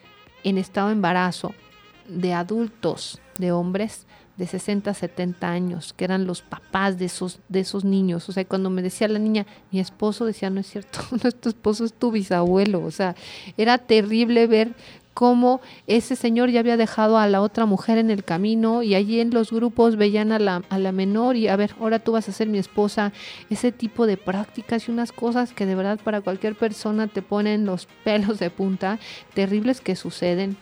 en 0.44 0.58
estado 0.58 0.88
de 0.88 0.94
embarazo 0.94 1.54
de 2.08 2.34
adultos, 2.34 3.22
de 3.38 3.52
hombres 3.52 4.08
de 4.40 4.48
60, 4.48 4.94
70 4.94 5.52
años, 5.52 5.92
que 5.92 6.06
eran 6.06 6.26
los 6.26 6.42
papás 6.42 6.98
de 6.98 7.06
esos, 7.06 7.40
de 7.50 7.60
esos 7.60 7.84
niños. 7.84 8.30
O 8.30 8.32
sea, 8.32 8.46
cuando 8.46 8.70
me 8.70 8.82
decía 8.82 9.10
la 9.10 9.20
niña, 9.20 9.46
mi 9.70 9.82
esposo 9.82 10.26
decía, 10.26 10.50
no 10.50 10.62
es 10.62 10.68
cierto, 10.68 11.00
nuestro 11.24 11.50
esposo 11.50 11.84
es 11.84 11.92
tu 11.92 12.10
bisabuelo. 12.10 12.82
O 12.86 12.90
sea, 12.90 13.16
era 13.58 13.78
terrible 13.78 14.48
ver 14.48 14.74
cómo 15.14 15.60
ese 15.88 16.16
señor 16.16 16.50
ya 16.50 16.62
había 16.62 16.78
dejado 16.78 17.18
a 17.18 17.28
la 17.28 17.42
otra 17.42 17.66
mujer 17.66 17.98
en 17.98 18.10
el 18.10 18.24
camino 18.24 18.82
y 18.82 18.96
allí 18.96 19.20
en 19.20 19.32
los 19.32 19.52
grupos 19.52 19.98
veían 19.98 20.32
a 20.32 20.40
la, 20.40 20.64
a 20.70 20.80
la 20.80 20.94
menor 20.94 21.36
y 21.36 21.50
a 21.50 21.58
ver, 21.58 21.76
ahora 21.78 22.00
tú 22.00 22.14
vas 22.14 22.30
a 22.30 22.32
ser 22.32 22.48
mi 22.48 22.60
esposa, 22.60 23.12
ese 23.50 23.74
tipo 23.74 24.08
de 24.08 24.16
prácticas 24.16 24.88
y 24.88 24.92
unas 24.92 25.12
cosas 25.12 25.52
que 25.52 25.66
de 25.66 25.76
verdad 25.76 26.00
para 26.02 26.22
cualquier 26.22 26.56
persona 26.56 27.08
te 27.08 27.22
ponen 27.22 27.66
los 27.66 27.90
pelos 28.06 28.40
de 28.40 28.50
punta, 28.52 29.00
terribles 29.34 29.82
que 29.82 29.98
suceden 29.98 30.56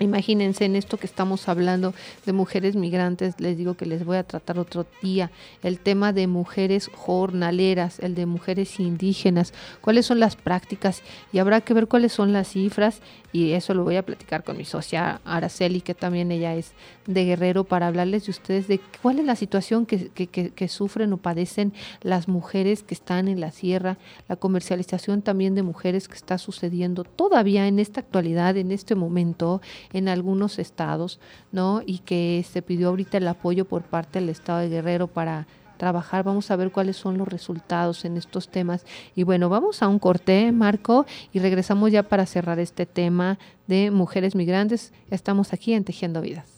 Imagínense 0.00 0.64
en 0.64 0.76
esto 0.76 0.96
que 0.96 1.06
estamos 1.06 1.48
hablando 1.48 1.94
de 2.24 2.32
mujeres 2.32 2.76
migrantes, 2.76 3.34
les 3.38 3.56
digo 3.56 3.74
que 3.74 3.86
les 3.86 4.04
voy 4.04 4.16
a 4.16 4.22
tratar 4.22 4.58
otro 4.58 4.86
día, 5.02 5.30
el 5.62 5.78
tema 5.80 6.12
de 6.12 6.26
mujeres 6.26 6.88
jornaleras, 6.94 7.98
el 7.98 8.14
de 8.14 8.26
mujeres 8.26 8.78
indígenas, 8.78 9.52
cuáles 9.80 10.06
son 10.06 10.20
las 10.20 10.36
prácticas 10.36 11.02
y 11.32 11.38
habrá 11.38 11.60
que 11.60 11.74
ver 11.74 11.88
cuáles 11.88 12.12
son 12.12 12.32
las 12.32 12.48
cifras 12.48 13.00
y 13.32 13.52
eso 13.52 13.74
lo 13.74 13.84
voy 13.84 13.96
a 13.96 14.04
platicar 14.04 14.42
con 14.42 14.56
mi 14.56 14.64
socia 14.64 15.20
Araceli, 15.24 15.80
que 15.80 15.94
también 15.94 16.32
ella 16.32 16.54
es 16.54 16.72
de 17.06 17.24
Guerrero, 17.24 17.64
para 17.64 17.86
hablarles 17.86 18.24
de 18.24 18.30
ustedes 18.30 18.68
de 18.68 18.80
cuál 19.02 19.18
es 19.18 19.26
la 19.26 19.36
situación 19.36 19.84
que, 19.84 20.08
que, 20.08 20.28
que, 20.28 20.68
sufren 20.68 21.12
o 21.12 21.18
padecen 21.18 21.72
las 22.02 22.28
mujeres 22.28 22.82
que 22.82 22.94
están 22.94 23.28
en 23.28 23.40
la 23.40 23.50
sierra, 23.50 23.98
la 24.28 24.36
comercialización 24.36 25.22
también 25.22 25.54
de 25.54 25.62
mujeres 25.62 26.08
que 26.08 26.14
está 26.14 26.38
sucediendo 26.38 27.04
todavía 27.04 27.66
en 27.66 27.78
esta 27.78 28.00
actualidad, 28.00 28.56
en 28.56 28.70
este 28.70 28.94
momento, 28.94 29.60
en 29.92 30.08
algunos 30.08 30.58
estados, 30.58 31.20
¿no? 31.52 31.82
Y 31.84 31.98
que 32.00 32.44
se 32.50 32.62
pidió 32.62 32.88
ahorita 32.88 33.18
el 33.18 33.28
apoyo 33.28 33.64
por 33.64 33.82
parte 33.82 34.20
del 34.20 34.28
Estado 34.28 34.60
de 34.60 34.68
Guerrero 34.68 35.06
para 35.06 35.46
trabajar, 35.78 36.24
vamos 36.24 36.50
a 36.50 36.56
ver 36.56 36.70
cuáles 36.70 36.96
son 36.96 37.16
los 37.16 37.28
resultados 37.28 38.04
en 38.04 38.18
estos 38.18 38.48
temas. 38.48 38.84
Y 39.14 39.22
bueno, 39.22 39.48
vamos 39.48 39.82
a 39.82 39.88
un 39.88 39.98
corte, 39.98 40.52
Marco, 40.52 41.06
y 41.32 41.38
regresamos 41.38 41.90
ya 41.90 42.02
para 42.02 42.26
cerrar 42.26 42.58
este 42.58 42.84
tema 42.84 43.38
de 43.66 43.90
mujeres 43.90 44.34
migrantes. 44.34 44.92
Estamos 45.10 45.54
aquí 45.54 45.72
en 45.72 45.84
Tejiendo 45.84 46.20
Vidas. 46.20 46.57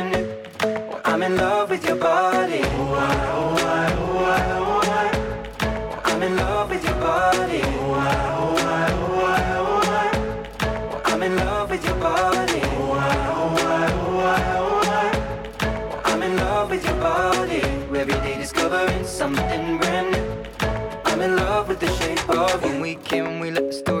I'm 1.21 1.33
in 1.33 1.37
love 1.37 1.69
with 1.69 1.85
your 1.85 1.97
body. 1.97 2.61
Oh, 2.63 2.93
I, 2.95 3.15
oh, 3.29 3.55
I, 3.55 3.93
oh, 3.93 4.17
I, 4.25 4.57
oh, 4.57 4.81
I. 4.89 6.11
I'm 6.11 6.23
in 6.23 6.35
love 6.35 6.71
with 6.71 6.83
your 6.83 6.95
body. 6.95 7.61
Oh, 7.63 7.93
I, 7.93 8.25
oh, 8.39 8.57
I, 8.57 8.91
oh, 8.97 9.21
I, 9.27 9.55
oh, 9.59 11.03
I. 11.03 11.11
I'm 11.11 11.21
in 11.21 11.35
love 11.35 11.69
with 11.69 11.85
your 11.85 11.95
body. 11.97 12.61
Oh, 12.63 12.93
I, 12.93 13.27
oh, 13.27 13.55
I, 13.67 13.93
oh, 13.93 14.19
I, 14.19 14.57
oh, 14.57 16.01
I. 16.01 16.11
I'm 16.11 16.23
in 16.23 16.37
love 16.37 16.71
with 16.71 16.83
your 16.83 16.95
body. 16.95 17.61
Every 17.61 18.05
day 18.25 18.37
discovering 18.39 19.05
something 19.05 19.77
brand 19.77 20.13
new. 20.13 20.43
I'm 21.05 21.21
in 21.21 21.35
love 21.35 21.67
with 21.67 21.79
the 21.81 21.91
shape 21.97 22.27
of 22.31 22.63
you. 22.65 22.69
When 22.71 22.81
we 22.81 22.95
came, 22.95 23.39
we 23.39 23.51
let 23.51 23.67
the 23.67 23.73
story. 23.73 24.00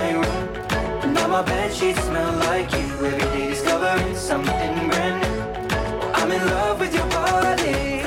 my 1.31 1.41
bed 1.43 1.73
sheets 1.73 2.03
smell 2.03 2.33
like 2.49 2.69
you. 2.73 3.05
Every 3.05 3.25
day 3.31 3.47
discovering 3.47 4.15
something 4.15 4.89
brand 4.89 5.17
new. 5.23 5.41
I'm 6.13 6.31
in 6.31 6.45
love 6.47 6.79
with 6.79 6.93
your 6.93 7.07
body. 7.09 8.01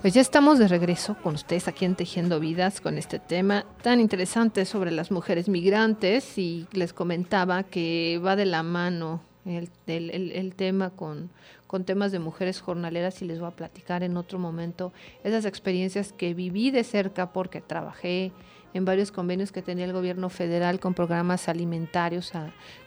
Pues 0.00 0.14
ya 0.14 0.20
estamos 0.20 0.60
de 0.60 0.68
regreso 0.68 1.16
con 1.22 1.34
ustedes 1.34 1.66
aquí 1.66 1.84
en 1.84 1.96
Tejiendo 1.96 2.38
Vidas 2.38 2.80
con 2.80 2.98
este 2.98 3.18
tema 3.18 3.66
tan 3.82 3.98
interesante 3.98 4.64
sobre 4.64 4.92
las 4.92 5.10
mujeres 5.10 5.48
migrantes 5.48 6.38
y 6.38 6.68
les 6.70 6.92
comentaba 6.92 7.64
que 7.64 8.20
va 8.24 8.36
de 8.36 8.46
la 8.46 8.62
mano 8.62 9.20
el, 9.44 9.70
el, 9.88 10.54
tema 10.54 10.90
con, 10.90 11.30
con 11.66 11.84
temas 11.84 12.12
de 12.12 12.20
mujeres 12.20 12.60
jornaleras 12.60 13.22
y 13.22 13.24
les 13.24 13.40
voy 13.40 13.48
a 13.48 13.56
platicar 13.56 14.04
en 14.04 14.16
otro 14.16 14.38
momento 14.38 14.92
esas 15.24 15.44
experiencias 15.44 16.12
que 16.12 16.32
viví 16.32 16.70
de 16.70 16.84
cerca 16.84 17.32
porque 17.32 17.60
trabajé 17.60 18.32
en 18.74 18.84
varios 18.84 19.12
convenios 19.12 19.52
que 19.52 19.62
tenía 19.62 19.84
el 19.84 19.92
gobierno 19.92 20.28
federal 20.28 20.80
con 20.80 20.94
programas 20.94 21.48
alimentarios 21.48 22.32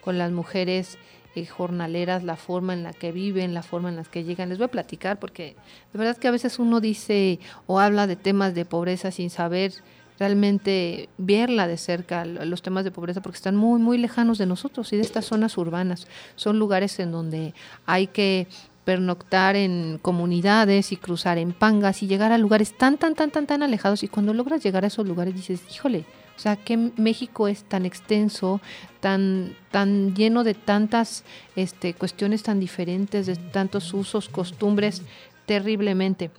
con 0.02 0.18
las 0.18 0.32
mujeres 0.32 0.98
eh, 1.34 1.46
jornaleras, 1.46 2.24
la 2.24 2.36
forma 2.36 2.74
en 2.74 2.84
la 2.84 2.94
que 2.94 3.12
viven, 3.12 3.54
la 3.54 3.64
forma 3.64 3.90
en 3.90 3.96
la 3.96 4.04
que 4.04 4.24
llegan. 4.24 4.50
Les 4.50 4.58
voy 4.58 4.66
a 4.66 4.72
platicar 4.72 5.20
porque 5.20 5.56
de 5.94 6.00
verdad 6.00 6.18
que 6.18 6.28
a 6.28 6.32
veces 6.32 6.60
uno 6.60 6.82
dice 6.82 7.40
o 7.68 7.80
habla 7.80 8.06
de 8.06 8.16
temas 8.16 8.54
de 8.54 8.66
pobreza 8.66 9.12
sin 9.12 9.30
saber 9.30 9.74
realmente 10.20 11.10
verla 11.18 11.68
de 11.68 11.78
cerca, 11.78 12.26
los 12.26 12.62
temas 12.62 12.84
de 12.84 12.92
pobreza, 12.92 13.22
porque 13.22 13.38
están 13.38 13.56
muy, 13.56 13.80
muy 13.80 13.98
lejanos 13.98 14.38
de 14.38 14.46
nosotros 14.46 14.94
y 14.94 14.98
de 14.98 15.02
estas 15.02 15.26
zonas 15.26 15.58
urbanas. 15.58 16.06
Son 16.36 16.60
lugares 16.60 17.00
en 17.00 17.12
donde 17.12 17.56
hay 17.88 18.06
que 18.06 18.48
pernoctar 18.92 19.56
en 19.56 20.00
comunidades 20.02 20.92
y 20.92 20.98
cruzar 20.98 21.38
en 21.38 21.54
pangas 21.54 22.04
y 22.04 22.08
llegar 22.08 22.34
a 22.34 22.38
lugares 22.38 22.78
tan, 22.78 22.98
tan, 22.98 23.16
tan, 23.16 23.32
tan, 23.32 23.48
tan 23.48 23.64
alejados. 23.64 24.04
Y 24.04 24.10
cuando 24.10 24.34
logras 24.34 24.62
llegar 24.62 24.84
a 24.84 24.88
esos 24.88 25.08
lugares 25.08 25.34
dices, 25.34 25.62
híjole, 25.74 26.04
o 26.36 26.40
sea, 26.42 26.58
que 26.58 26.76
México 26.76 27.48
es 27.48 27.64
tan 27.64 27.86
extenso, 27.86 28.60
tan, 29.00 29.56
tan 29.72 30.14
lleno 30.14 30.44
de 30.44 30.56
tantas 30.56 31.24
este, 31.56 31.94
cuestiones 31.94 32.44
tan 32.44 32.60
diferentes, 32.60 33.28
de 33.28 33.38
tantos 33.38 33.94
usos, 33.94 34.28
costumbres, 34.28 35.04
terriblemente. 35.46 36.30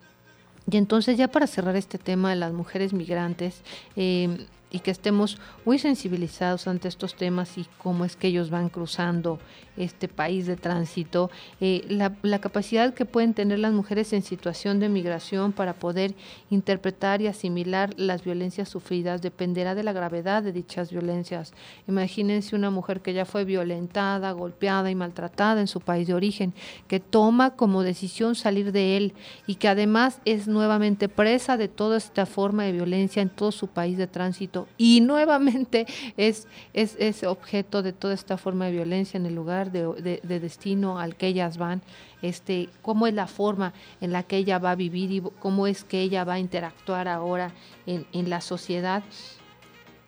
Y 0.71 0.77
entonces 0.77 1.17
ya 1.17 1.29
para 1.29 1.47
cerrar 1.47 1.77
este 1.77 1.97
tema 1.97 2.29
de 2.29 2.37
las 2.37 2.53
mujeres 2.53 2.93
migrantes, 2.93 3.63
eh, 3.97 4.47
y 4.73 4.81
que 4.81 4.91
estemos 4.91 5.39
muy 5.65 5.79
sensibilizados 5.79 6.67
ante 6.67 6.89
estos 6.89 7.15
temas 7.15 7.59
y 7.59 7.67
cómo 7.79 8.05
es 8.05 8.17
que 8.17 8.29
ellos 8.29 8.51
van 8.51 8.71
cruzando 8.71 9.39
este 9.77 10.09
país 10.09 10.47
de 10.47 10.57
tránsito, 10.57 11.31
eh, 11.61 11.85
la, 11.89 12.41
capacidad 12.41 12.93
que 12.93 13.05
pueden 13.05 13.35
tener 13.35 13.59
las 13.59 13.73
mujeres 13.73 14.13
en 14.13 14.23
situación 14.23 14.81
de 14.81 14.89
migración 14.89 15.53
para 15.53 15.75
poder 15.75 16.15
interpretar 16.51 17.23
y 17.23 17.27
asimilar 17.27 17.95
las 17.97 18.25
violencias 18.25 18.69
sufridas 18.69 19.23
dependerá 19.23 19.75
de 19.75 19.83
la 19.83 19.93
gravedad 19.93 20.43
de 20.43 20.53
dichas 20.53 20.91
violencias. 20.91 21.53
Imagínense 21.87 22.57
una 22.57 22.71
mujer 22.71 23.01
que 23.01 23.15
ya 23.15 23.25
fue 23.25 23.45
violentada, 23.45 24.33
golpeada 24.33 24.91
y 24.91 24.95
maltratada 24.95 25.61
en 25.61 25.69
su 25.69 25.81
país 25.81 26.07
de 26.07 26.15
origen, 26.15 26.53
que 26.89 27.01
toma 27.01 27.55
como 27.55 27.83
decisión 27.83 28.35
salir 28.35 28.73
de 28.73 28.97
él 28.97 29.15
y 29.47 29.57
que 29.57 29.69
además 29.69 30.21
es 30.25 30.49
nuevamente 30.49 31.09
presa 31.09 31.57
de 31.57 31.69
toda 31.69 31.97
esta 31.97 32.27
forma 32.27 32.65
de 32.65 32.73
violencia 32.73 33.23
en 33.23 33.29
todo 33.29 33.53
su 33.53 33.69
país 33.69 33.97
de 33.97 34.07
tránsito 34.07 34.62
y 34.77 35.01
nuevamente 35.01 35.87
es, 36.17 36.47
es, 36.73 36.97
es 36.99 37.25
objeto 37.25 37.83
de 37.83 37.93
toda 37.93 38.15
esta 38.15 38.37
forma 38.37 38.67
de 38.67 38.73
violencia 38.73 39.19
en 39.19 39.27
el 39.27 39.35
lugar 39.35 39.73
de, 39.73 40.21
destino 40.23 40.99
al 40.99 41.17
que 41.17 41.29
ellas 41.29 41.59
van, 41.59 41.83
este, 42.23 42.69
cómo 42.83 43.07
es 43.07 43.15
la 43.15 43.27
forma 43.27 43.73
en 44.01 44.13
la 44.13 44.23
que 44.23 44.37
ella 44.37 44.59
va 44.59 44.73
a 44.73 44.77
vivir 44.77 45.11
y 45.11 45.23
cómo 45.41 45.67
es 45.67 45.85
que 45.85 46.01
ella 46.01 46.25
va 46.25 46.35
a 46.35 46.39
interactuar 46.39 47.09
ahora 47.09 47.53
en, 47.87 48.07
en 48.13 48.31
la 48.31 48.41
sociedad. 48.41 49.03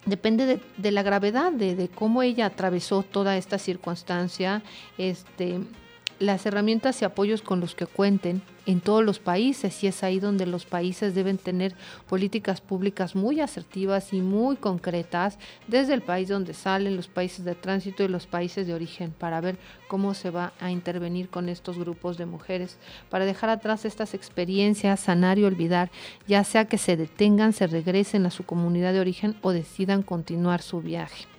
Depende 0.07 0.45
de, 0.47 0.61
de 0.77 0.91
la 0.91 1.03
gravedad, 1.03 1.51
de, 1.53 1.89
cómo 1.95 2.23
ella 2.23 2.47
atravesó 2.47 3.03
toda 3.03 3.37
esta 3.37 3.59
circunstancia, 3.59 4.63
este, 4.99 5.61
las 6.19 6.47
herramientas 6.47 7.01
y 7.03 7.05
apoyos 7.05 7.43
con 7.43 7.61
los 7.61 7.75
que 7.75 7.87
cuenten 7.87 8.43
en 8.67 8.81
todos 8.81 9.05
los 9.05 9.19
países 9.19 9.83
y 9.85 9.89
es 9.89 10.03
ahí 10.03 10.21
donde 10.21 10.47
los 10.47 10.65
países 10.65 11.15
deben 11.15 11.39
tener 11.39 11.75
políticas 12.09 12.61
públicas 12.61 13.15
muy 13.15 13.41
asertivas 13.41 14.13
y 14.13 14.21
muy 14.21 14.57
concretas 14.57 15.39
desde 15.67 15.95
el 15.95 16.03
país 16.03 16.29
donde 16.29 16.55
salen 16.55 16.97
los 16.97 17.09
países 17.09 17.45
de 17.45 17.55
tránsito 17.55 18.03
y 18.03 18.09
los 18.09 18.27
países 18.27 18.67
de 18.67 18.75
origen 18.75 19.13
para 19.13 19.41
ver 19.41 19.59
cómo 19.89 20.15
se 20.15 20.31
va 20.31 20.53
a 20.61 20.71
intervenir 20.71 21.29
con 21.29 21.49
estos 21.49 21.79
grupos 21.79 22.17
de 22.17 22.27
mujeres 22.27 22.79
para 23.11 23.27
dejar 23.27 23.51
atrás 23.51 23.85
estas 23.85 24.15
experiencias, 24.15 25.01
sanar 25.01 25.39
y 25.39 25.45
olvidar, 25.45 25.91
ya 26.27 26.45
sea 26.45 26.67
que 26.67 26.79
se 26.79 26.97
detengan, 26.97 27.53
se 27.53 27.67
regresen 27.67 28.25
a 28.27 28.31
su 28.31 28.45
comunidad 28.45 28.93
de 28.93 29.01
origen 29.01 29.37
o 29.43 29.53
decidan 29.53 30.03
continuar 30.03 30.63
su 30.63 30.81
viaje. 30.81 31.34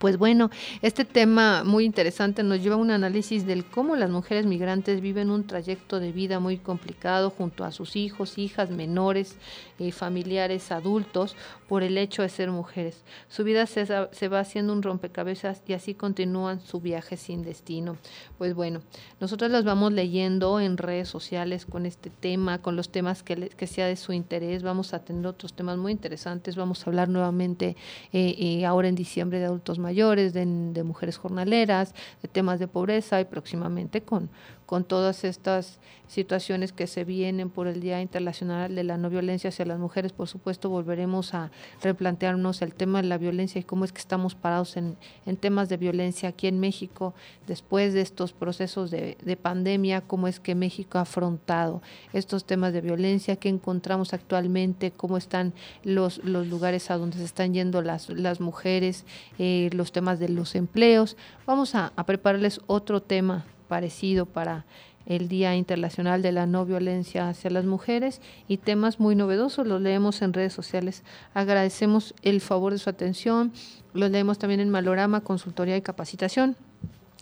Pues 0.00 0.16
bueno, 0.16 0.48
este 0.80 1.04
tema 1.04 1.62
muy 1.62 1.84
interesante 1.84 2.42
nos 2.42 2.62
lleva 2.62 2.76
a 2.76 2.78
un 2.78 2.90
análisis 2.90 3.44
del 3.44 3.66
cómo 3.66 3.96
las 3.96 4.08
mujeres 4.08 4.46
migrantes 4.46 5.02
viven 5.02 5.28
un 5.28 5.46
trayecto 5.46 6.00
de 6.00 6.10
vida 6.10 6.40
muy 6.40 6.56
complicado 6.56 7.28
junto 7.28 7.64
a 7.64 7.70
sus 7.70 7.96
hijos, 7.96 8.38
hijas, 8.38 8.70
menores, 8.70 9.36
eh, 9.78 9.92
familiares, 9.92 10.72
adultos, 10.72 11.36
por 11.68 11.82
el 11.82 11.98
hecho 11.98 12.22
de 12.22 12.30
ser 12.30 12.50
mujeres. 12.50 13.04
Su 13.28 13.44
vida 13.44 13.66
se, 13.66 13.84
va 13.84 14.40
haciendo 14.40 14.72
un 14.72 14.82
rompecabezas 14.82 15.62
y 15.68 15.74
así 15.74 15.92
continúan 15.92 16.62
su 16.62 16.80
viaje 16.80 17.18
sin 17.18 17.42
destino. 17.42 17.98
Pues 18.38 18.54
bueno, 18.54 18.80
nosotros 19.20 19.50
las 19.50 19.64
vamos 19.64 19.92
leyendo 19.92 20.60
en 20.60 20.78
redes 20.78 21.10
sociales 21.10 21.66
con 21.66 21.84
este 21.84 22.08
tema, 22.08 22.62
con 22.62 22.74
los 22.74 22.88
temas 22.88 23.22
que, 23.22 23.50
que 23.50 23.66
sea 23.66 23.86
de 23.86 23.96
su 23.96 24.14
interés. 24.14 24.62
Vamos 24.62 24.94
a 24.94 25.04
tener 25.04 25.26
otros 25.26 25.52
temas 25.52 25.76
muy 25.76 25.92
interesantes. 25.92 26.56
Vamos 26.56 26.80
a 26.80 26.88
hablar 26.88 27.10
nuevamente 27.10 27.76
eh, 28.14 28.34
eh, 28.38 28.64
ahora 28.64 28.88
en 28.88 28.94
diciembre 28.94 29.38
de 29.38 29.44
adultos 29.44 29.78
mayores 29.78 29.89
mayores, 29.90 30.32
de, 30.32 30.44
de 30.46 30.82
mujeres 30.84 31.16
jornaleras, 31.18 31.94
de 32.22 32.28
temas 32.28 32.58
de 32.60 32.68
pobreza 32.68 33.20
y 33.20 33.24
próximamente 33.24 34.02
con, 34.02 34.30
con 34.70 34.84
todas 34.84 35.24
estas 35.24 35.80
situaciones 36.06 36.72
que 36.72 36.86
se 36.86 37.02
vienen 37.02 37.50
por 37.50 37.66
el 37.66 37.80
Día 37.80 38.00
Internacional 38.00 38.72
de 38.72 38.84
la 38.84 38.98
No 38.98 39.10
Violencia 39.10 39.48
hacia 39.48 39.64
las 39.64 39.80
Mujeres, 39.80 40.12
por 40.12 40.28
supuesto 40.28 40.70
volveremos 40.70 41.34
a 41.34 41.50
replantearnos 41.82 42.62
el 42.62 42.72
tema 42.74 43.02
de 43.02 43.08
la 43.08 43.18
violencia 43.18 43.60
y 43.60 43.64
cómo 43.64 43.84
es 43.84 43.90
que 43.90 43.98
estamos 43.98 44.36
parados 44.36 44.76
en, 44.76 44.96
en 45.26 45.36
temas 45.36 45.68
de 45.68 45.76
violencia 45.76 46.28
aquí 46.28 46.46
en 46.46 46.60
México 46.60 47.14
después 47.48 47.94
de 47.94 48.02
estos 48.02 48.32
procesos 48.32 48.92
de, 48.92 49.18
de, 49.20 49.36
pandemia, 49.36 50.02
cómo 50.02 50.28
es 50.28 50.38
que 50.38 50.54
México 50.54 50.98
ha 50.98 51.00
afrontado 51.00 51.82
estos 52.12 52.44
temas 52.44 52.72
de 52.72 52.80
violencia, 52.80 53.34
qué 53.34 53.48
encontramos 53.48 54.14
actualmente, 54.14 54.92
cómo 54.92 55.16
están 55.16 55.52
los, 55.82 56.18
los 56.22 56.46
lugares 56.46 56.92
a 56.92 56.96
donde 56.96 57.18
se 57.18 57.24
están 57.24 57.54
yendo 57.54 57.82
las, 57.82 58.08
las 58.08 58.38
mujeres, 58.40 59.04
eh, 59.40 59.68
los 59.72 59.90
temas 59.90 60.20
de 60.20 60.28
los 60.28 60.54
empleos. 60.54 61.16
Vamos 61.44 61.74
a 61.74 61.90
prepararles 62.06 62.60
otro 62.68 63.02
tema 63.02 63.44
parecido 63.70 64.26
para 64.26 64.66
el 65.06 65.28
Día 65.28 65.54
Internacional 65.54 66.22
de 66.22 66.32
la 66.32 66.46
No 66.46 66.66
Violencia 66.66 67.28
hacia 67.28 67.50
las 67.50 67.64
Mujeres 67.64 68.20
y 68.48 68.58
temas 68.58 68.98
muy 68.98 69.14
novedosos, 69.14 69.66
los 69.66 69.80
leemos 69.80 70.20
en 70.22 70.32
redes 70.32 70.52
sociales. 70.52 71.04
Agradecemos 71.34 72.14
el 72.22 72.40
favor 72.40 72.72
de 72.72 72.78
su 72.78 72.90
atención, 72.90 73.52
los 73.94 74.10
leemos 74.10 74.38
también 74.38 74.60
en 74.60 74.70
Malorama, 74.70 75.20
Consultoría 75.22 75.76
y 75.76 75.82
Capacitación. 75.82 76.56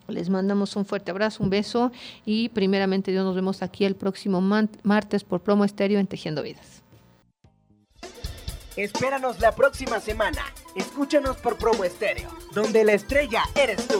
Les 0.08 0.30
mandamos 0.30 0.74
un 0.74 0.86
fuerte 0.86 1.10
abrazo, 1.10 1.44
un 1.44 1.50
beso 1.50 1.92
y 2.24 2.48
primeramente 2.48 3.10
Dios 3.10 3.24
nos 3.26 3.34
vemos 3.34 3.62
aquí 3.62 3.84
el 3.84 3.94
próximo 3.94 4.40
martes 4.40 5.22
por 5.22 5.40
Promo 5.40 5.66
Estéreo 5.66 6.00
en 6.00 6.06
Tejiendo 6.06 6.42
Vidas. 6.42 6.82
Espéranos 8.74 9.38
la 9.40 9.52
próxima 9.54 10.00
semana. 10.00 10.40
Escúchanos 10.74 11.36
por 11.38 11.58
Promo 11.58 11.84
Estéreo, 11.84 12.30
donde 12.54 12.84
la 12.84 12.92
estrella 12.92 13.42
eres 13.54 13.86
tú. 13.86 13.98